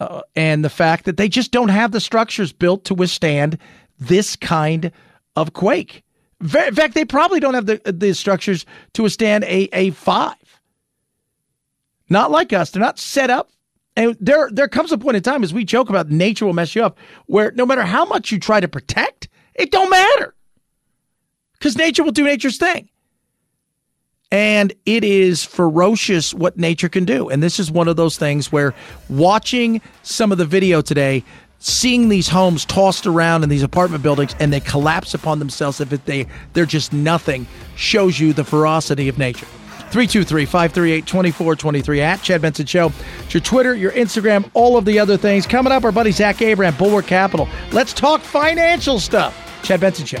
[0.00, 3.58] uh, and the fact that they just don't have the structures built to withstand
[3.98, 4.92] this kind
[5.36, 6.04] of quake.
[6.40, 10.36] In fact, they probably don't have the the structures to withstand a a five.
[12.08, 12.70] Not like us.
[12.70, 13.50] They're not set up.
[13.96, 16.76] And there there comes a point in time as we joke about nature will mess
[16.76, 16.96] you up,
[17.26, 20.34] where no matter how much you try to protect, it don't matter.
[21.54, 22.88] Because nature will do nature's thing.
[24.30, 27.30] And it is ferocious what nature can do.
[27.30, 28.74] And this is one of those things where
[29.08, 31.24] watching some of the video today,
[31.60, 35.88] seeing these homes tossed around in these apartment buildings and they collapse upon themselves if
[36.04, 39.46] they they're just nothing shows you the ferocity of nature.
[39.90, 42.92] 323-538-2423 at Chad Benson Show.
[43.24, 45.46] It's your Twitter, your Instagram, all of the other things.
[45.46, 47.48] Coming up, our buddy Zach Abraham, Bulwark Capital.
[47.72, 49.62] Let's talk financial stuff.
[49.62, 50.20] Chad Benson Show.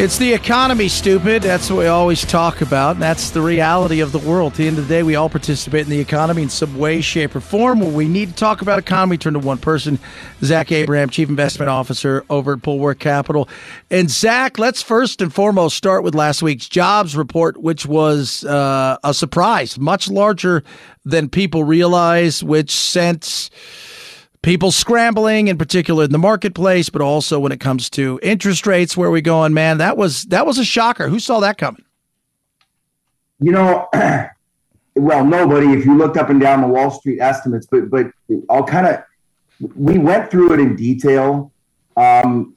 [0.00, 1.42] It's the economy, stupid.
[1.42, 2.92] That's what we always talk about.
[2.92, 4.52] And that's the reality of the world.
[4.52, 7.00] At the end of the day, we all participate in the economy in some way,
[7.00, 7.80] shape, or form.
[7.80, 9.98] When we need to talk about economy, turn to one person,
[10.40, 13.48] Zach Abraham, Chief Investment Officer over at Bulwark Capital.
[13.90, 18.98] And Zach, let's first and foremost start with last week's jobs report, which was uh,
[19.02, 20.62] a surprise, much larger
[21.04, 23.50] than people realize, which sent
[24.42, 28.96] people scrambling in particular in the marketplace but also when it comes to interest rates
[28.96, 29.78] where we going man?
[29.78, 31.08] That was that was a shocker.
[31.08, 31.84] Who saw that coming?
[33.40, 33.88] You know
[34.94, 35.72] well nobody.
[35.72, 38.06] If you looked up and down the wall street estimates but but
[38.50, 39.02] i'll kind of
[39.74, 41.52] we went through it in detail.
[41.96, 42.54] Um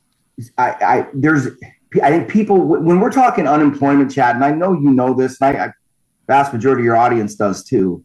[0.58, 1.48] I, I there's
[2.02, 5.58] i think people when we're talking unemployment Chad and i know you know this and
[5.58, 5.74] i, I
[6.26, 8.04] vast majority of your audience does too.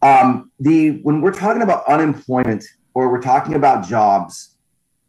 [0.00, 2.64] Um the when we're talking about unemployment
[2.94, 4.54] or we're talking about jobs,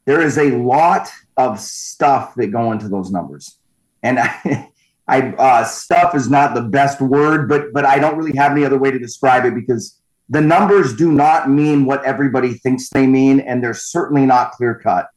[0.05, 3.57] there is a lot of stuff that go into those numbers.
[4.03, 4.69] And I,
[5.07, 8.65] I uh, stuff is not the best word, but but I don't really have any
[8.65, 13.05] other way to describe it because the numbers do not mean what everybody thinks they
[13.05, 15.09] mean, and they're certainly not clear cut.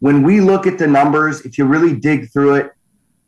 [0.00, 2.72] When we look at the numbers, if you really dig through it,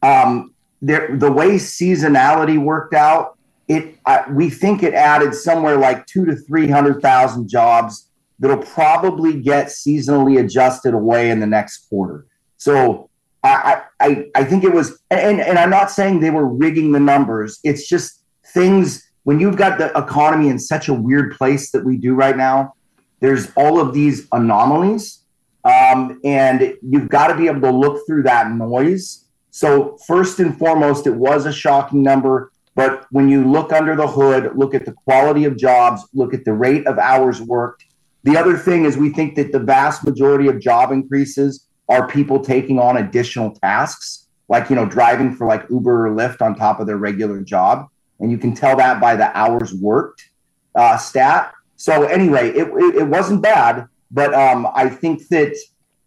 [0.02, 3.38] um, there, the way seasonality worked out,
[3.68, 8.07] it uh, we think it added somewhere like two to three hundred thousand jobs
[8.38, 12.26] that'll probably get seasonally adjusted away in the next quarter.
[12.56, 13.10] So
[13.42, 17.00] I, I, I think it was, and, and I'm not saying they were rigging the
[17.00, 17.60] numbers.
[17.64, 21.96] It's just things when you've got the economy in such a weird place that we
[21.96, 22.74] do right now,
[23.20, 25.22] there's all of these anomalies.
[25.64, 29.26] Um, and you've got to be able to look through that noise.
[29.50, 32.52] So, first and foremost, it was a shocking number.
[32.74, 36.44] But when you look under the hood, look at the quality of jobs, look at
[36.44, 37.84] the rate of hours worked,
[38.24, 42.40] the other thing is we think that the vast majority of job increases are people
[42.40, 46.80] taking on additional tasks, like you know driving for like Uber or Lyft on top
[46.80, 47.88] of their regular job,
[48.20, 50.30] and you can tell that by the hours worked
[50.74, 51.52] uh, stat.
[51.76, 55.56] So anyway, it, it, it wasn't bad, but um, I think that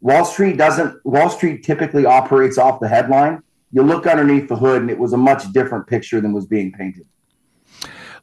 [0.01, 1.03] Wall Street doesn't.
[1.05, 3.41] Wall Street typically operates off the headline.
[3.71, 6.71] You look underneath the hood, and it was a much different picture than was being
[6.71, 7.05] painted.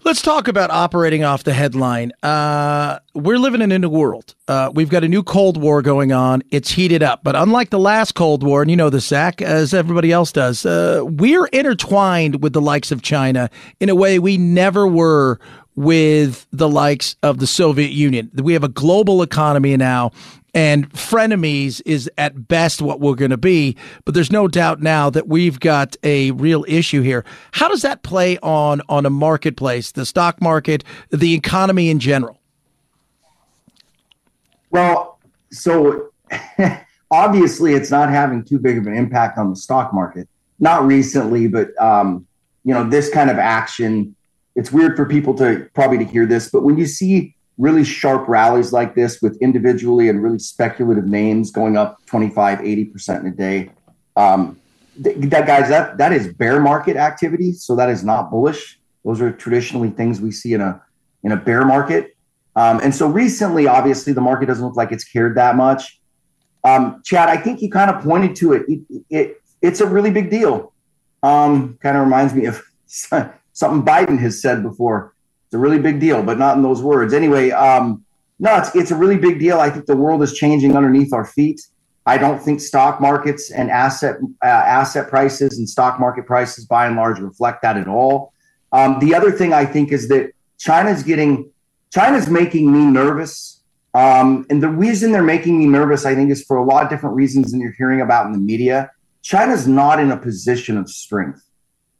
[0.09, 2.13] Let's talk about operating off the headline.
[2.23, 4.35] Uh, we're living in a new world.
[4.49, 6.43] Uh, we've got a new Cold War going on.
[6.51, 7.23] It's heated up.
[7.23, 10.65] But unlike the last Cold War, and you know this, Zach, as everybody else does,
[10.65, 13.51] uh, we're intertwined with the likes of China
[13.81, 15.39] in a way we never were
[15.77, 18.31] with the likes of the Soviet Union.
[18.35, 20.13] We have a global economy now
[20.55, 23.77] and frenemies is at best what we're going to be.
[24.05, 27.25] But there's no doubt now that we've got a real issue here.
[27.53, 32.39] How does that play on on a marketplace, the stock market, the economy in general?
[34.71, 35.19] Well,
[35.51, 36.11] so
[37.11, 40.29] obviously it's not having too big of an impact on the stock market.
[40.59, 42.27] Not recently, but um,
[42.65, 44.15] you know this kind of action.
[44.57, 48.29] It's weird for people to probably to hear this, but when you see really sharp
[48.29, 53.31] rallies like this with individually and really speculative names going up 25, 80% in a
[53.31, 53.71] day.
[54.17, 54.59] Um,
[55.03, 57.53] th- that guys, that that is bear market activity.
[57.53, 58.79] So that is not bullish.
[59.05, 60.81] Those are traditionally things we see in a
[61.25, 62.17] in a bear market.
[62.57, 66.01] Um, and so recently, obviously, the market doesn't look like it's cared that much.
[66.65, 68.63] Um, Chad, I think you kind of pointed to it.
[68.69, 70.73] It, it it's a really big deal.
[71.23, 75.15] Um, kind of reminds me of something Biden has said before.
[75.49, 77.15] It's a really big deal, but not in those words.
[77.15, 78.05] Anyway, um,
[78.39, 79.59] no, it's, it's a really big deal.
[79.61, 81.67] I think the world is changing underneath our feet.
[82.05, 86.87] I don't think stock markets and asset uh, asset prices and stock market prices, by
[86.87, 88.35] and large, reflect that at all.
[88.73, 91.51] Um, the other thing I think is that China's getting
[91.91, 93.63] China's making me nervous,
[93.95, 96.91] um, and the reason they're making me nervous, I think, is for a lot of
[96.91, 98.91] different reasons than you're hearing about in the media.
[99.23, 101.48] China's not in a position of strength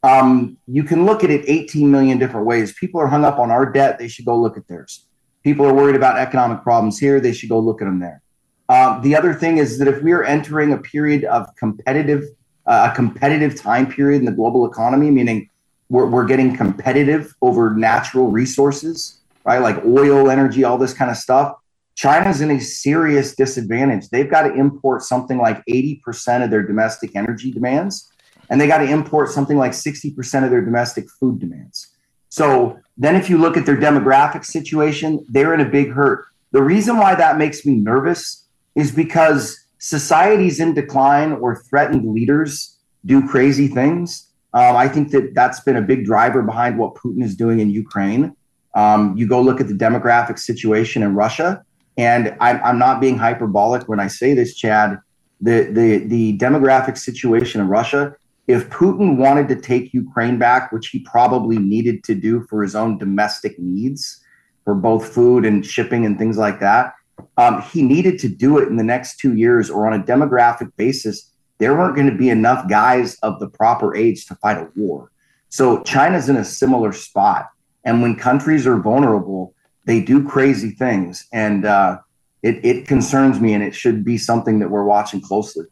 [0.03, 2.73] um, you can look at it 18 million different ways.
[2.73, 3.99] People are hung up on our debt.
[3.99, 5.05] They should go look at theirs.
[5.43, 7.19] People are worried about economic problems here.
[7.19, 8.21] They should go look at them there.
[8.69, 12.23] Um, the other thing is that if we are entering a period of competitive,
[12.65, 15.49] uh, a competitive time period in the global economy, meaning
[15.89, 19.59] we're, we're getting competitive over natural resources, right?
[19.59, 21.55] Like oil, energy, all this kind of stuff.
[21.95, 24.09] China's in a serious disadvantage.
[24.09, 28.09] They've got to import something like 80% of their domestic energy demands
[28.49, 31.93] and they got to import something like 60% of their domestic food demands.
[32.29, 36.25] So then, if you look at their demographic situation, they're in a big hurt.
[36.51, 38.45] The reason why that makes me nervous
[38.75, 44.27] is because societies in decline or threatened leaders do crazy things.
[44.53, 47.69] Um, I think that that's been a big driver behind what Putin is doing in
[47.69, 48.35] Ukraine.
[48.75, 51.63] Um, you go look at the demographic situation in Russia,
[51.97, 54.99] and I'm, I'm not being hyperbolic when I say this, Chad.
[55.41, 58.15] The, the, the demographic situation in Russia
[58.49, 62.75] If Putin wanted to take Ukraine back, which he probably needed to do for his
[62.75, 64.19] own domestic needs,
[64.63, 66.95] for both food and shipping and things like that,
[67.37, 70.71] um, he needed to do it in the next two years or on a demographic
[70.77, 71.31] basis.
[71.59, 75.11] There weren't going to be enough guys of the proper age to fight a war.
[75.49, 77.49] So China's in a similar spot.
[77.83, 79.53] And when countries are vulnerable,
[79.85, 81.27] they do crazy things.
[81.31, 81.99] And uh,
[82.41, 85.67] it, it concerns me, and it should be something that we're watching closely.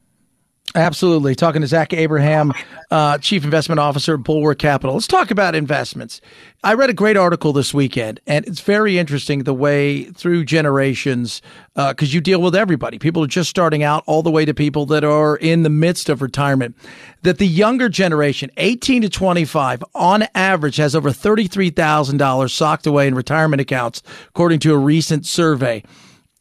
[0.76, 1.34] Absolutely.
[1.34, 2.54] Talking to Zach Abraham,
[2.92, 4.96] uh, Chief Investment Officer at Bulwark Capital.
[4.96, 6.20] Let's talk about investments.
[6.62, 11.42] I read a great article this weekend, and it's very interesting the way through generations,
[11.74, 13.00] because uh, you deal with everybody.
[13.00, 16.10] People are just starting out, all the way to people that are in the midst
[16.10, 16.76] of retirement.
[17.22, 23.16] That the younger generation, 18 to 25, on average, has over $33,000 socked away in
[23.16, 25.82] retirement accounts, according to a recent survey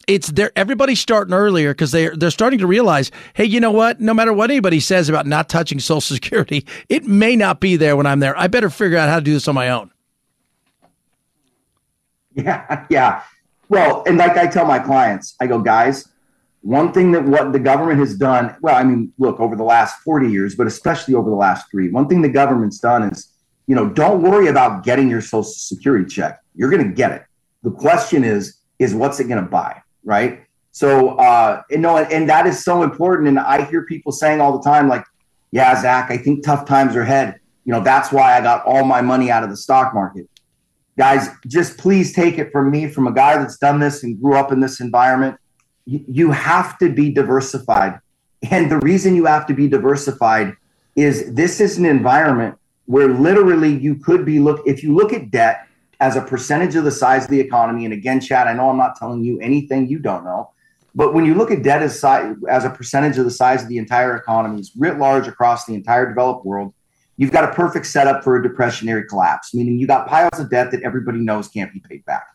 [0.06, 4.00] it's there everybody's starting earlier because they're they're starting to realize hey you know what?
[4.00, 7.96] No matter what anybody says about not touching social security it may not be there
[7.96, 8.38] when i'm there.
[8.38, 9.90] I better figure out how to do this on my own.
[12.34, 13.22] Yeah yeah.
[13.68, 16.08] Well and like i tell my clients i go guys
[16.60, 20.00] one thing that what the government has done well i mean look over the last
[20.02, 23.32] 40 years but especially over the last three one thing the government's done is
[23.66, 26.40] you know don't worry about getting your social security check.
[26.54, 27.24] You're going to get it.
[27.62, 30.44] The question is is what's it going to buy right?
[30.70, 33.28] So, uh, you know, and, and that is so important.
[33.28, 35.04] And I hear people saying all the time, like,
[35.50, 37.40] yeah, Zach, I think tough times are ahead.
[37.64, 40.28] You know, that's why I got all my money out of the stock market.
[40.96, 44.36] Guys, just please take it from me, from a guy that's done this and grew
[44.36, 45.36] up in this environment.
[45.84, 48.00] You have to be diversified.
[48.50, 50.54] And the reason you have to be diversified
[50.94, 55.30] is this is an environment where literally you could be look if you look at
[55.30, 55.65] debt
[56.00, 57.84] as a percentage of the size of the economy.
[57.84, 60.50] And again, Chad, I know I'm not telling you anything you don't know,
[60.94, 63.78] but when you look at debt as, as a percentage of the size of the
[63.78, 66.74] entire economy, writ large across the entire developed world,
[67.16, 70.70] you've got a perfect setup for a depressionary collapse, meaning you got piles of debt
[70.70, 72.26] that everybody knows can't be paid back.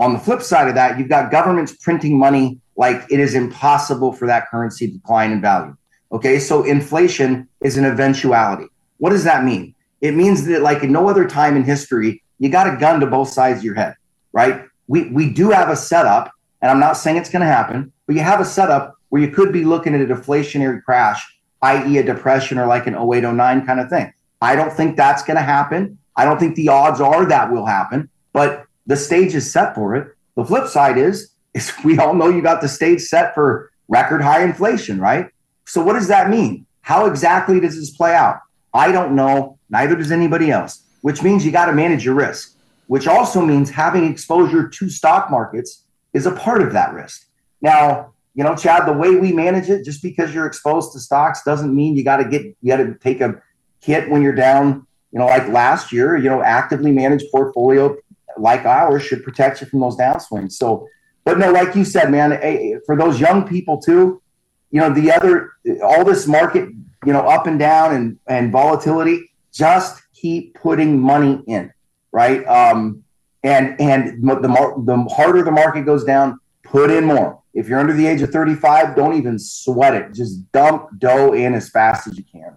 [0.00, 4.12] On the flip side of that, you've got governments printing money like it is impossible
[4.12, 5.76] for that currency to decline in value.
[6.10, 8.66] Okay, so inflation is an eventuality.
[8.98, 9.74] What does that mean?
[10.00, 13.06] It means that, like in no other time in history, you got a gun to
[13.06, 13.94] both sides of your head,
[14.32, 14.64] right?
[14.88, 18.16] We we do have a setup, and I'm not saying it's going to happen, but
[18.16, 21.24] you have a setup where you could be looking at a deflationary crash,
[21.62, 24.12] i.e., a depression or like an 08, 09 kind of thing.
[24.40, 25.98] I don't think that's going to happen.
[26.16, 29.94] I don't think the odds are that will happen, but the stage is set for
[29.94, 30.08] it.
[30.34, 34.20] The flip side is, is we all know you got the stage set for record
[34.20, 35.28] high inflation, right?
[35.64, 36.66] So what does that mean?
[36.80, 38.40] How exactly does this play out?
[38.74, 39.58] I don't know.
[39.70, 43.70] Neither does anybody else which means you got to manage your risk, which also means
[43.70, 45.84] having exposure to stock markets
[46.14, 47.26] is a part of that risk.
[47.60, 51.42] Now, you know, Chad, the way we manage it, just because you're exposed to stocks
[51.44, 53.40] doesn't mean you got to get, you got to take a
[53.80, 57.96] hit when you're down, you know, like last year, you know, actively managed portfolio
[58.38, 60.52] like ours should protect you from those downswings.
[60.52, 60.88] So,
[61.24, 64.22] but no, like you said, man, for those young people too,
[64.70, 66.68] you know, the other, all this market,
[67.04, 71.72] you know, up and down and, and volatility, just keep putting money in,
[72.12, 72.46] right?
[72.46, 73.02] Um,
[73.42, 77.40] and and the mar- the harder the market goes down, put in more.
[77.54, 80.14] If you're under the age of 35, don't even sweat it.
[80.14, 82.56] Just dump dough in as fast as you can.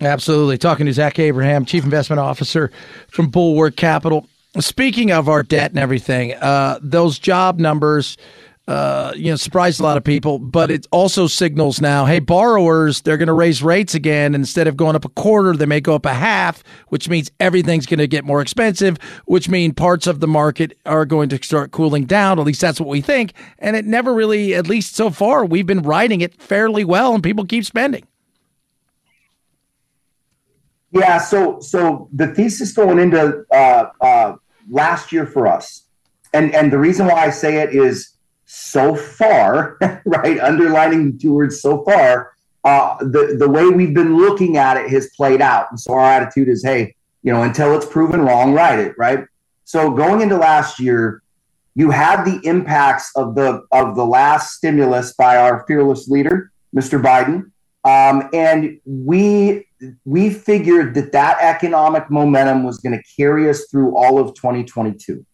[0.00, 0.58] Absolutely.
[0.58, 2.70] Talking to Zach Abraham, Chief Investment Officer
[3.08, 4.28] from Bulwark Capital.
[4.60, 8.16] Speaking of our debt and everything, uh, those job numbers
[8.66, 13.02] uh, you know, surprised a lot of people, but it also signals now, hey, borrowers,
[13.02, 14.34] they're going to raise rates again.
[14.34, 17.84] Instead of going up a quarter, they may go up a half, which means everything's
[17.84, 18.96] going to get more expensive,
[19.26, 22.38] which means parts of the market are going to start cooling down.
[22.38, 23.34] At least that's what we think.
[23.58, 27.22] And it never really, at least so far, we've been riding it fairly well and
[27.22, 28.06] people keep spending.
[30.90, 34.36] Yeah, so so the thesis going into uh, uh,
[34.70, 35.82] last year for us,
[36.32, 38.13] and and the reason why I say it is
[38.46, 40.38] so far, right?
[40.40, 42.32] Underlining the two words so far,
[42.64, 45.66] uh, the, the way we've been looking at it has played out.
[45.70, 49.26] And so our attitude is, hey, you know, until it's proven wrong, write it, right?
[49.64, 51.22] So going into last year,
[51.74, 57.02] you had the impacts of the of the last stimulus by our fearless leader, Mr.
[57.02, 57.50] Biden,
[57.84, 59.66] um, and we
[60.04, 65.24] we figured that that economic momentum was going to carry us through all of 2022.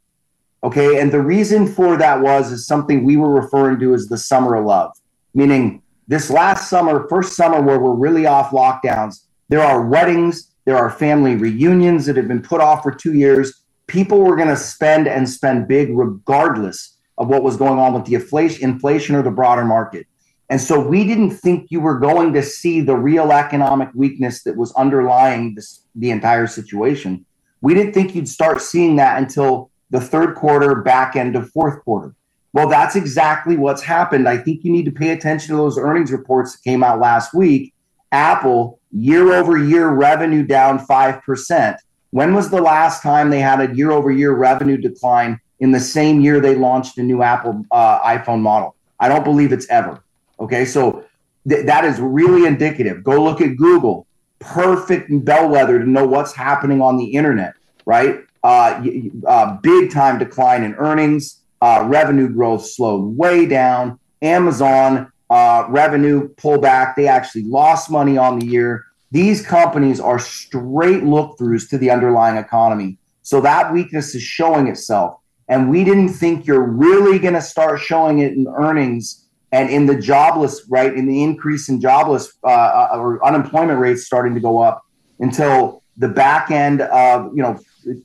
[0.62, 1.00] Okay.
[1.00, 4.56] And the reason for that was is something we were referring to as the summer
[4.56, 4.92] of love,
[5.34, 10.76] meaning this last summer, first summer where we're really off lockdowns, there are weddings, there
[10.76, 13.62] are family reunions that have been put off for two years.
[13.86, 18.04] People were going to spend and spend big regardless of what was going on with
[18.04, 20.06] the inflation, or the broader market.
[20.48, 24.56] And so we didn't think you were going to see the real economic weakness that
[24.56, 27.24] was underlying this, the entire situation.
[27.60, 31.82] We didn't think you'd start seeing that until the third quarter, back end of fourth
[31.84, 32.14] quarter.
[32.52, 34.28] Well, that's exactly what's happened.
[34.28, 37.32] I think you need to pay attention to those earnings reports that came out last
[37.32, 37.74] week.
[38.12, 41.76] Apple, year over year revenue down 5%.
[42.10, 45.78] When was the last time they had a year over year revenue decline in the
[45.78, 48.74] same year they launched a new Apple uh, iPhone model?
[48.98, 50.02] I don't believe it's ever.
[50.40, 51.04] Okay, so
[51.48, 53.04] th- that is really indicative.
[53.04, 54.06] Go look at Google,
[54.40, 57.54] perfect bellwether to know what's happening on the internet,
[57.86, 58.20] right?
[58.42, 58.82] Uh,
[59.26, 63.98] uh, big time decline in earnings, uh, revenue growth slowed way down.
[64.22, 68.86] Amazon uh, revenue pullback, they actually lost money on the year.
[69.12, 72.98] These companies are straight look throughs to the underlying economy.
[73.22, 75.16] So that weakness is showing itself.
[75.48, 79.86] And we didn't think you're really going to start showing it in earnings and in
[79.86, 84.62] the jobless, right, in the increase in jobless uh, or unemployment rates starting to go
[84.62, 84.84] up
[85.18, 87.58] until the back end of, you know,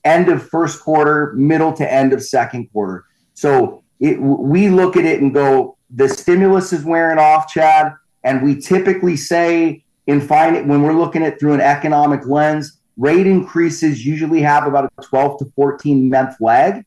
[0.03, 3.05] end of first quarter, middle to end of second quarter.
[3.34, 7.93] So it, we look at it and go, the stimulus is wearing off, Chad.
[8.23, 13.28] And we typically say in fine when we're looking at through an economic lens, rate
[13.28, 16.86] increases usually have about a 12 to 14 month lag.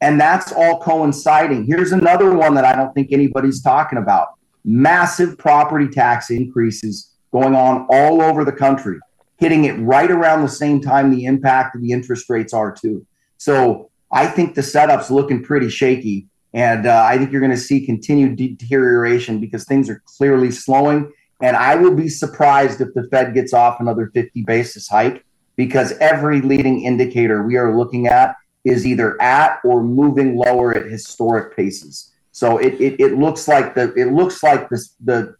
[0.00, 1.64] And that's all coinciding.
[1.64, 4.28] Here's another one that I don't think anybody's talking about
[4.64, 8.98] massive property tax increases going on all over the country,
[9.38, 13.06] hitting it right around the same time the impact of the interest rates are, too.
[13.38, 16.26] So I think the setup's looking pretty shaky.
[16.54, 21.12] And uh, I think you're going to see continued deterioration because things are clearly slowing.
[21.42, 25.24] And I will be surprised if the Fed gets off another 50 basis hike
[25.56, 30.90] because every leading indicator we are looking at is either at or moving lower at
[30.90, 32.12] historic paces.
[32.32, 35.36] So it, it, it looks like the it looks like this the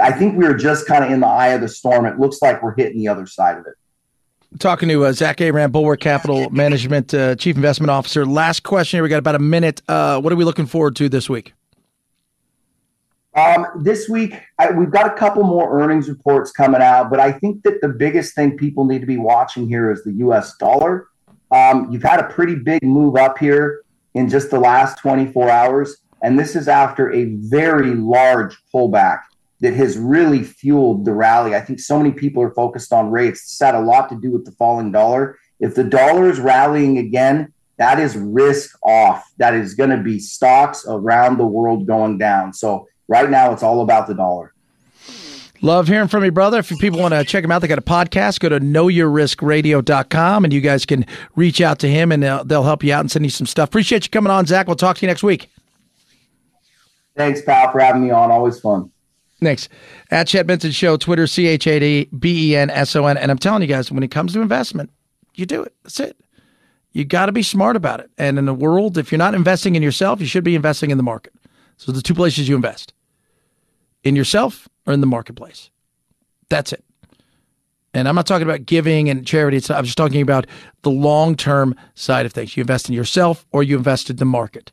[0.00, 2.06] I think we are just kind of in the eye of the storm.
[2.06, 3.74] It looks like we're hitting the other side of it.
[4.58, 8.24] Talking to uh, Zach Abraham, Bulwark Capital Management uh, Chief Investment Officer.
[8.24, 9.02] Last question here.
[9.02, 9.82] We got about a minute.
[9.88, 11.52] Uh, what are we looking forward to this week?
[13.34, 17.32] Um, this week, I, we've got a couple more earnings reports coming out, but I
[17.32, 20.56] think that the biggest thing people need to be watching here is the U.S.
[20.56, 21.08] dollar.
[21.50, 23.82] Um, you've had a pretty big move up here
[24.14, 25.98] in just the last 24 hours.
[26.22, 29.20] And this is after a very large pullback
[29.60, 31.54] that has really fueled the rally.
[31.54, 33.40] I think so many people are focused on rates.
[33.42, 35.38] It's had a lot to do with the falling dollar.
[35.60, 39.30] If the dollar is rallying again, that is risk off.
[39.38, 42.52] That is going to be stocks around the world going down.
[42.52, 44.52] So right now, it's all about the dollar.
[45.62, 46.58] Love hearing from you, brother.
[46.58, 48.40] If people want to check him out, they got a podcast.
[48.40, 52.84] Go to knowyourriskradio.com and you guys can reach out to him and they'll, they'll help
[52.84, 53.70] you out and send you some stuff.
[53.70, 54.66] Appreciate you coming on, Zach.
[54.66, 55.48] We'll talk to you next week.
[57.16, 58.30] Thanks, pal, for having me on.
[58.30, 58.92] Always fun.
[59.40, 59.68] Thanks.
[60.10, 63.18] At Chad Benson Show, Twitter, C H A D B E N S O N.
[63.18, 64.90] And I'm telling you guys, when it comes to investment,
[65.34, 65.74] you do it.
[65.82, 66.16] That's it.
[66.92, 68.10] You got to be smart about it.
[68.16, 70.96] And in the world, if you're not investing in yourself, you should be investing in
[70.96, 71.34] the market.
[71.76, 72.94] So the two places you invest
[74.02, 75.70] in yourself or in the marketplace.
[76.48, 76.82] That's it.
[77.92, 79.60] And I'm not talking about giving and charity.
[79.72, 80.46] I'm just talking about
[80.82, 82.56] the long term side of things.
[82.56, 84.72] You invest in yourself or you invest in the market.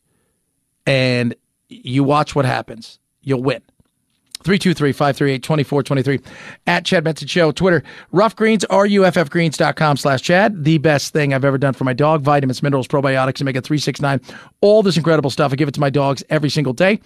[0.86, 1.36] And
[1.68, 3.00] you watch what happens.
[3.22, 3.62] You'll win.
[4.44, 6.24] 323-538-2423
[6.68, 7.52] at Chad Benson Show.
[7.52, 10.64] Twitter, Ruff Greens, ruffgreens.com slash Chad.
[10.64, 12.22] The best thing I've ever done for my dog.
[12.22, 14.22] Vitamins, minerals, probiotics, omega 369.
[14.62, 15.52] All this incredible stuff.
[15.52, 17.00] I give it to my dogs every single day.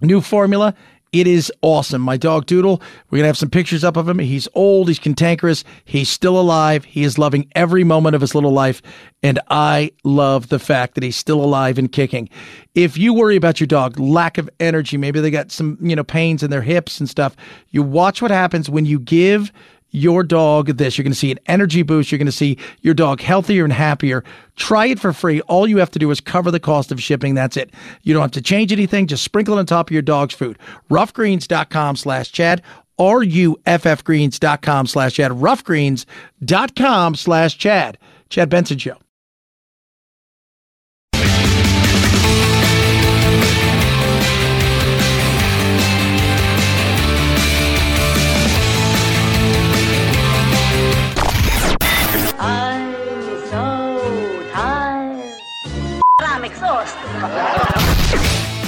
[0.00, 0.74] New formula
[1.12, 2.00] it is awesome.
[2.00, 2.80] My dog Doodle,
[3.10, 4.18] we're going to have some pictures up of him.
[4.18, 6.84] He's old, he's cantankerous, he's still alive.
[6.84, 8.80] He is loving every moment of his little life.
[9.22, 12.30] And I love the fact that he's still alive and kicking.
[12.74, 16.02] If you worry about your dog, lack of energy, maybe they got some, you know,
[16.04, 17.36] pains in their hips and stuff,
[17.68, 19.52] you watch what happens when you give
[19.92, 20.98] your dog this.
[20.98, 22.10] You're going to see an energy boost.
[22.10, 24.24] You're going to see your dog healthier and happier.
[24.56, 25.40] Try it for free.
[25.42, 27.34] All you have to do is cover the cost of shipping.
[27.34, 27.70] That's it.
[28.02, 29.06] You don't have to change anything.
[29.06, 30.58] Just sprinkle it on top of your dog's food.
[30.90, 32.62] Ruffgreens.com slash Chad.
[32.98, 35.30] R-U-F-F-Greens.com slash Chad.
[35.32, 37.98] Ruffgreens.com slash Chad.
[38.28, 38.96] Chad Benson Show.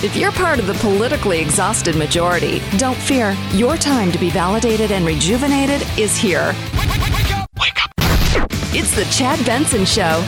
[0.05, 3.35] If you're part of the politically exhausted majority, don't fear.
[3.52, 6.55] Your time to be validated and rejuvenated is here.
[6.74, 7.48] Wake up!
[7.59, 8.51] Wake up!
[8.74, 10.22] It's the Chad Benson Show.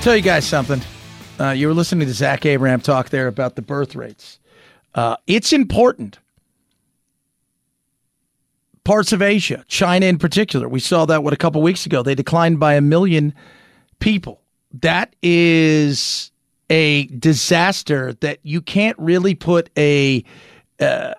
[0.00, 0.80] Tell you guys something.
[1.38, 4.40] Uh, you were listening to Zach Abraham talk there about the birth rates.
[4.96, 6.18] Uh, it's important.
[8.82, 12.02] Parts of Asia, China in particular, we saw that what a couple weeks ago.
[12.02, 13.32] They declined by a million
[14.00, 14.41] people.
[14.80, 16.30] That is
[16.70, 20.24] a disaster that you can't really put a.
[20.80, 21.14] Uh,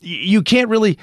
[0.00, 0.98] you can't really.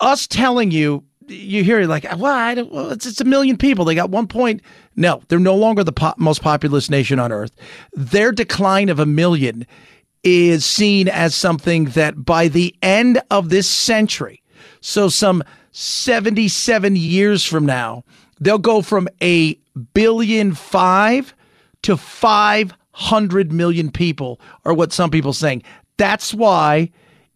[0.00, 3.56] Us telling you you hear it like, well, I don't, well it's, it's a million
[3.56, 3.84] people.
[3.84, 4.62] They got one point.
[4.96, 7.52] No, they're no longer the po- most populous nation on earth.
[7.92, 9.66] Their decline of a million
[10.22, 14.42] is seen as something that by the end of this century,
[14.80, 15.42] so some
[15.72, 18.04] 77 years from now,
[18.40, 19.58] they'll go from a
[19.94, 21.34] billion five
[21.82, 25.62] to 500 million people, are what some people are saying.
[25.96, 26.90] That's why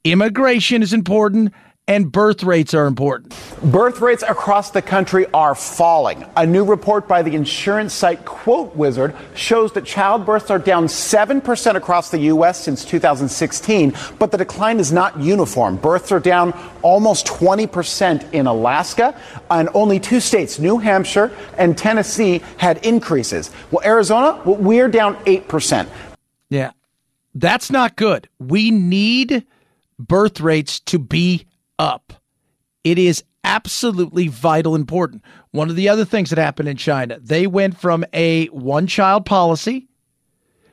[0.04, 1.52] immigration is important
[1.88, 3.34] and birth rates are important.
[3.62, 6.24] Birth rates across the country are falling.
[6.36, 11.74] A new report by the insurance site Quote Wizard shows that childbirths are down 7%
[11.76, 12.62] across the U.S.
[12.62, 15.76] since 2016, but the decline is not uniform.
[15.76, 16.52] Births are down
[16.82, 19.18] almost 20% in Alaska,
[19.50, 23.50] and only two states, New Hampshire and Tennessee, had increases.
[23.70, 25.88] Well, Arizona, well, we're down 8%.
[26.50, 26.72] Yeah,
[27.34, 28.28] that's not good.
[28.38, 29.46] We need
[29.98, 31.46] birth rates to be
[31.78, 32.12] up.
[32.84, 35.22] It is absolutely vital important.
[35.50, 39.24] One of the other things that happened in China, they went from a one child
[39.24, 39.88] policy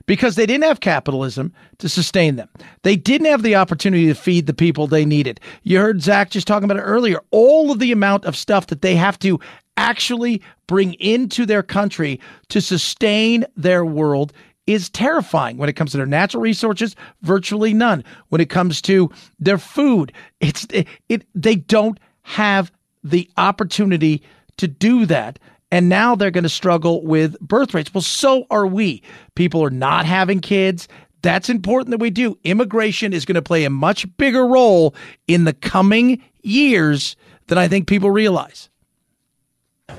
[0.06, 2.50] because they didn't have capitalism to sustain them.
[2.82, 5.40] They didn't have the opportunity to feed the people they needed.
[5.64, 7.22] You heard Zach just talking about it earlier.
[7.32, 9.40] All of the amount of stuff that they have to
[9.78, 12.20] actually bring into their country
[12.50, 14.34] to sustain their world
[14.68, 18.03] is terrifying when it comes to their natural resources virtually none.
[18.30, 19.10] When it comes to
[19.40, 22.72] their food it's it, it they don't have
[23.03, 24.23] the opportunity
[24.57, 25.40] to do that.
[25.72, 27.94] And now they're going to struggle with birth rates.
[27.94, 29.02] Well so are we.
[29.35, 30.88] People are not having kids.
[31.22, 32.38] That's important that we do.
[32.44, 34.94] Immigration is going to play a much bigger role
[35.27, 37.15] in the coming years
[37.48, 38.69] than i think people realize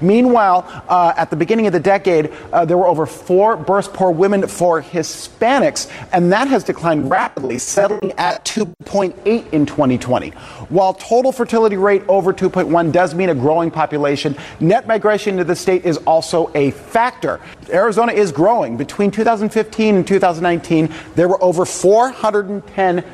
[0.01, 4.11] Meanwhile, uh, at the beginning of the decade, uh, there were over four births per
[4.11, 10.31] women for Hispanics, and that has declined rapidly, settling at 2.8 in 2020.
[10.70, 15.56] While total fertility rate over 2.1 does mean a growing population, net migration to the
[15.56, 17.40] state is also a factor.
[17.70, 18.77] Arizona is growing.
[18.77, 23.05] Between 2015 and 2019, there were over 410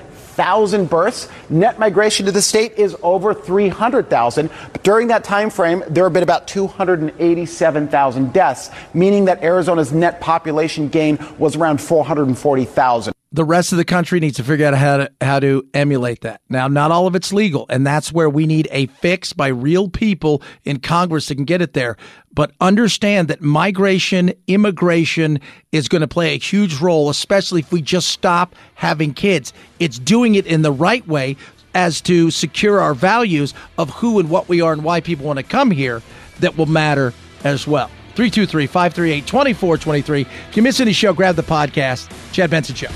[0.40, 1.28] thousand births.
[1.50, 4.48] Net migration to the state is over 300,000.
[4.72, 10.18] But during that time frame, there have been about 287,000 deaths, meaning that Arizona's net
[10.22, 14.96] population gain was around 440,000 the rest of the country needs to figure out how
[14.96, 16.40] to how to emulate that.
[16.48, 19.88] Now, not all of it's legal, and that's where we need a fix by real
[19.88, 21.96] people in Congress that can get it there.
[22.32, 25.38] But understand that migration, immigration
[25.70, 29.52] is going to play a huge role, especially if we just stop having kids.
[29.78, 31.36] It's doing it in the right way
[31.72, 35.38] as to secure our values of who and what we are and why people want
[35.38, 36.02] to come here
[36.40, 37.90] that will matter as well.
[38.20, 40.20] 323 538 2423.
[40.50, 42.06] If you miss any show, grab the podcast.
[42.34, 42.88] Chad Benson Show.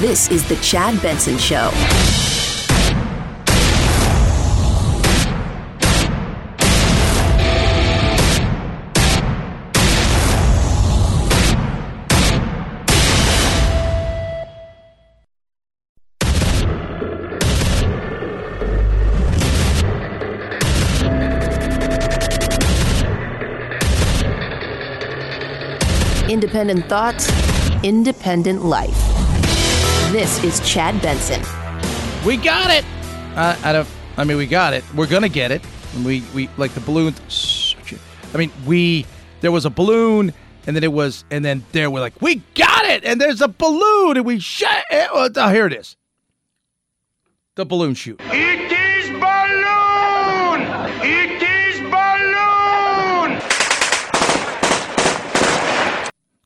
[0.00, 1.72] This is The Chad Benson Show.
[26.44, 27.30] Independent thoughts,
[27.82, 28.94] independent life.
[30.12, 31.40] This is Chad Benson.
[32.22, 32.84] We got it.
[33.34, 33.88] Uh, I don't.
[34.18, 34.84] I mean, we got it.
[34.94, 35.62] We're gonna get it.
[35.94, 37.14] And We we like the balloon.
[38.34, 39.06] I mean, we
[39.40, 40.34] there was a balloon,
[40.66, 43.48] and then it was, and then there we're like, we got it, and there's a
[43.48, 44.84] balloon, and we shut.
[44.90, 45.08] It.
[45.14, 45.96] Oh, here it is.
[47.54, 48.20] The balloon shoot.
[48.24, 48.63] It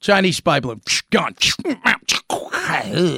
[0.00, 0.80] Chinese spy balloon.
[1.10, 1.34] Gone.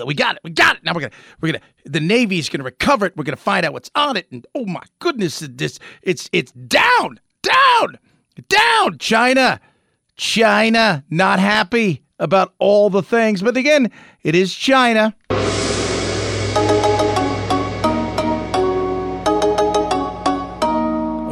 [0.07, 0.41] We got it.
[0.45, 0.85] We got it.
[0.85, 3.17] Now we're gonna we're gonna the Navy's gonna recover it.
[3.17, 4.27] We're gonna find out what's on it.
[4.31, 7.99] And oh my goodness, this it's it's down, down,
[8.49, 8.99] down.
[8.99, 9.61] China,
[10.17, 13.43] China, not happy about all the things.
[13.43, 13.91] But again,
[14.23, 15.15] it is China.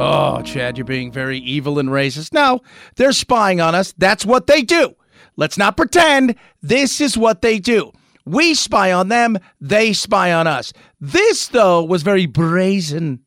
[0.01, 2.31] Oh, Chad, you're being very evil and racist.
[2.33, 2.61] No,
[2.95, 3.93] they're spying on us.
[3.97, 4.95] That's what they do.
[5.39, 7.93] Let's not pretend this is what they do.
[8.25, 10.73] We spy on them, they spy on us.
[10.99, 13.21] This, though, was very brazen.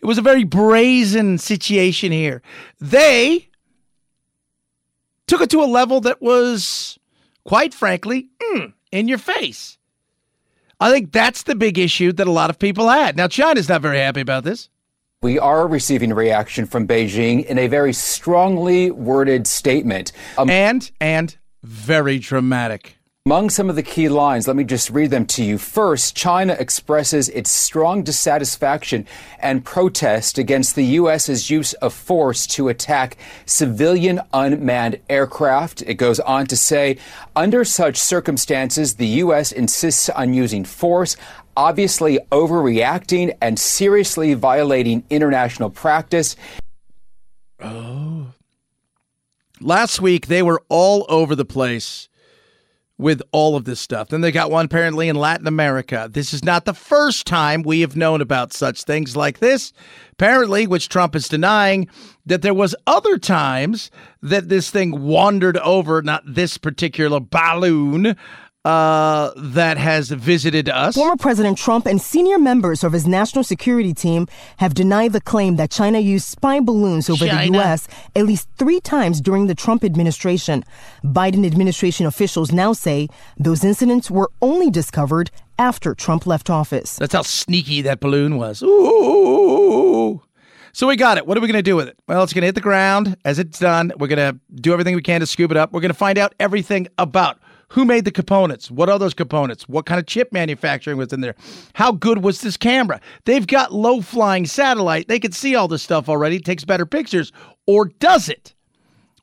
[0.00, 2.40] It was a very brazen situation here.
[2.80, 3.50] They
[5.26, 6.98] took it to a level that was,
[7.44, 9.76] quite frankly, mm, in your face.
[10.80, 13.18] I think that's the big issue that a lot of people had.
[13.18, 14.70] Now, China's not very happy about this.
[15.20, 20.12] We are receiving reaction from Beijing in a very strongly worded statement.
[20.38, 22.96] Um, and, and very dramatic.
[23.26, 25.58] Among some of the key lines, let me just read them to you.
[25.58, 29.06] First, China expresses its strong dissatisfaction
[29.38, 35.82] and protest against the U.S.'s use of force to attack civilian unmanned aircraft.
[35.82, 36.96] It goes on to say,
[37.36, 39.52] under such circumstances, the U.S.
[39.52, 41.18] insists on using force,
[41.58, 46.36] obviously overreacting and seriously violating international practice.
[47.60, 48.32] Oh.
[49.60, 52.08] Last week, they were all over the place
[53.00, 54.08] with all of this stuff.
[54.08, 56.08] Then they got one apparently in Latin America.
[56.10, 59.72] This is not the first time we have known about such things like this.
[60.12, 61.88] Apparently, which Trump is denying
[62.26, 63.90] that there was other times
[64.22, 68.16] that this thing wandered over not this particular balloon
[68.64, 70.94] uh, that has visited us.
[70.94, 74.26] Former President Trump and senior members of his national security team
[74.58, 77.52] have denied the claim that China used spy balloons over China.
[77.52, 77.88] the U.S.
[78.14, 80.64] at least three times during the Trump administration.
[81.02, 83.08] Biden administration officials now say
[83.38, 86.96] those incidents were only discovered after Trump left office.
[86.96, 88.62] That's how sneaky that balloon was.
[88.62, 90.22] Ooh.
[90.72, 91.26] So we got it.
[91.26, 91.98] What are we going to do with it?
[92.06, 93.92] Well, it's going to hit the ground as it's done.
[93.98, 95.72] We're going to do everything we can to scoop it up.
[95.72, 97.38] We're going to find out everything about
[97.70, 98.70] who made the components?
[98.70, 99.68] What are those components?
[99.68, 101.36] What kind of chip manufacturing was in there?
[101.74, 103.00] How good was this camera?
[103.24, 105.08] They've got low flying satellite.
[105.08, 106.36] They can see all this stuff already.
[106.36, 107.32] It takes better pictures.
[107.66, 108.54] Or does it?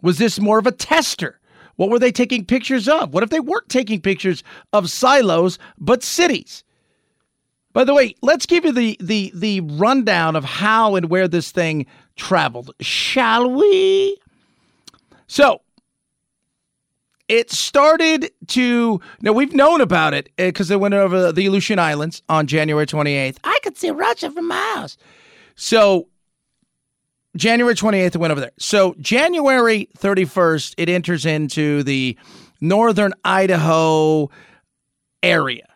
[0.01, 1.39] Was this more of a tester?
[1.75, 3.13] What were they taking pictures of?
[3.13, 6.63] What if they weren't taking pictures of silos but cities?
[7.73, 11.51] By the way, let's give you the the the rundown of how and where this
[11.51, 14.17] thing traveled, shall we?
[15.27, 15.61] So,
[17.27, 21.79] it started to now we've known about it because uh, it went over the Aleutian
[21.79, 23.37] Islands on January 28th.
[23.43, 24.97] I could see Russia from my house.
[25.55, 26.07] So
[27.35, 28.51] January 28th, it went over there.
[28.57, 32.17] So January 31st, it enters into the
[32.61, 34.29] northern Idaho
[35.21, 35.67] area.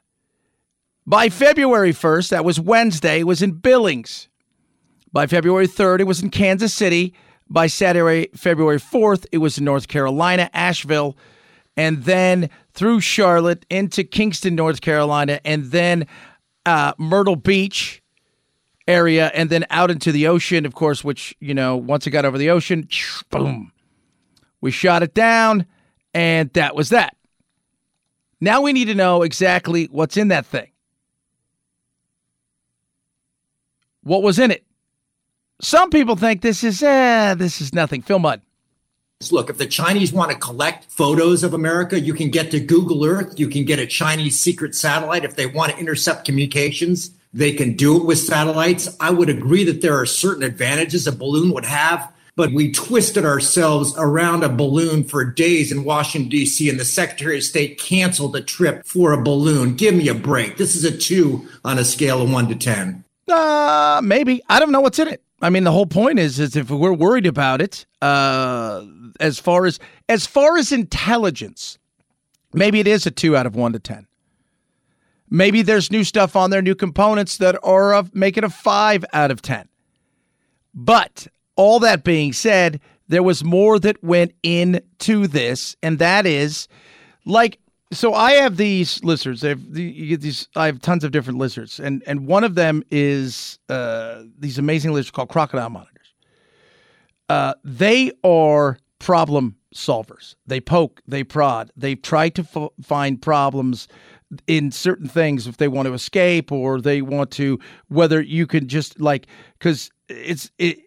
[1.05, 4.29] By February 1st, that was Wednesday, it was in Billings.
[5.11, 7.13] By February 3rd, it was in Kansas City.
[7.49, 11.17] By Saturday, February 4th, it was in North Carolina, Asheville
[11.77, 16.07] and then through Charlotte into Kinston, North Carolina, and then
[16.65, 18.01] uh, Myrtle Beach
[18.87, 22.25] area, and then out into the ocean, of course, which, you know, once it got
[22.25, 22.87] over the ocean,
[23.29, 23.71] boom,
[24.59, 25.65] we shot it down,
[26.13, 27.15] and that was that.
[28.39, 30.71] Now we need to know exactly what's in that thing.
[34.03, 34.65] What was in it?
[35.61, 38.01] Some people think this is, eh, this is nothing.
[38.01, 38.41] Phil Mudd.
[39.29, 43.03] Look, if the Chinese want to collect photos of America, you can get to Google
[43.03, 43.37] Earth.
[43.37, 45.25] You can get a Chinese secret satellite.
[45.25, 48.95] If they want to intercept communications, they can do it with satellites.
[48.99, 53.25] I would agree that there are certain advantages a balloon would have, but we twisted
[53.25, 58.35] ourselves around a balloon for days in Washington, D.C., and the Secretary of State canceled
[58.35, 59.75] a trip for a balloon.
[59.75, 60.57] Give me a break.
[60.57, 63.03] This is a two on a scale of one to 10.
[63.27, 64.41] Uh, maybe.
[64.49, 65.21] I don't know what's in it.
[65.41, 68.83] I mean, the whole point is, is if we're worried about it, uh,
[69.19, 69.79] as far as
[70.09, 71.77] as far as intelligence,
[72.53, 74.07] maybe it is a two out of one to ten.
[75.29, 79.05] Maybe there's new stuff on there, new components that are of make it a five
[79.13, 79.67] out of ten.
[80.73, 86.67] But all that being said, there was more that went into this, and that is
[87.25, 87.59] like
[87.93, 89.43] so I have these lizards.
[89.43, 90.47] I have these.
[90.55, 94.93] I have tons of different lizards, and and one of them is uh, these amazing
[94.93, 96.13] lizards called crocodile monitors.
[97.27, 100.35] Uh, they are problem solvers.
[100.45, 103.87] They poke, they prod, they try to f- find problems
[104.47, 107.59] in certain things if they want to escape or they want to
[107.89, 109.27] whether you can just like
[109.59, 110.77] because it's it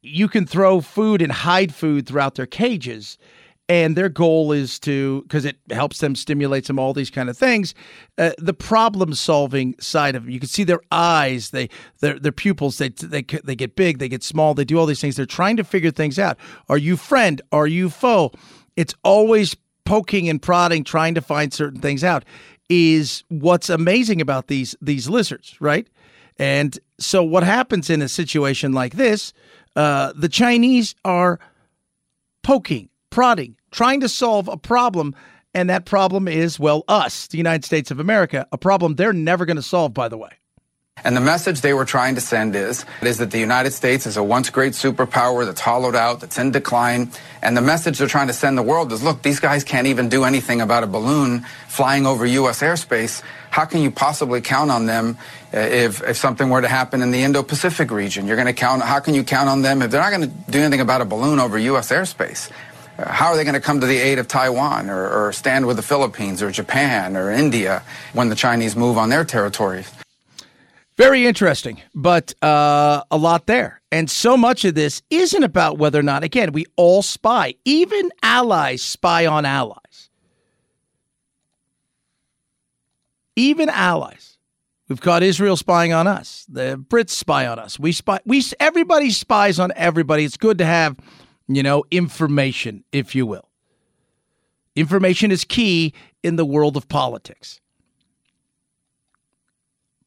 [0.00, 3.18] you can throw food and hide food throughout their cages
[3.68, 7.36] and their goal is to because it helps them stimulates them all these kind of
[7.36, 7.74] things
[8.18, 11.68] uh, the problem solving side of them you can see their eyes they
[12.00, 15.00] their, their pupils they, they they get big they get small they do all these
[15.00, 15.16] things.
[15.16, 16.38] They're trying to figure things out.
[16.68, 17.40] Are you friend?
[17.52, 18.32] Are you foe?
[18.76, 22.24] It's always poking and prodding trying to find certain things out
[22.70, 25.88] is what's amazing about these these lizards right?
[26.38, 29.32] And so what happens in a situation like this
[29.76, 31.38] uh, the chinese are
[32.42, 35.14] poking prodding, trying to solve a problem.
[35.54, 39.46] And that problem is, well, us, the United States of America, a problem they're never
[39.46, 40.30] going to solve, by the way.
[41.04, 44.16] And the message they were trying to send is, is that the United States is
[44.16, 47.12] a once great superpower that's hollowed out, that's in decline.
[47.40, 50.08] And the message they're trying to send the world is, look, these guys can't even
[50.08, 52.62] do anything about a balloon flying over U.S.
[52.62, 53.22] airspace.
[53.50, 55.18] How can you possibly count on them
[55.52, 58.26] uh, if, if something were to happen in the Indo-Pacific region?
[58.26, 60.50] You're going to count, how can you count on them if they're not going to
[60.50, 61.92] do anything about a balloon over U.S.
[61.92, 62.50] airspace?
[62.98, 65.76] How are they going to come to the aid of Taiwan or, or stand with
[65.76, 69.90] the Philippines or Japan or India when the Chinese move on their territories?
[70.96, 73.80] Very interesting, but uh, a lot there.
[73.90, 77.54] And so much of this isn't about whether or not, again, we all spy.
[77.64, 80.10] Even allies spy on allies.
[83.34, 84.38] Even allies.
[84.88, 86.46] We've caught Israel spying on us.
[86.48, 87.78] The Brits spy on us.
[87.78, 88.20] We spy.
[88.24, 90.24] We everybody spies on everybody.
[90.24, 90.96] It's good to have,
[91.48, 93.48] you know, information, if you will.
[94.76, 95.92] Information is key
[96.22, 97.60] in the world of politics.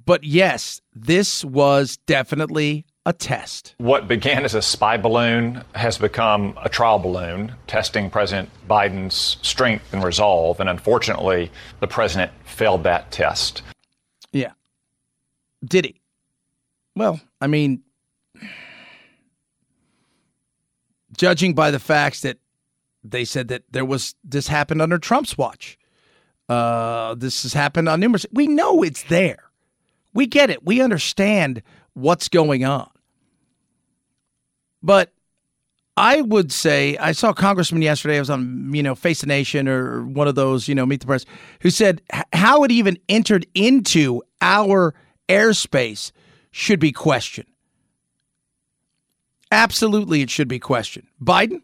[0.06, 3.76] But yes, this was definitely a test.
[3.78, 9.94] What began as a spy balloon has become a trial balloon, testing President Biden's strength
[9.94, 10.60] and resolve.
[10.60, 13.62] And unfortunately, the president failed that test.
[14.32, 14.52] Yeah.
[15.64, 16.02] Did he?
[16.96, 17.84] Well, I mean,
[21.18, 22.38] judging by the facts that
[23.04, 25.78] they said that there was this happened under Trump's watch.
[26.48, 28.26] Uh, this has happened on numerous.
[28.32, 29.44] We know it's there.
[30.14, 30.66] We get it.
[30.66, 31.62] We understand
[31.94, 32.90] what's going on.
[34.82, 35.12] But
[35.98, 38.18] I would say I saw a congressman yesterday.
[38.18, 41.02] I was on, you know, Face the Nation or one of those, you know, Meet
[41.02, 41.26] the Press,
[41.62, 42.02] who said
[42.34, 44.94] how it even entered into our
[45.28, 46.12] airspace
[46.52, 47.50] should be questioned.
[49.52, 51.08] Absolutely, it should be questioned.
[51.24, 51.62] Biden?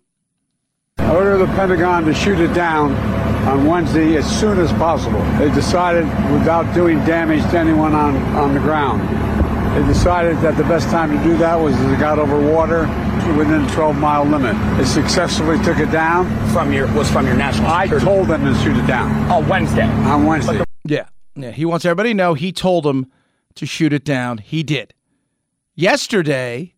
[0.98, 2.94] I ordered the Pentagon to shoot it down
[3.48, 5.22] on Wednesday as soon as possible.
[5.38, 9.02] They decided, without doing damage to anyone on, on the ground,
[9.76, 12.82] they decided that the best time to do that was as it got over water
[13.36, 14.56] within 12 mile limit.
[14.78, 16.26] They successfully took it down.
[16.50, 17.68] From your was from your national.
[17.68, 18.06] I security.
[18.06, 19.32] told them to shoot it down.
[19.32, 19.84] Oh, Wednesday.
[19.84, 20.64] On Wednesday.
[20.86, 21.08] Yeah.
[21.36, 21.52] Yeah.
[21.52, 23.12] He wants everybody to know he told them
[23.56, 24.38] to shoot it down.
[24.38, 24.94] He did.
[25.76, 26.73] Yesterday,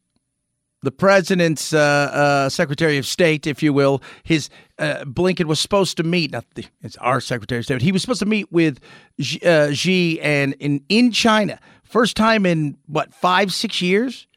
[0.86, 4.50] the president's uh, uh, Secretary of State, if you will, his
[4.80, 6.32] uh, Blinken was supposed to meet.
[6.32, 7.82] Not the, it's our Secretary of State.
[7.82, 8.80] He was supposed to meet with
[9.20, 11.60] Xi, uh, Xi and in in China.
[11.84, 14.28] First time in what five six years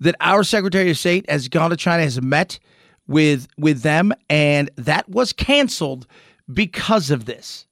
[0.00, 2.58] that our Secretary of State has gone to China has met
[3.06, 6.06] with with them, and that was canceled
[6.52, 7.66] because of this.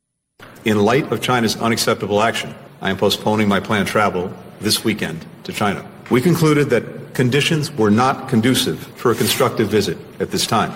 [0.65, 5.53] In light of China's unacceptable action, I am postponing my planned travel this weekend to
[5.53, 5.87] China.
[6.11, 10.73] We concluded that conditions were not conducive for a constructive visit at this time.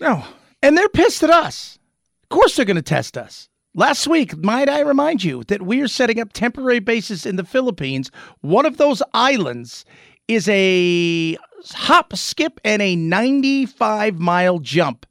[0.00, 0.24] No.
[0.62, 1.78] And they're pissed at us.
[2.24, 3.48] Of course they're going to test us.
[3.74, 7.44] Last week, might I remind you that we are setting up temporary bases in the
[7.44, 8.10] Philippines.
[8.40, 9.84] One of those islands
[10.26, 11.36] is a
[11.72, 15.06] hop, skip, and a 95 mile jump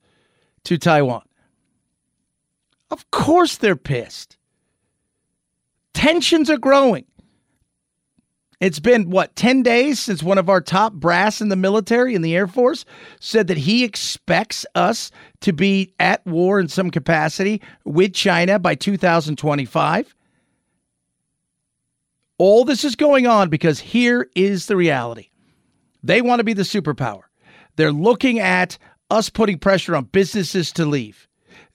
[0.66, 1.24] to Taiwan.
[2.92, 4.38] Of course they're pissed.
[5.94, 7.06] Tensions are growing.
[8.60, 12.22] It's been, what, 10 days since one of our top brass in the military, in
[12.22, 12.84] the Air Force,
[13.22, 15.12] said that he expects us
[15.42, 20.14] to be at war in some capacity with China by 2025.
[22.38, 25.30] All this is going on because here is the reality
[26.04, 27.24] they want to be the superpower.
[27.76, 28.78] They're looking at
[29.10, 31.29] us putting pressure on businesses to leave.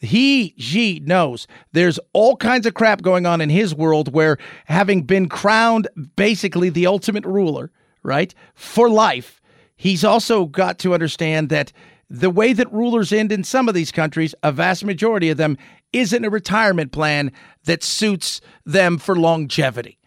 [0.04, 5.02] He, she knows there's all kinds of crap going on in his world where, having
[5.02, 7.70] been crowned basically the ultimate ruler,
[8.02, 9.40] right, for life,
[9.76, 11.72] he's also got to understand that
[12.10, 15.56] the way that rulers end in some of these countries, a vast majority of them,
[15.92, 17.32] isn't a retirement plan
[17.64, 19.98] that suits them for longevity.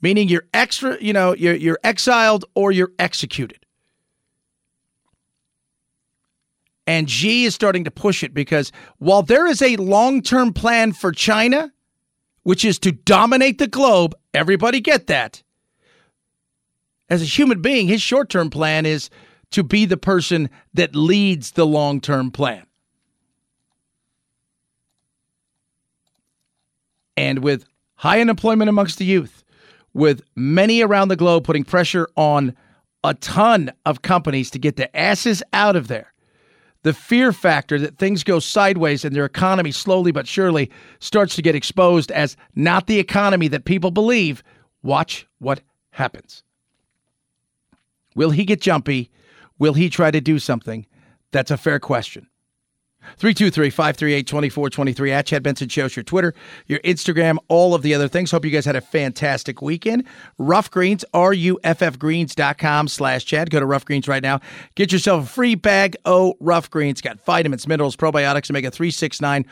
[0.00, 3.66] Meaning you're extra, you know, you're, you're exiled or you're executed.
[6.88, 10.92] And Xi is starting to push it because while there is a long term plan
[10.92, 11.70] for China,
[12.44, 15.42] which is to dominate the globe, everybody get that.
[17.10, 19.10] As a human being, his short term plan is
[19.50, 22.64] to be the person that leads the long term plan.
[27.18, 27.66] And with
[27.96, 29.44] high unemployment amongst the youth,
[29.92, 32.56] with many around the globe putting pressure on
[33.04, 36.14] a ton of companies to get their asses out of there
[36.82, 41.42] the fear factor that things go sideways and their economy slowly but surely starts to
[41.42, 44.42] get exposed as not the economy that people believe,
[44.82, 45.60] watch what
[45.90, 46.44] happens.
[48.14, 49.10] Will he get jumpy?
[49.58, 50.86] Will he try to do something?
[51.32, 52.28] That's a fair question.
[53.16, 56.34] 323 538 2423 at Chad Benson Show's Your Twitter,
[56.66, 58.30] your Instagram, all of the other things.
[58.30, 60.04] Hope you guys had a fantastic weekend.
[60.38, 63.50] Ruff Greens, R-U-F-F-Greens.com slash Chad.
[63.50, 64.40] Go to Ruff Greens right now.
[64.74, 67.00] Get yourself a free bag of Ruff Greens.
[67.00, 69.46] Got vitamins, minerals, probiotics, omega 369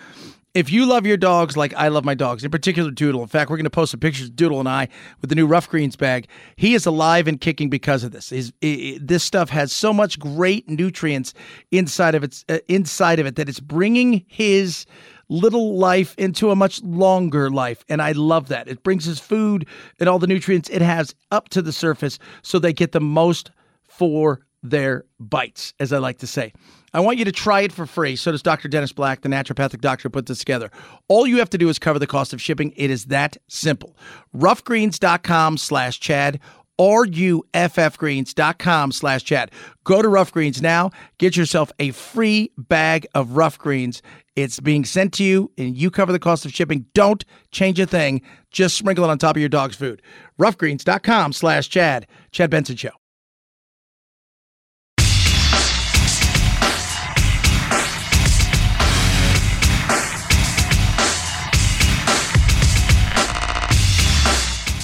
[0.57, 3.51] if you love your dogs like I love my dogs, in particular Doodle, in fact,
[3.51, 4.89] we're going to post some pictures of Doodle and I
[5.21, 6.29] with the new Ruff Greens bag.
[6.57, 8.33] He is alive and kicking because of this.
[8.63, 11.35] This stuff has so much great nutrients
[11.73, 14.87] inside of it, uh, inside of it that it's bringing his
[15.29, 17.85] little life into a much longer life.
[17.91, 18.67] And I love that.
[18.67, 19.67] It brings his food
[20.01, 23.51] and all the nutrients it has up to the surface so they get the most
[23.89, 26.53] for their bites, as I like to say.
[26.97, 28.17] I want you to try it for free.
[28.17, 28.69] So does Dr.
[28.69, 30.71] Dennis Black, the naturopathic doctor, put this together.
[31.09, 32.73] All you have to do is cover the cost of shipping.
[32.75, 33.95] It is that simple.
[34.35, 36.41] Ruffgreens.com slash Chad.
[36.79, 39.51] R-U-F-F-Greens.com slash Chad.
[39.85, 40.91] Go to Ruff Greens now.
[41.19, 44.01] Get yourself a free bag of Ruff Greens.
[44.35, 46.87] It's being sent to you, and you cover the cost of shipping.
[46.95, 48.23] Don't change a thing.
[48.51, 50.01] Just sprinkle it on top of your dog's food.
[50.39, 52.07] Ruffgreens.com slash Chad.
[52.33, 52.93] Chad Benson Show.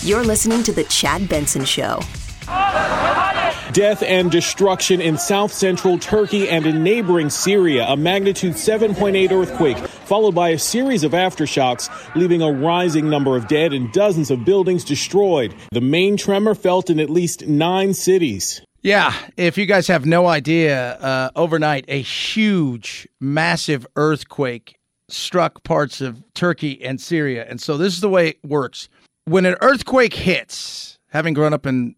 [0.05, 2.01] You're listening to The Chad Benson Show.
[3.73, 7.87] Death and destruction in south central Turkey and in neighboring Syria.
[7.87, 13.47] A magnitude 7.8 earthquake, followed by a series of aftershocks, leaving a rising number of
[13.47, 15.55] dead and dozens of buildings destroyed.
[15.71, 18.61] The main tremor felt in at least nine cities.
[18.81, 26.01] Yeah, if you guys have no idea, uh, overnight, a huge, massive earthquake struck parts
[26.01, 27.47] of Turkey and Syria.
[27.49, 28.89] And so this is the way it works
[29.25, 31.95] when an earthquake hits, having grown up in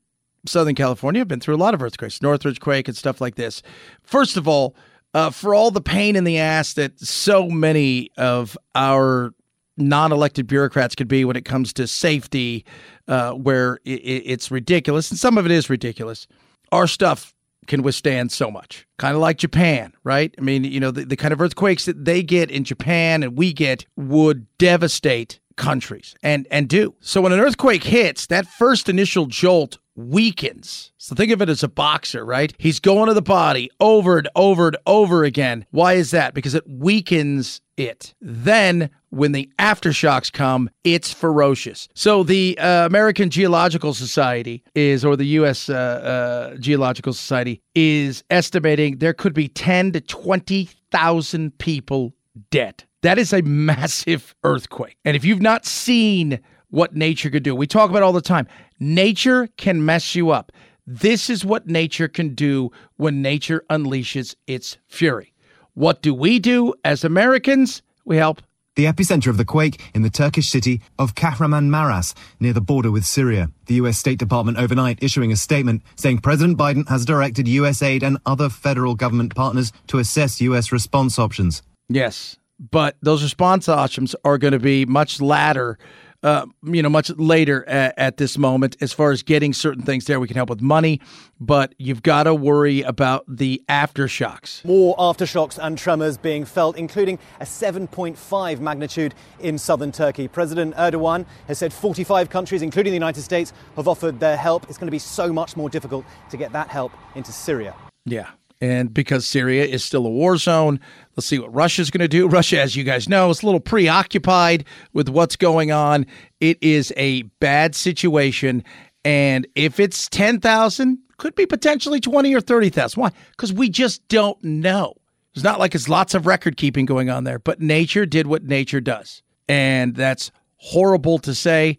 [0.47, 3.63] Southern California, I've been through a lot of earthquakes, Northridge quake and stuff like this.
[4.03, 4.75] First of all,
[5.15, 9.33] uh, for all the pain in the ass that so many of our
[9.77, 12.65] non-elected bureaucrats could be when it comes to safety,
[13.09, 16.27] uh, where it, it's ridiculous, and some of it is ridiculous.
[16.73, 17.35] Our stuff
[17.67, 20.35] can withstand so much, kind of like Japan, right?
[20.39, 23.39] I mean, you know, the, the kind of earthquakes that they get in Japan and
[23.39, 26.95] we get would devastate countries and and do.
[27.01, 30.93] So when an earthquake hits, that first initial jolt weakens.
[30.97, 32.53] So think of it as a boxer, right?
[32.59, 35.67] He's going to the body over and over and over again.
[35.71, 36.35] Why is that?
[36.35, 38.15] Because it weakens it.
[38.21, 41.89] Then when the aftershocks come, it's ferocious.
[41.95, 45.69] So the uh, American Geological Society is, or the U.S.
[45.69, 52.15] Uh, uh, Geological Society is estimating there could be 10 to 20,000 people
[52.51, 54.97] dead that is a massive earthquake.
[55.05, 56.41] And if you've not seen
[56.71, 58.49] what nature could do, we talk about all the time.
[58.81, 60.51] Nature can mess you up.
[60.87, 65.35] This is what nature can do when nature unleashes its fury.
[65.75, 67.83] What do we do as Americans?
[68.07, 68.41] We help.
[68.75, 73.05] The epicenter of the quake in the Turkish city of Kahramanmaras, near the border with
[73.05, 73.51] Syria.
[73.67, 73.99] The U.S.
[73.99, 77.83] State Department overnight issuing a statement saying President Biden has directed U.S.
[77.83, 80.73] aid and other federal government partners to assess U.S.
[80.73, 81.63] response options.
[81.89, 85.79] Yes, but those response options are going to be much latter.
[86.23, 90.07] Uh, you know, much later at, at, this moment, as far as getting certain things
[90.07, 90.99] there, we can help with money,
[91.39, 94.65] but you've got to worry about the aftershocks.
[94.65, 100.27] More aftershocks and tremors being felt, including a 7.5 magnitude in southern Turkey.
[100.27, 104.65] President Erdogan has said 45 countries, including the United States, have offered their help.
[104.71, 107.75] It's going to be so much more difficult to get that help into Syria.
[108.07, 108.31] Yeah,
[108.65, 110.81] and because Syria is still a war zone,
[111.16, 112.28] let's see what Russia's going to do.
[112.35, 116.07] Russia, as you guys know, is a little preoccupied with what's going on.
[116.41, 118.65] It is a bad situation.
[119.05, 123.01] And if it's 10,000, could be potentially 20 or 30,000.
[123.01, 123.11] Why?
[123.31, 124.95] Because we just don't know.
[125.35, 128.45] It's not like it's lots of record keeping going on there, but nature did what
[128.45, 129.23] nature does.
[129.49, 131.77] And that's horrible to say,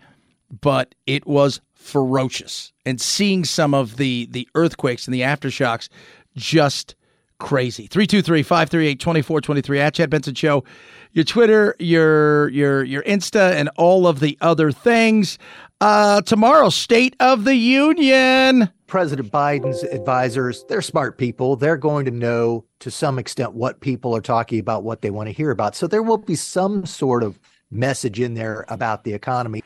[0.62, 2.74] but it was ferocious.
[2.86, 5.90] And seeing some of the the earthquakes and the aftershocks
[6.36, 6.96] just
[7.40, 7.88] crazy.
[7.88, 10.64] 323-538-2423 at Chad Benson Show.
[11.14, 15.38] Your Twitter, your your your Insta, and all of the other things.
[15.80, 18.70] Uh, tomorrow, State of the Union.
[18.88, 21.56] President Biden's advisors, they're smart people.
[21.56, 25.28] They're going to know to some extent what people are talking about, what they want
[25.28, 25.76] to hear about.
[25.76, 27.40] So there will be some sort of
[27.72, 29.64] message in there about the economy.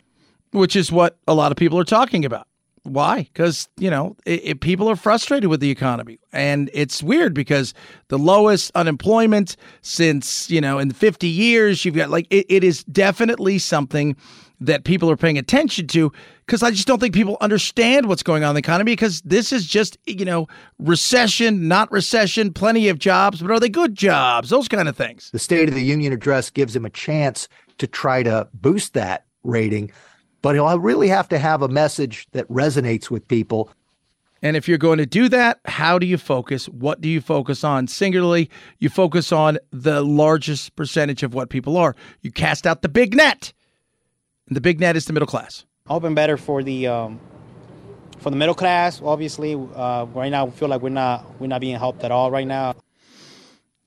[0.52, 2.48] Which is what a lot of people are talking about
[2.90, 3.24] Why?
[3.24, 7.74] Because you know it, it, people are frustrated with the economy, and it's weird because
[8.10, 11.86] the lowest unemployment since you know in 50 years.
[11.86, 14.16] You've got like it, it is definitely something
[14.62, 16.12] that people are paying attention to
[16.46, 19.54] because I just don't think people understand what's going on in the economy because this
[19.54, 20.48] is just, you know,
[20.80, 24.50] recession, not recession, plenty of jobs, but are they good jobs?
[24.50, 25.30] Those kind of things.
[25.32, 27.48] The State of the Union address gives him a chance
[27.78, 29.92] to try to boost that rating,
[30.42, 33.70] but he'll really have to have a message that resonates with people.
[34.42, 36.70] And if you're going to do that, how do you focus?
[36.70, 37.88] What do you focus on?
[37.88, 41.96] Singularly, you focus on the largest percentage of what people are.
[42.22, 43.52] You cast out the big net
[44.50, 45.66] and the big net is the middle class.
[45.88, 47.20] Hoping better for the um,
[48.20, 49.02] for the middle class.
[49.02, 52.30] Obviously, uh, right now we feel like we're not we're not being helped at all
[52.30, 52.76] right now.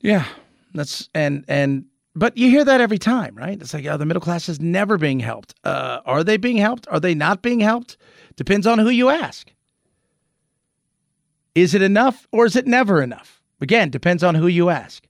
[0.00, 0.26] Yeah,
[0.74, 1.84] that's and and
[2.14, 3.60] but you hear that every time, right?
[3.60, 5.55] It's like, oh, the middle class is never being helped.
[5.64, 6.86] Uh, are they being helped?
[6.90, 7.97] Are they not being helped?
[8.36, 9.52] Depends on who you ask.
[11.55, 13.40] Is it enough or is it never enough?
[13.60, 15.06] Again, depends on who you ask.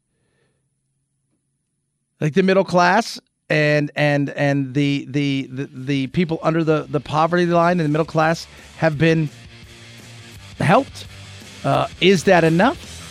[2.21, 3.19] Like the middle class
[3.49, 7.93] and and and the the the, the people under the the poverty line and the
[7.93, 8.47] middle class
[8.77, 9.29] have been
[10.59, 11.07] helped.
[11.65, 13.02] Uh, is that enough?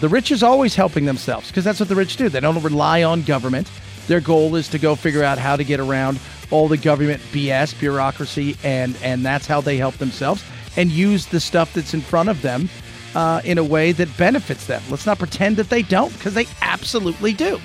[0.00, 2.28] The rich is always helping themselves because that's what the rich do.
[2.28, 3.70] They don't rely on government.
[4.06, 6.18] Their goal is to go figure out how to get around
[6.50, 10.44] all the government BS, bureaucracy, and and that's how they help themselves
[10.76, 12.68] and use the stuff that's in front of them
[13.14, 14.82] uh, in a way that benefits them.
[14.90, 17.60] Let's not pretend that they don't because they absolutely do.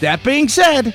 [0.00, 0.94] That being said,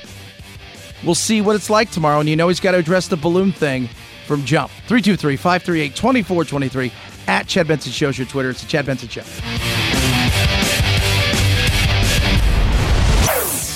[1.04, 2.20] we'll see what it's like tomorrow.
[2.20, 3.88] And you know he's got to address the balloon thing
[4.26, 4.72] from Jump.
[4.88, 6.92] 323 538 2423
[7.26, 8.50] at Chad Benson Show's your Twitter.
[8.50, 9.22] It's the Chad Benson Show.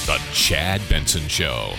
[0.06, 1.74] The Chad Benson Show.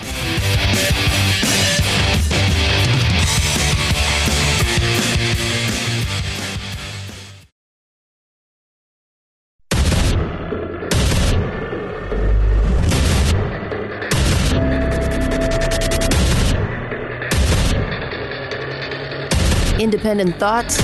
[19.78, 20.78] Independent thoughts,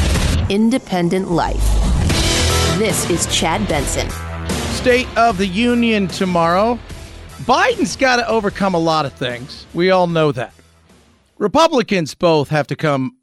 [0.49, 1.63] independent life.
[2.79, 4.09] This is Chad Benson.
[4.75, 6.79] State of the Union tomorrow.
[7.43, 9.67] Biden's got to overcome a lot of things.
[9.75, 10.53] We all know that.
[11.39, 13.17] Republicans both have to come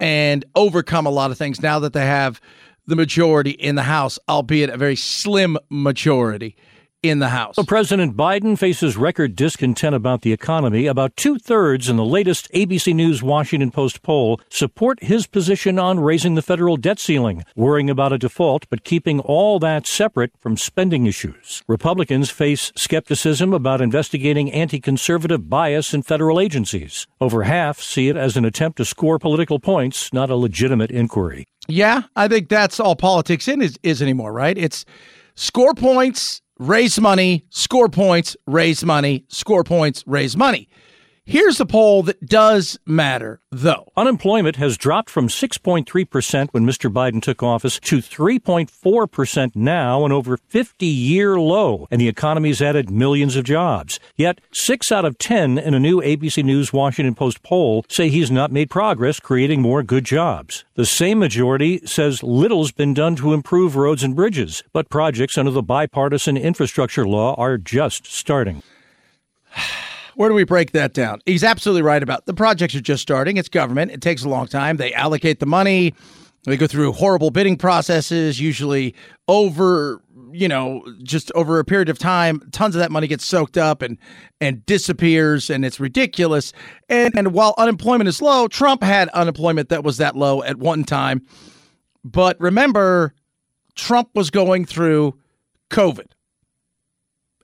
[0.00, 2.40] and overcome a lot of things now that they have
[2.86, 6.56] the majority in the House, albeit a very slim majority
[7.04, 7.56] in the House.
[7.56, 10.86] So President Biden faces record discontent about the economy.
[10.86, 16.00] About two thirds in the latest ABC News Washington Post poll support his position on
[16.00, 20.56] raising the federal debt ceiling, worrying about a default, but keeping all that separate from
[20.56, 21.62] spending issues.
[21.68, 27.06] Republicans face skepticism about investigating anti conservative bias in federal agencies.
[27.20, 31.44] Over half see it as an attempt to score political points, not a legitimate inquiry.
[31.68, 34.56] Yeah, I think that's all politics in is, is anymore, right?
[34.56, 34.84] It's
[35.34, 40.68] score points raise money, score points, raise money, score points, raise money.
[41.26, 43.90] Here's a poll that does matter, though.
[43.96, 46.92] Unemployment has dropped from 6.3% when Mr.
[46.92, 52.90] Biden took office to 3.4% now, an over 50 year low, and the economy's added
[52.90, 53.98] millions of jobs.
[54.16, 58.30] Yet, 6 out of 10 in a new ABC News Washington Post poll say he's
[58.30, 60.66] not made progress creating more good jobs.
[60.74, 65.52] The same majority says little's been done to improve roads and bridges, but projects under
[65.52, 68.62] the bipartisan infrastructure law are just starting.
[70.16, 71.20] Where do we break that down?
[71.26, 73.36] He's absolutely right about the projects are just starting.
[73.36, 73.90] It's government.
[73.90, 74.76] It takes a long time.
[74.76, 75.94] They allocate the money.
[76.44, 78.94] They go through horrible bidding processes, usually
[79.28, 83.56] over, you know, just over a period of time, tons of that money gets soaked
[83.56, 83.96] up and
[84.40, 86.52] and disappears and it's ridiculous.
[86.88, 90.84] And and while unemployment is low, Trump had unemployment that was that low at one
[90.84, 91.22] time.
[92.04, 93.14] But remember,
[93.74, 95.18] Trump was going through
[95.70, 96.08] COVID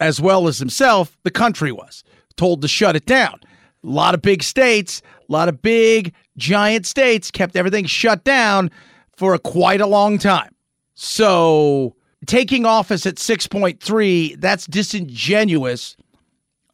[0.01, 2.02] as well as himself, the country was
[2.41, 3.39] told to shut it down.
[3.85, 8.71] A lot of big states, a lot of big, giant states kept everything shut down
[9.15, 10.55] for a, quite a long time.
[10.95, 11.95] So
[12.25, 15.99] taking office at 6.3, that's disingenuous,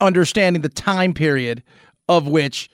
[0.00, 1.64] understanding the time period
[2.08, 2.70] of which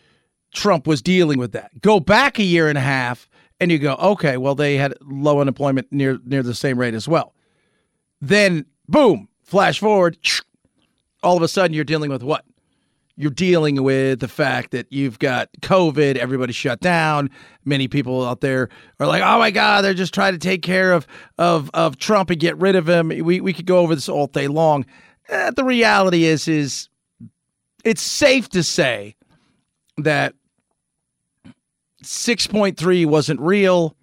[0.55, 1.81] Trump was dealing with that.
[1.81, 3.27] Go back a year and a half,
[3.59, 7.09] and you go, okay, well, they had low unemployment near near the same rate as
[7.09, 7.33] well.
[8.21, 10.19] Then, boom, flash forward,
[11.23, 12.45] all of a sudden you're dealing with what?
[13.17, 17.31] You're dealing with the fact that you've got COVID, everybody's shut down.
[17.65, 18.69] Many people out there
[18.99, 21.07] are like, "Oh my God, they're just trying to take care of
[21.39, 24.27] of of Trump and get rid of him." We we could go over this all
[24.27, 24.87] day long.
[25.29, 26.89] Eh, the reality is, is
[27.85, 29.17] it's safe to say
[29.99, 30.35] that
[32.03, 33.97] 6.3 wasn't real.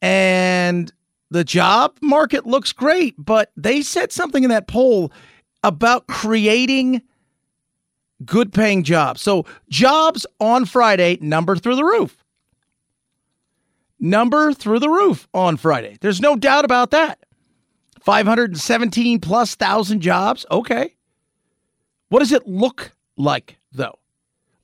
[0.00, 0.92] And
[1.30, 5.12] the job market looks great, but they said something in that poll
[5.62, 7.02] about creating
[8.24, 9.22] good paying jobs.
[9.22, 12.24] So, jobs on Friday, number through the roof.
[14.00, 15.96] Number through the roof on Friday.
[16.00, 17.18] There's no doubt about that.
[18.02, 20.44] 517 plus thousand jobs.
[20.50, 20.94] Okay.
[22.08, 23.98] What does it look like, though?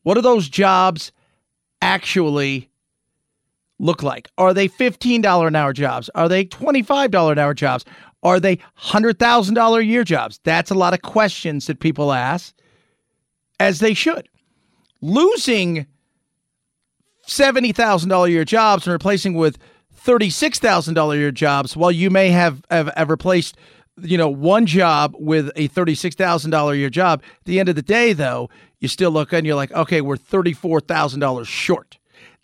[0.03, 1.11] What do those jobs
[1.81, 2.71] actually
[3.79, 4.29] look like?
[4.37, 6.11] Are they $15 an hour jobs?
[6.15, 7.85] Are they $25 an hour jobs?
[8.23, 10.39] Are they $100,000 a year jobs?
[10.45, 12.55] That's a lot of questions that people ask,
[13.61, 14.29] as they should.
[15.01, 15.87] Losing
[17.29, 19.59] $70,000 a year jobs and replacing with
[20.05, 23.57] $36,000 a year jobs, while you may have, have, have replaced
[24.03, 27.83] you know one job with a $36,000 a year job, at the end of the
[27.83, 28.49] day, though,
[28.81, 31.99] you still look and you're like, okay, we're $34,000 short.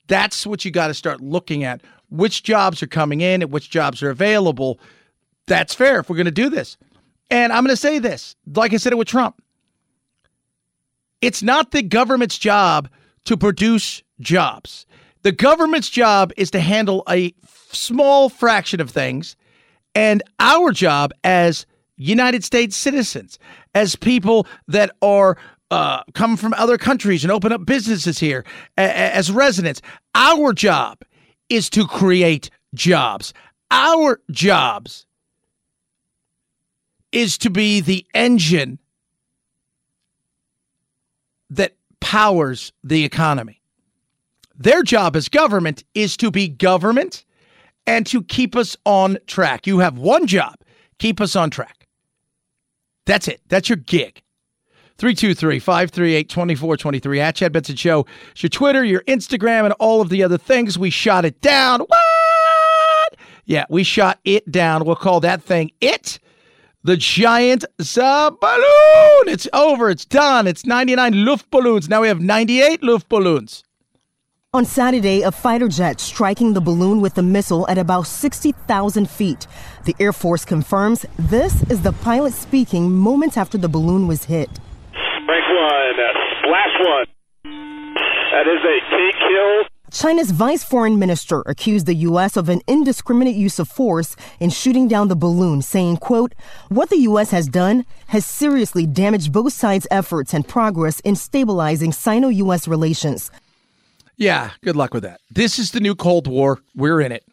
[0.06, 1.80] That's what you got to start looking at.
[2.10, 4.78] Which jobs are coming in and which jobs are available.
[5.46, 6.76] That's fair if we're going to do this.
[7.30, 9.42] And I'm going to say this, like I said it with Trump.
[11.20, 12.88] It's not the government's job
[13.24, 14.86] to produce jobs.
[15.22, 17.34] The government's job is to handle a
[17.72, 19.36] small fraction of things.
[19.94, 21.66] And our job as
[21.96, 23.38] United States citizens,
[23.74, 25.36] as people that are
[25.70, 28.44] uh, come from other countries and open up businesses here
[28.76, 29.82] as residents.
[30.14, 31.00] Our job
[31.48, 33.34] is to create jobs.
[33.70, 35.06] Our jobs
[37.10, 38.78] is to be the engine
[41.50, 43.60] that powers the economy.
[44.58, 47.24] Their job as government is to be government
[47.86, 49.66] and to keep us on track.
[49.66, 50.56] You have one job
[50.98, 51.86] keep us on track.
[53.04, 53.40] That's it.
[53.48, 54.22] That's your gig.
[54.98, 58.06] 323 538 2423 at Chad Benson Show.
[58.32, 60.78] It's your Twitter, your Instagram, and all of the other things.
[60.78, 61.80] We shot it down.
[61.80, 63.16] What?
[63.44, 64.84] Yeah, we shot it down.
[64.84, 66.18] We'll call that thing it.
[66.86, 69.24] The giant balloon.
[69.26, 69.90] It's over.
[69.90, 70.46] It's done.
[70.46, 71.88] It's 99 Luftballons.
[71.88, 73.64] Now we have 98 Luftballons.
[74.54, 79.48] On Saturday, a fighter jet striking the balloon with a missile at about 60,000 feet.
[79.84, 84.48] The Air Force confirms this is the pilot speaking moments after the balloon was hit.
[84.94, 87.06] Rank one, uh, splash one.
[88.30, 89.75] That is a T kill.
[89.96, 92.36] China's vice foreign minister accused the U.S.
[92.36, 96.34] of an indiscriminate use of force in shooting down the balloon, saying, quote,
[96.68, 97.30] what the U.S.
[97.30, 102.68] has done has seriously damaged both sides' efforts and progress in stabilizing Sino-U.S.
[102.68, 103.30] relations.
[104.18, 105.22] Yeah, good luck with that.
[105.30, 106.60] This is the new Cold War.
[106.74, 107.24] We're in it.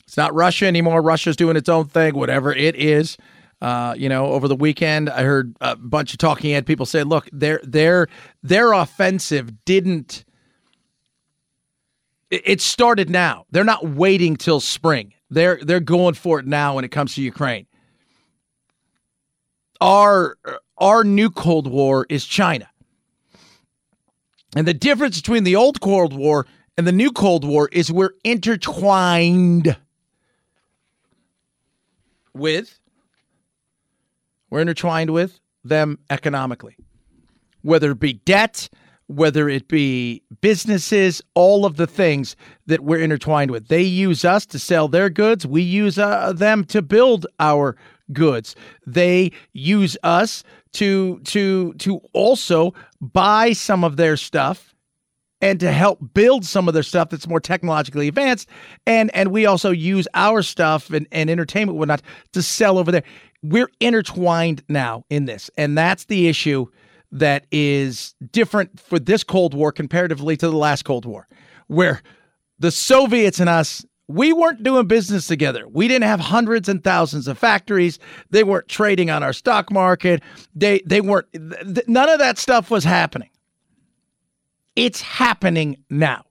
[0.00, 1.00] It's not Russia anymore.
[1.00, 3.16] Russia's doing its own thing, whatever it is.
[3.62, 7.04] Uh, you know, over the weekend, I heard a bunch of talking head people say,
[7.04, 8.08] "Look, their their
[8.42, 10.24] their offensive didn't.
[12.30, 13.46] It started now.
[13.50, 15.14] They're not waiting till spring.
[15.30, 17.66] They're they're going for it now when it comes to Ukraine.
[19.80, 20.36] Our
[20.76, 22.68] our new Cold War is China,
[24.54, 26.46] and the difference between the old Cold War
[26.76, 29.76] and the new Cold War is we're intertwined
[32.34, 32.78] with
[34.50, 36.76] we're intertwined with them economically,
[37.62, 38.68] whether it be debt,
[39.08, 42.36] whether it be businesses, all of the things
[42.66, 43.68] that we're intertwined with.
[43.68, 47.76] They use us to sell their goods, we use uh, them to build our
[48.12, 48.54] goods.
[48.86, 54.74] They use us to to to also buy some of their stuff
[55.40, 58.48] and to help build some of their stuff that's more technologically advanced
[58.86, 62.02] and and we also use our stuff and, and entertainment whatnot
[62.32, 63.04] to sell over there
[63.42, 65.50] we're intertwined now in this.
[65.56, 66.66] And that's the issue
[67.12, 71.26] that is different for this Cold War comparatively to the last Cold War,
[71.66, 72.02] where
[72.58, 75.66] the Soviets and us, we weren't doing business together.
[75.68, 77.98] We didn't have hundreds and thousands of factories.
[78.30, 80.22] They weren't trading on our stock market.
[80.54, 83.30] They they weren't th- none of that stuff was happening.
[84.76, 86.24] It's happening now.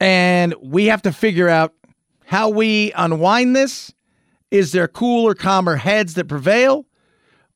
[0.00, 1.72] And we have to figure out
[2.26, 3.92] how we unwind this
[4.50, 6.86] is there cooler, calmer heads that prevail?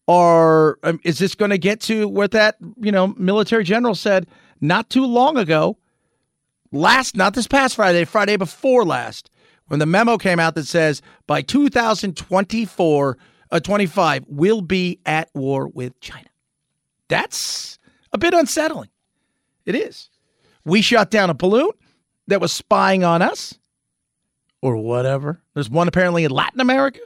[0.08, 4.26] Or um, is this going to get to what that, you know, military general said
[4.58, 5.76] not too long ago,
[6.72, 9.30] last, not this past Friday, Friday before last,
[9.66, 13.18] when the memo came out that says by 2024,
[13.50, 16.28] uh, 25, we'll be at war with China.
[17.08, 17.78] That's
[18.10, 18.88] a bit unsettling.
[19.66, 20.08] It is.
[20.64, 21.70] We shot down a balloon
[22.28, 23.58] that was spying on us
[24.62, 25.42] or whatever.
[25.52, 27.00] There's one apparently in Latin America.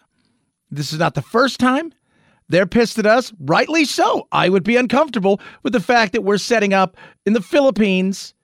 [0.71, 1.93] This is not the first time.
[2.53, 4.29] They're pissed at us, rightly so.
[4.31, 8.35] I would be uncomfortable with the fact that we're setting up in the Philippines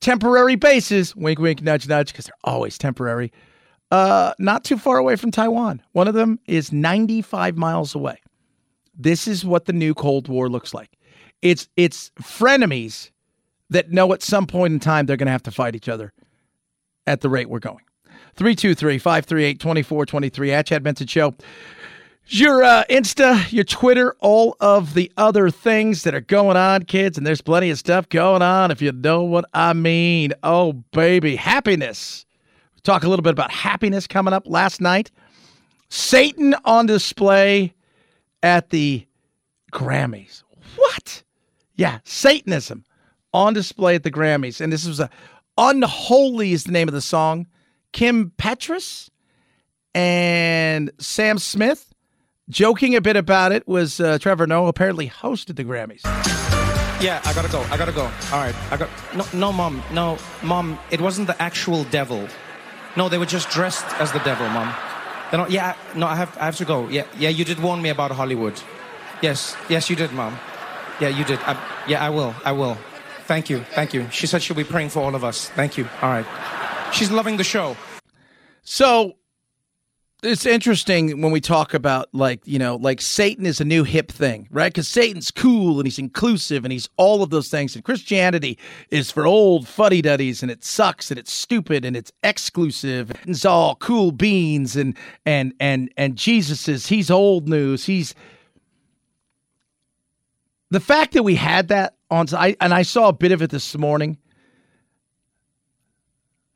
[0.00, 3.30] temporary bases, wink, wink, nudge, nudge, because they're always temporary,
[3.90, 5.82] uh, not too far away from Taiwan.
[5.92, 8.16] One of them is 95 miles away.
[8.96, 10.96] This is what the new Cold War looks like.
[11.42, 13.10] It's it's frenemies
[13.68, 16.14] that know at some point in time they're going to have to fight each other
[17.06, 17.84] at the rate we're going.
[18.36, 21.34] 323 538 2423 at Chad Benson Show.
[22.26, 27.18] Your uh, Insta, your Twitter, all of the other things that are going on, kids,
[27.18, 30.32] and there's plenty of stuff going on if you know what I mean.
[30.42, 32.24] Oh, baby, happiness.
[32.84, 35.10] Talk a little bit about happiness coming up last night.
[35.88, 37.74] Satan on display
[38.42, 39.06] at the
[39.72, 40.42] Grammys.
[40.76, 41.22] What?
[41.76, 42.84] Yeah, Satanism
[43.34, 44.60] on display at the Grammys.
[44.60, 45.10] And this was a
[45.58, 47.46] Unholy is the name of the song.
[47.92, 49.10] Kim Petras
[49.94, 51.91] and Sam Smith
[52.48, 56.02] joking a bit about it was uh, Trevor Noah apparently hosted the Grammys.
[57.02, 57.60] Yeah, I gotta go.
[57.70, 58.04] I gotta go.
[58.04, 60.78] All right, I got no, no, mom, no, mom.
[60.90, 62.28] It wasn't the actual devil.
[62.96, 64.72] No, they were just dressed as the devil, mom.
[65.30, 66.88] They're not, yeah, no, I have, I have to go.
[66.88, 68.60] Yeah, yeah, you did warn me about Hollywood.
[69.22, 70.38] Yes, yes, you did, mom.
[71.00, 71.38] Yeah, you did.
[71.40, 71.58] I,
[71.88, 72.34] yeah, I will.
[72.44, 72.76] I will.
[73.24, 73.60] Thank you.
[73.74, 74.06] Thank you.
[74.10, 75.48] She said she'll be praying for all of us.
[75.48, 75.88] Thank you.
[76.02, 76.26] All right.
[76.92, 77.76] She's loving the show.
[78.62, 79.16] So
[80.22, 84.10] it's interesting when we talk about like you know like satan is a new hip
[84.10, 84.72] thing right?
[84.72, 87.74] Because satan's cool and he's inclusive and he's all of those things.
[87.74, 88.58] And christianity
[88.90, 93.10] is for old fuddy-duddies and it sucks and it's stupid and it's exclusive.
[93.22, 94.96] And it's all cool beans and
[95.26, 97.84] and and and jesus is he's old news.
[97.84, 98.14] He's
[100.70, 103.50] the fact that we had that on I, and i saw a bit of it
[103.50, 104.18] this morning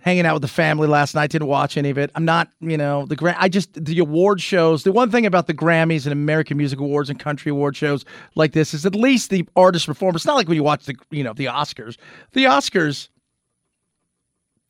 [0.06, 1.30] hanging out with the family last night.
[1.30, 2.12] Didn't watch any of it.
[2.14, 3.38] I'm not, you know, the grand.
[3.40, 4.84] I just the award shows.
[4.84, 8.04] The one thing about the Grammys and American Music Awards and country award shows
[8.36, 10.14] like this is at least the artist perform.
[10.14, 11.96] It's not like when you watch the, you know, the Oscars.
[12.32, 13.08] The Oscars.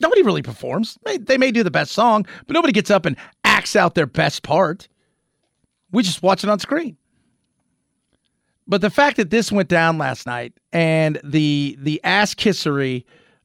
[0.00, 0.98] Nobody really performs.
[1.04, 4.06] They, they may do the best song, but nobody gets up and acts out their
[4.06, 4.88] best part.
[5.92, 6.96] We just watch it on screen.
[8.66, 13.04] But the fact that this went down last night and the the ass kissery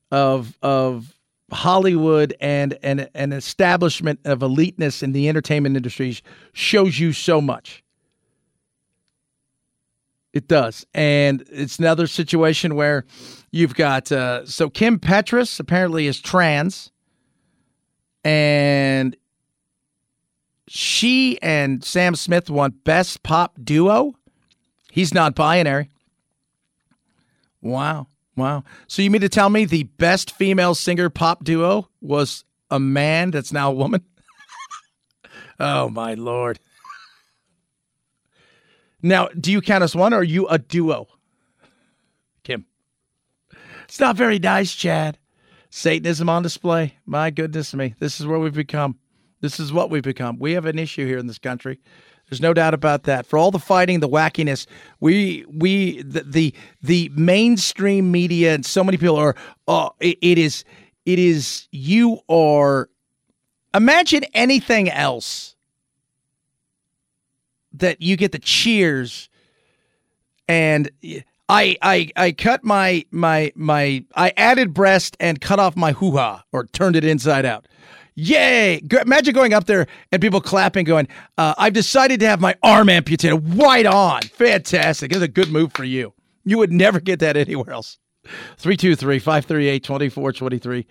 [0.10, 1.14] of of
[1.52, 6.18] Hollywood and an an establishment of eliteness in the entertainment industry
[6.54, 7.84] shows you so much.
[10.34, 13.06] It does, and it's another situation where
[13.52, 16.92] you've got uh, so Kim Petras apparently is trans,
[18.24, 19.18] and
[20.70, 24.16] she and Sam Smith won Best Pop Duo.
[24.90, 25.90] He's not binary.
[27.62, 28.08] Wow.
[28.36, 28.64] Wow.
[28.88, 33.32] So you mean to tell me the best female singer pop duo was a man
[33.32, 34.04] that's now a woman?
[35.60, 36.60] oh my lord.
[39.04, 41.08] Now, do you count as one or are you a duo?
[42.44, 42.66] Kim.
[43.86, 45.18] It's not very nice, Chad.
[45.70, 46.98] Satanism on display.
[47.06, 47.96] My goodness me.
[48.00, 48.98] This is where we've become.
[49.42, 50.38] This is what we've become.
[50.38, 51.80] We have an issue here in this country.
[52.32, 53.26] There's no doubt about that.
[53.26, 54.66] For all the fighting, the wackiness,
[55.02, 59.36] we we the the, the mainstream media and so many people are.
[59.68, 60.64] Uh, it, it is
[61.06, 62.90] it is you are.
[63.74, 65.58] Imagine anything else
[67.74, 69.30] that you get the cheers
[70.48, 70.90] and
[71.50, 76.16] I I I cut my my my I added breast and cut off my hoo
[76.16, 77.68] ha or turned it inside out.
[78.16, 78.82] Yay!
[79.02, 81.08] Imagine going up there and people clapping, going,
[81.38, 83.58] uh, I've decided to have my arm amputated.
[83.58, 84.22] Right on.
[84.22, 85.12] Fantastic.
[85.12, 86.14] It's a good move for you.
[86.44, 87.98] You would never get that anywhere else.
[88.58, 90.88] 323 538 2423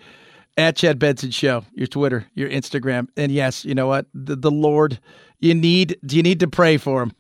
[0.57, 3.09] at Chad Benson Show, your Twitter, your Instagram.
[3.17, 4.07] And yes, you know what?
[4.15, 4.99] The, the Lord,
[5.39, 7.13] you need, do you need to pray for him?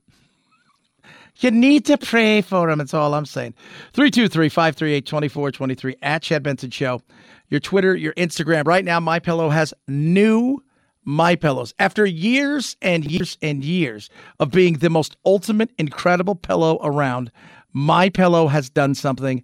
[1.37, 2.79] You need to pray for him.
[2.79, 3.55] That's all I'm saying.
[3.95, 7.03] 323 538 2423 at Chad Benson Show
[7.51, 8.67] your Twitter, your Instagram.
[8.67, 10.63] Right now, My Pillow has new
[11.05, 11.75] My Pillows.
[11.79, 14.09] After years and years and years
[14.39, 17.31] of being the most ultimate, incredible pillow around,
[17.73, 19.43] My Pillow has done something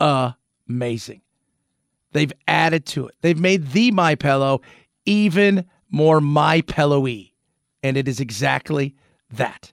[0.00, 1.20] amazing.
[2.12, 3.14] They've added to it.
[3.20, 4.62] They've made the My Pillow
[5.04, 7.34] even more My Pillowy,
[7.82, 8.94] and it is exactly
[9.30, 9.72] that.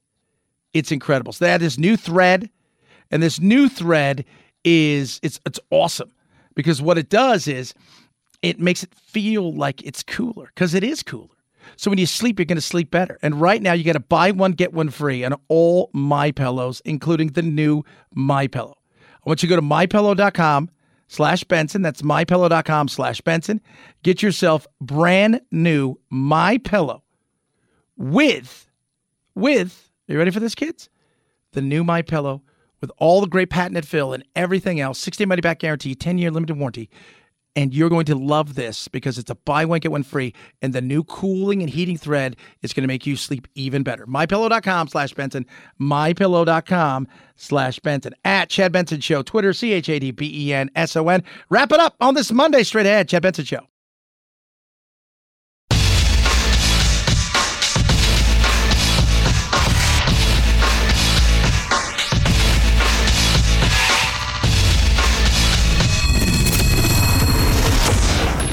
[0.74, 1.34] It's incredible.
[1.34, 2.50] So they had this new thread,
[3.10, 4.26] and this new thread
[4.64, 6.12] is it's it's awesome
[6.56, 7.74] because what it does is
[8.42, 11.28] it makes it feel like it's cooler because it is cooler.
[11.76, 13.18] So when you sleep, you're going to sleep better.
[13.22, 16.82] And right now, you got to buy one get one free on all my pillows,
[16.86, 17.84] including the new
[18.14, 18.78] My Pillow.
[19.00, 20.70] I want you to go to mypillow.com
[21.08, 21.82] slash Benson.
[21.82, 23.62] That's mypillow.com slash Benson.
[24.04, 27.04] Get yourself brand new My Pillow
[27.98, 28.68] with
[29.36, 29.90] with.
[30.10, 30.90] Are you ready for this, kids?
[31.54, 32.42] The new My Pillow
[32.82, 36.32] with all the great patented fill and everything else, 60 money back guarantee, 10 year
[36.32, 36.90] limited warranty.
[37.56, 40.72] and you're going to love this because it's a buy one get one free, and
[40.74, 44.06] the new cooling and heating thread is going to make you sleep even better.
[44.08, 45.46] MyPillow.com slash Benson,
[45.80, 48.14] MyPillow.com slash Benson.
[48.24, 51.24] At Chad Benson Show, Twitter, C H A D B E N S O N.
[51.50, 53.68] Wrap it up on this Monday straight ahead, Chad Benson Show.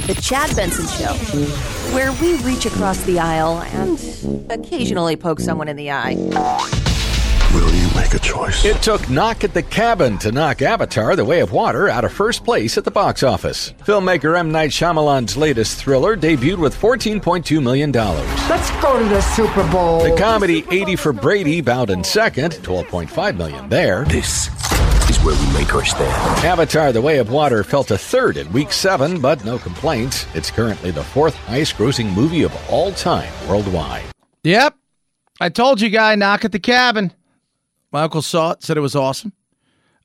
[0.09, 1.13] The Chad Benson Show,
[1.95, 6.15] where we reach across the aisle and occasionally poke someone in the eye.
[7.53, 8.65] Will you make a choice?
[8.65, 12.13] It took Knock at the Cabin to knock Avatar The Way of Water out of
[12.15, 13.75] first place at the box office.
[13.85, 14.51] Filmmaker M.
[14.51, 17.93] Night Shyamalan's latest thriller debuted with $14.2 million.
[17.93, 20.03] Let's go to the Super Bowl.
[20.05, 24.07] The comedy 80 for Brady bowed in second, 12.5 million there.
[24.07, 24.49] This
[25.19, 26.45] is where we make our stand.
[26.45, 30.27] Avatar The Way of Water fell to third in week seven, but no complaints.
[30.35, 34.05] It's currently the fourth highest grossing movie of all time worldwide.
[34.45, 34.75] Yep.
[35.41, 37.13] I told you, guy, knock at the cabin.
[37.93, 39.33] My uncle saw it, said it was awesome.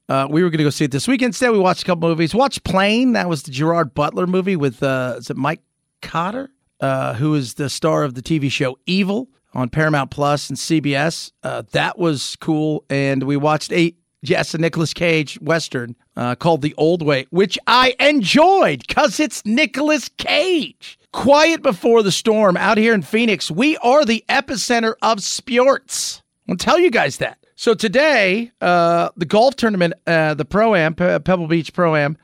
[0.07, 1.29] Uh, we were going to go see it this weekend.
[1.29, 2.35] Instead, we watched a couple movies.
[2.35, 3.13] Watched Plane.
[3.13, 5.61] That was the Gerard Butler movie with, uh, is it Mike
[6.01, 6.49] Colter?
[6.79, 11.31] Uh, who is the star of the TV show Evil on Paramount Plus and CBS.
[11.41, 12.83] Uh, that was cool.
[12.89, 17.59] And we watched a, yes, a Nicolas Cage Western uh, called The Old Way, which
[17.67, 20.97] I enjoyed because it's Nicolas Cage.
[21.11, 23.51] Quiet before the storm out here in Phoenix.
[23.51, 26.23] We are the epicenter of sports.
[26.49, 27.37] I'll tell you guys that.
[27.55, 32.17] So today, uh, the golf tournament, uh, the Pro Am, Pebble Beach Pro Am,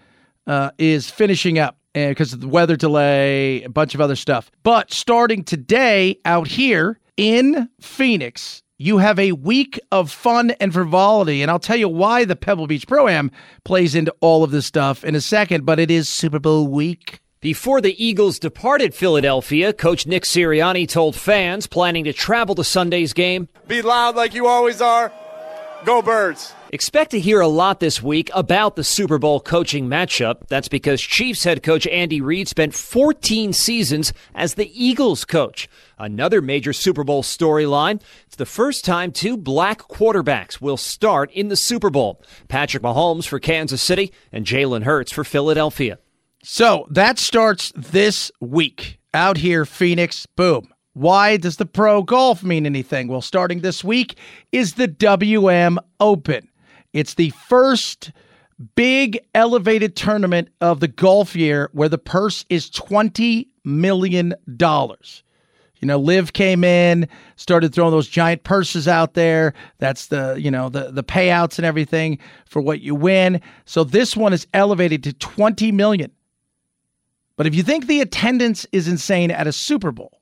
[0.47, 4.49] uh, is finishing up because of the weather delay, a bunch of other stuff.
[4.63, 11.41] But starting today out here in Phoenix, you have a week of fun and frivolity.
[11.41, 13.29] And I'll tell you why the Pebble Beach Pro Am
[13.65, 17.19] plays into all of this stuff in a second, but it is Super Bowl week.
[17.41, 23.13] Before the Eagles departed Philadelphia, Coach Nick Sirianni told fans planning to travel to Sunday's
[23.13, 25.11] game Be loud like you always are.
[25.85, 26.53] Go Birds.
[26.71, 30.47] Expect to hear a lot this week about the Super Bowl coaching matchup.
[30.49, 35.67] That's because Chiefs head coach Andy Reid spent 14 seasons as the Eagles coach.
[35.97, 37.99] Another major Super Bowl storyline.
[38.27, 42.21] It's the first time two black quarterbacks will start in the Super Bowl.
[42.49, 45.97] Patrick Mahomes for Kansas City and Jalen Hurts for Philadelphia.
[46.43, 50.27] So that starts this week out here, Phoenix.
[50.27, 50.71] Boom.
[50.93, 53.07] Why does the pro golf mean anything?
[53.07, 54.19] Well, starting this week
[54.51, 56.47] is the WM Open.
[56.93, 58.11] It's the first
[58.75, 64.33] big elevated tournament of the golf year where the purse is $20 million.
[65.79, 67.07] You know, Liv came in,
[67.37, 69.53] started throwing those giant purses out there.
[69.77, 73.41] That's the, you know, the the payouts and everything for what you win.
[73.65, 76.11] So this one is elevated to 20 million.
[77.37, 80.19] But if you think the attendance is insane at a Super Bowl,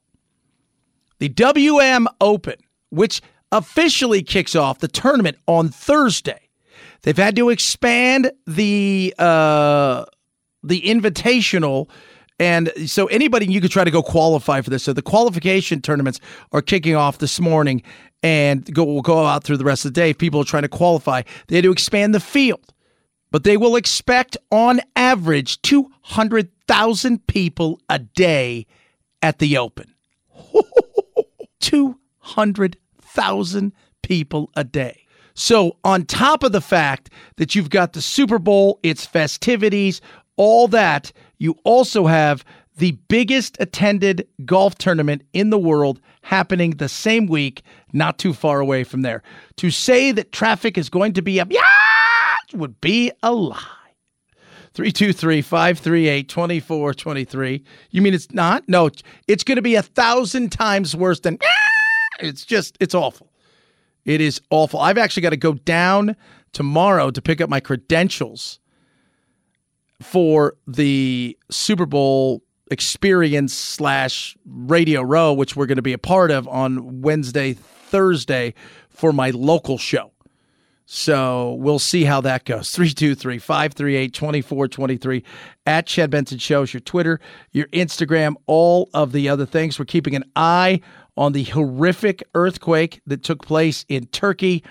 [1.18, 2.57] the WM Open,
[2.89, 6.47] which officially kicks off the tournament on Thursday,
[7.08, 10.04] they've had to expand the uh,
[10.62, 11.90] the invitational,
[12.38, 14.84] and so anybody you could try to go qualify for this.
[14.84, 16.20] So the qualification tournaments
[16.52, 17.82] are kicking off this morning,
[18.22, 20.10] and go will go out through the rest of the day.
[20.10, 22.74] If people are trying to qualify, they had to expand the field,
[23.32, 28.68] but they will expect on average two hundred thousand people a day
[29.22, 29.94] at the Open.
[31.60, 33.74] 200,000
[34.04, 35.07] people a day.
[35.40, 40.02] So, on top of the fact that you've got the Super Bowl, its festivities,
[40.36, 42.44] all that, you also have
[42.78, 47.62] the biggest attended golf tournament in the world happening the same week,
[47.94, 49.22] not too far away from there.
[49.58, 51.62] To say that traffic is going to be up, yeah,
[52.56, 53.62] would be a lie.
[54.74, 57.64] 323 538 2423.
[57.92, 58.68] You mean it's not?
[58.68, 58.90] No,
[59.28, 61.38] it's going to be a thousand times worse than.
[62.20, 63.30] It's just, it's awful.
[64.08, 64.80] It is awful.
[64.80, 66.16] I've actually got to go down
[66.54, 68.60] tomorrow to pick up my credentials
[70.02, 76.32] for the Super Bowl experience slash Radio Row, which we're going to be a part
[76.32, 78.54] of on Wednesday, Thursday
[78.90, 80.14] for my local show.
[80.86, 82.72] So we'll see how that goes.
[82.72, 85.24] 323 538 2423
[85.66, 87.20] at Chad Benson Shows, your Twitter,
[87.52, 89.78] your Instagram, all of the other things.
[89.78, 90.80] We're keeping an eye
[91.18, 94.64] on the horrific earthquake that took place in Turkey.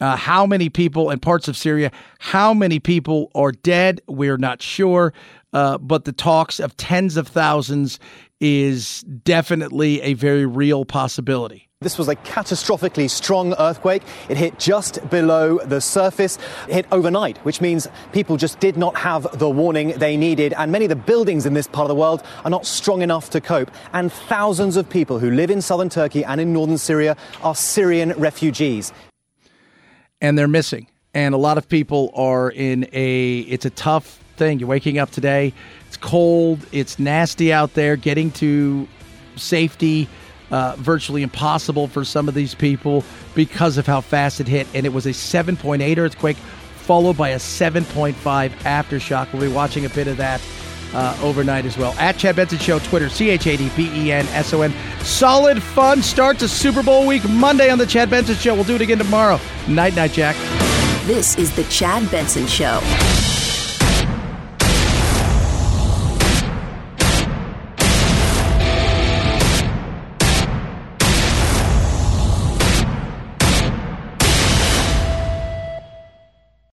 [0.00, 4.00] Uh, how many people in parts of Syria, how many people are dead?
[4.08, 5.12] We're not sure.
[5.52, 7.98] Uh, but the talks of tens of thousands
[8.40, 11.69] is definitely a very real possibility.
[11.82, 14.02] This was a catastrophically strong earthquake.
[14.28, 16.36] It hit just below the surface.
[16.68, 20.52] It hit overnight, which means people just did not have the warning they needed.
[20.58, 23.30] And many of the buildings in this part of the world are not strong enough
[23.30, 23.70] to cope.
[23.94, 28.12] And thousands of people who live in southern Turkey and in northern Syria are Syrian
[28.12, 28.92] refugees.
[30.20, 30.86] And they're missing.
[31.14, 34.58] And a lot of people are in a, it's a tough thing.
[34.58, 35.54] You're waking up today,
[35.88, 38.86] it's cold, it's nasty out there, getting to
[39.36, 40.10] safety
[40.50, 43.04] uh, virtually impossible for some of these people
[43.34, 44.66] because of how fast it hit.
[44.74, 49.32] And it was a 7.8 earthquake followed by a 7.5 aftershock.
[49.32, 50.40] We'll be watching a bit of that
[50.92, 51.92] uh, overnight as well.
[51.98, 54.74] At Chad Benson Show, Twitter, C H A D B E N S O N.
[55.02, 58.54] Solid, fun start to Super Bowl week Monday on The Chad Benson Show.
[58.54, 59.38] We'll do it again tomorrow.
[59.68, 60.36] Night, night, Jack.
[61.06, 62.80] This is The Chad Benson Show.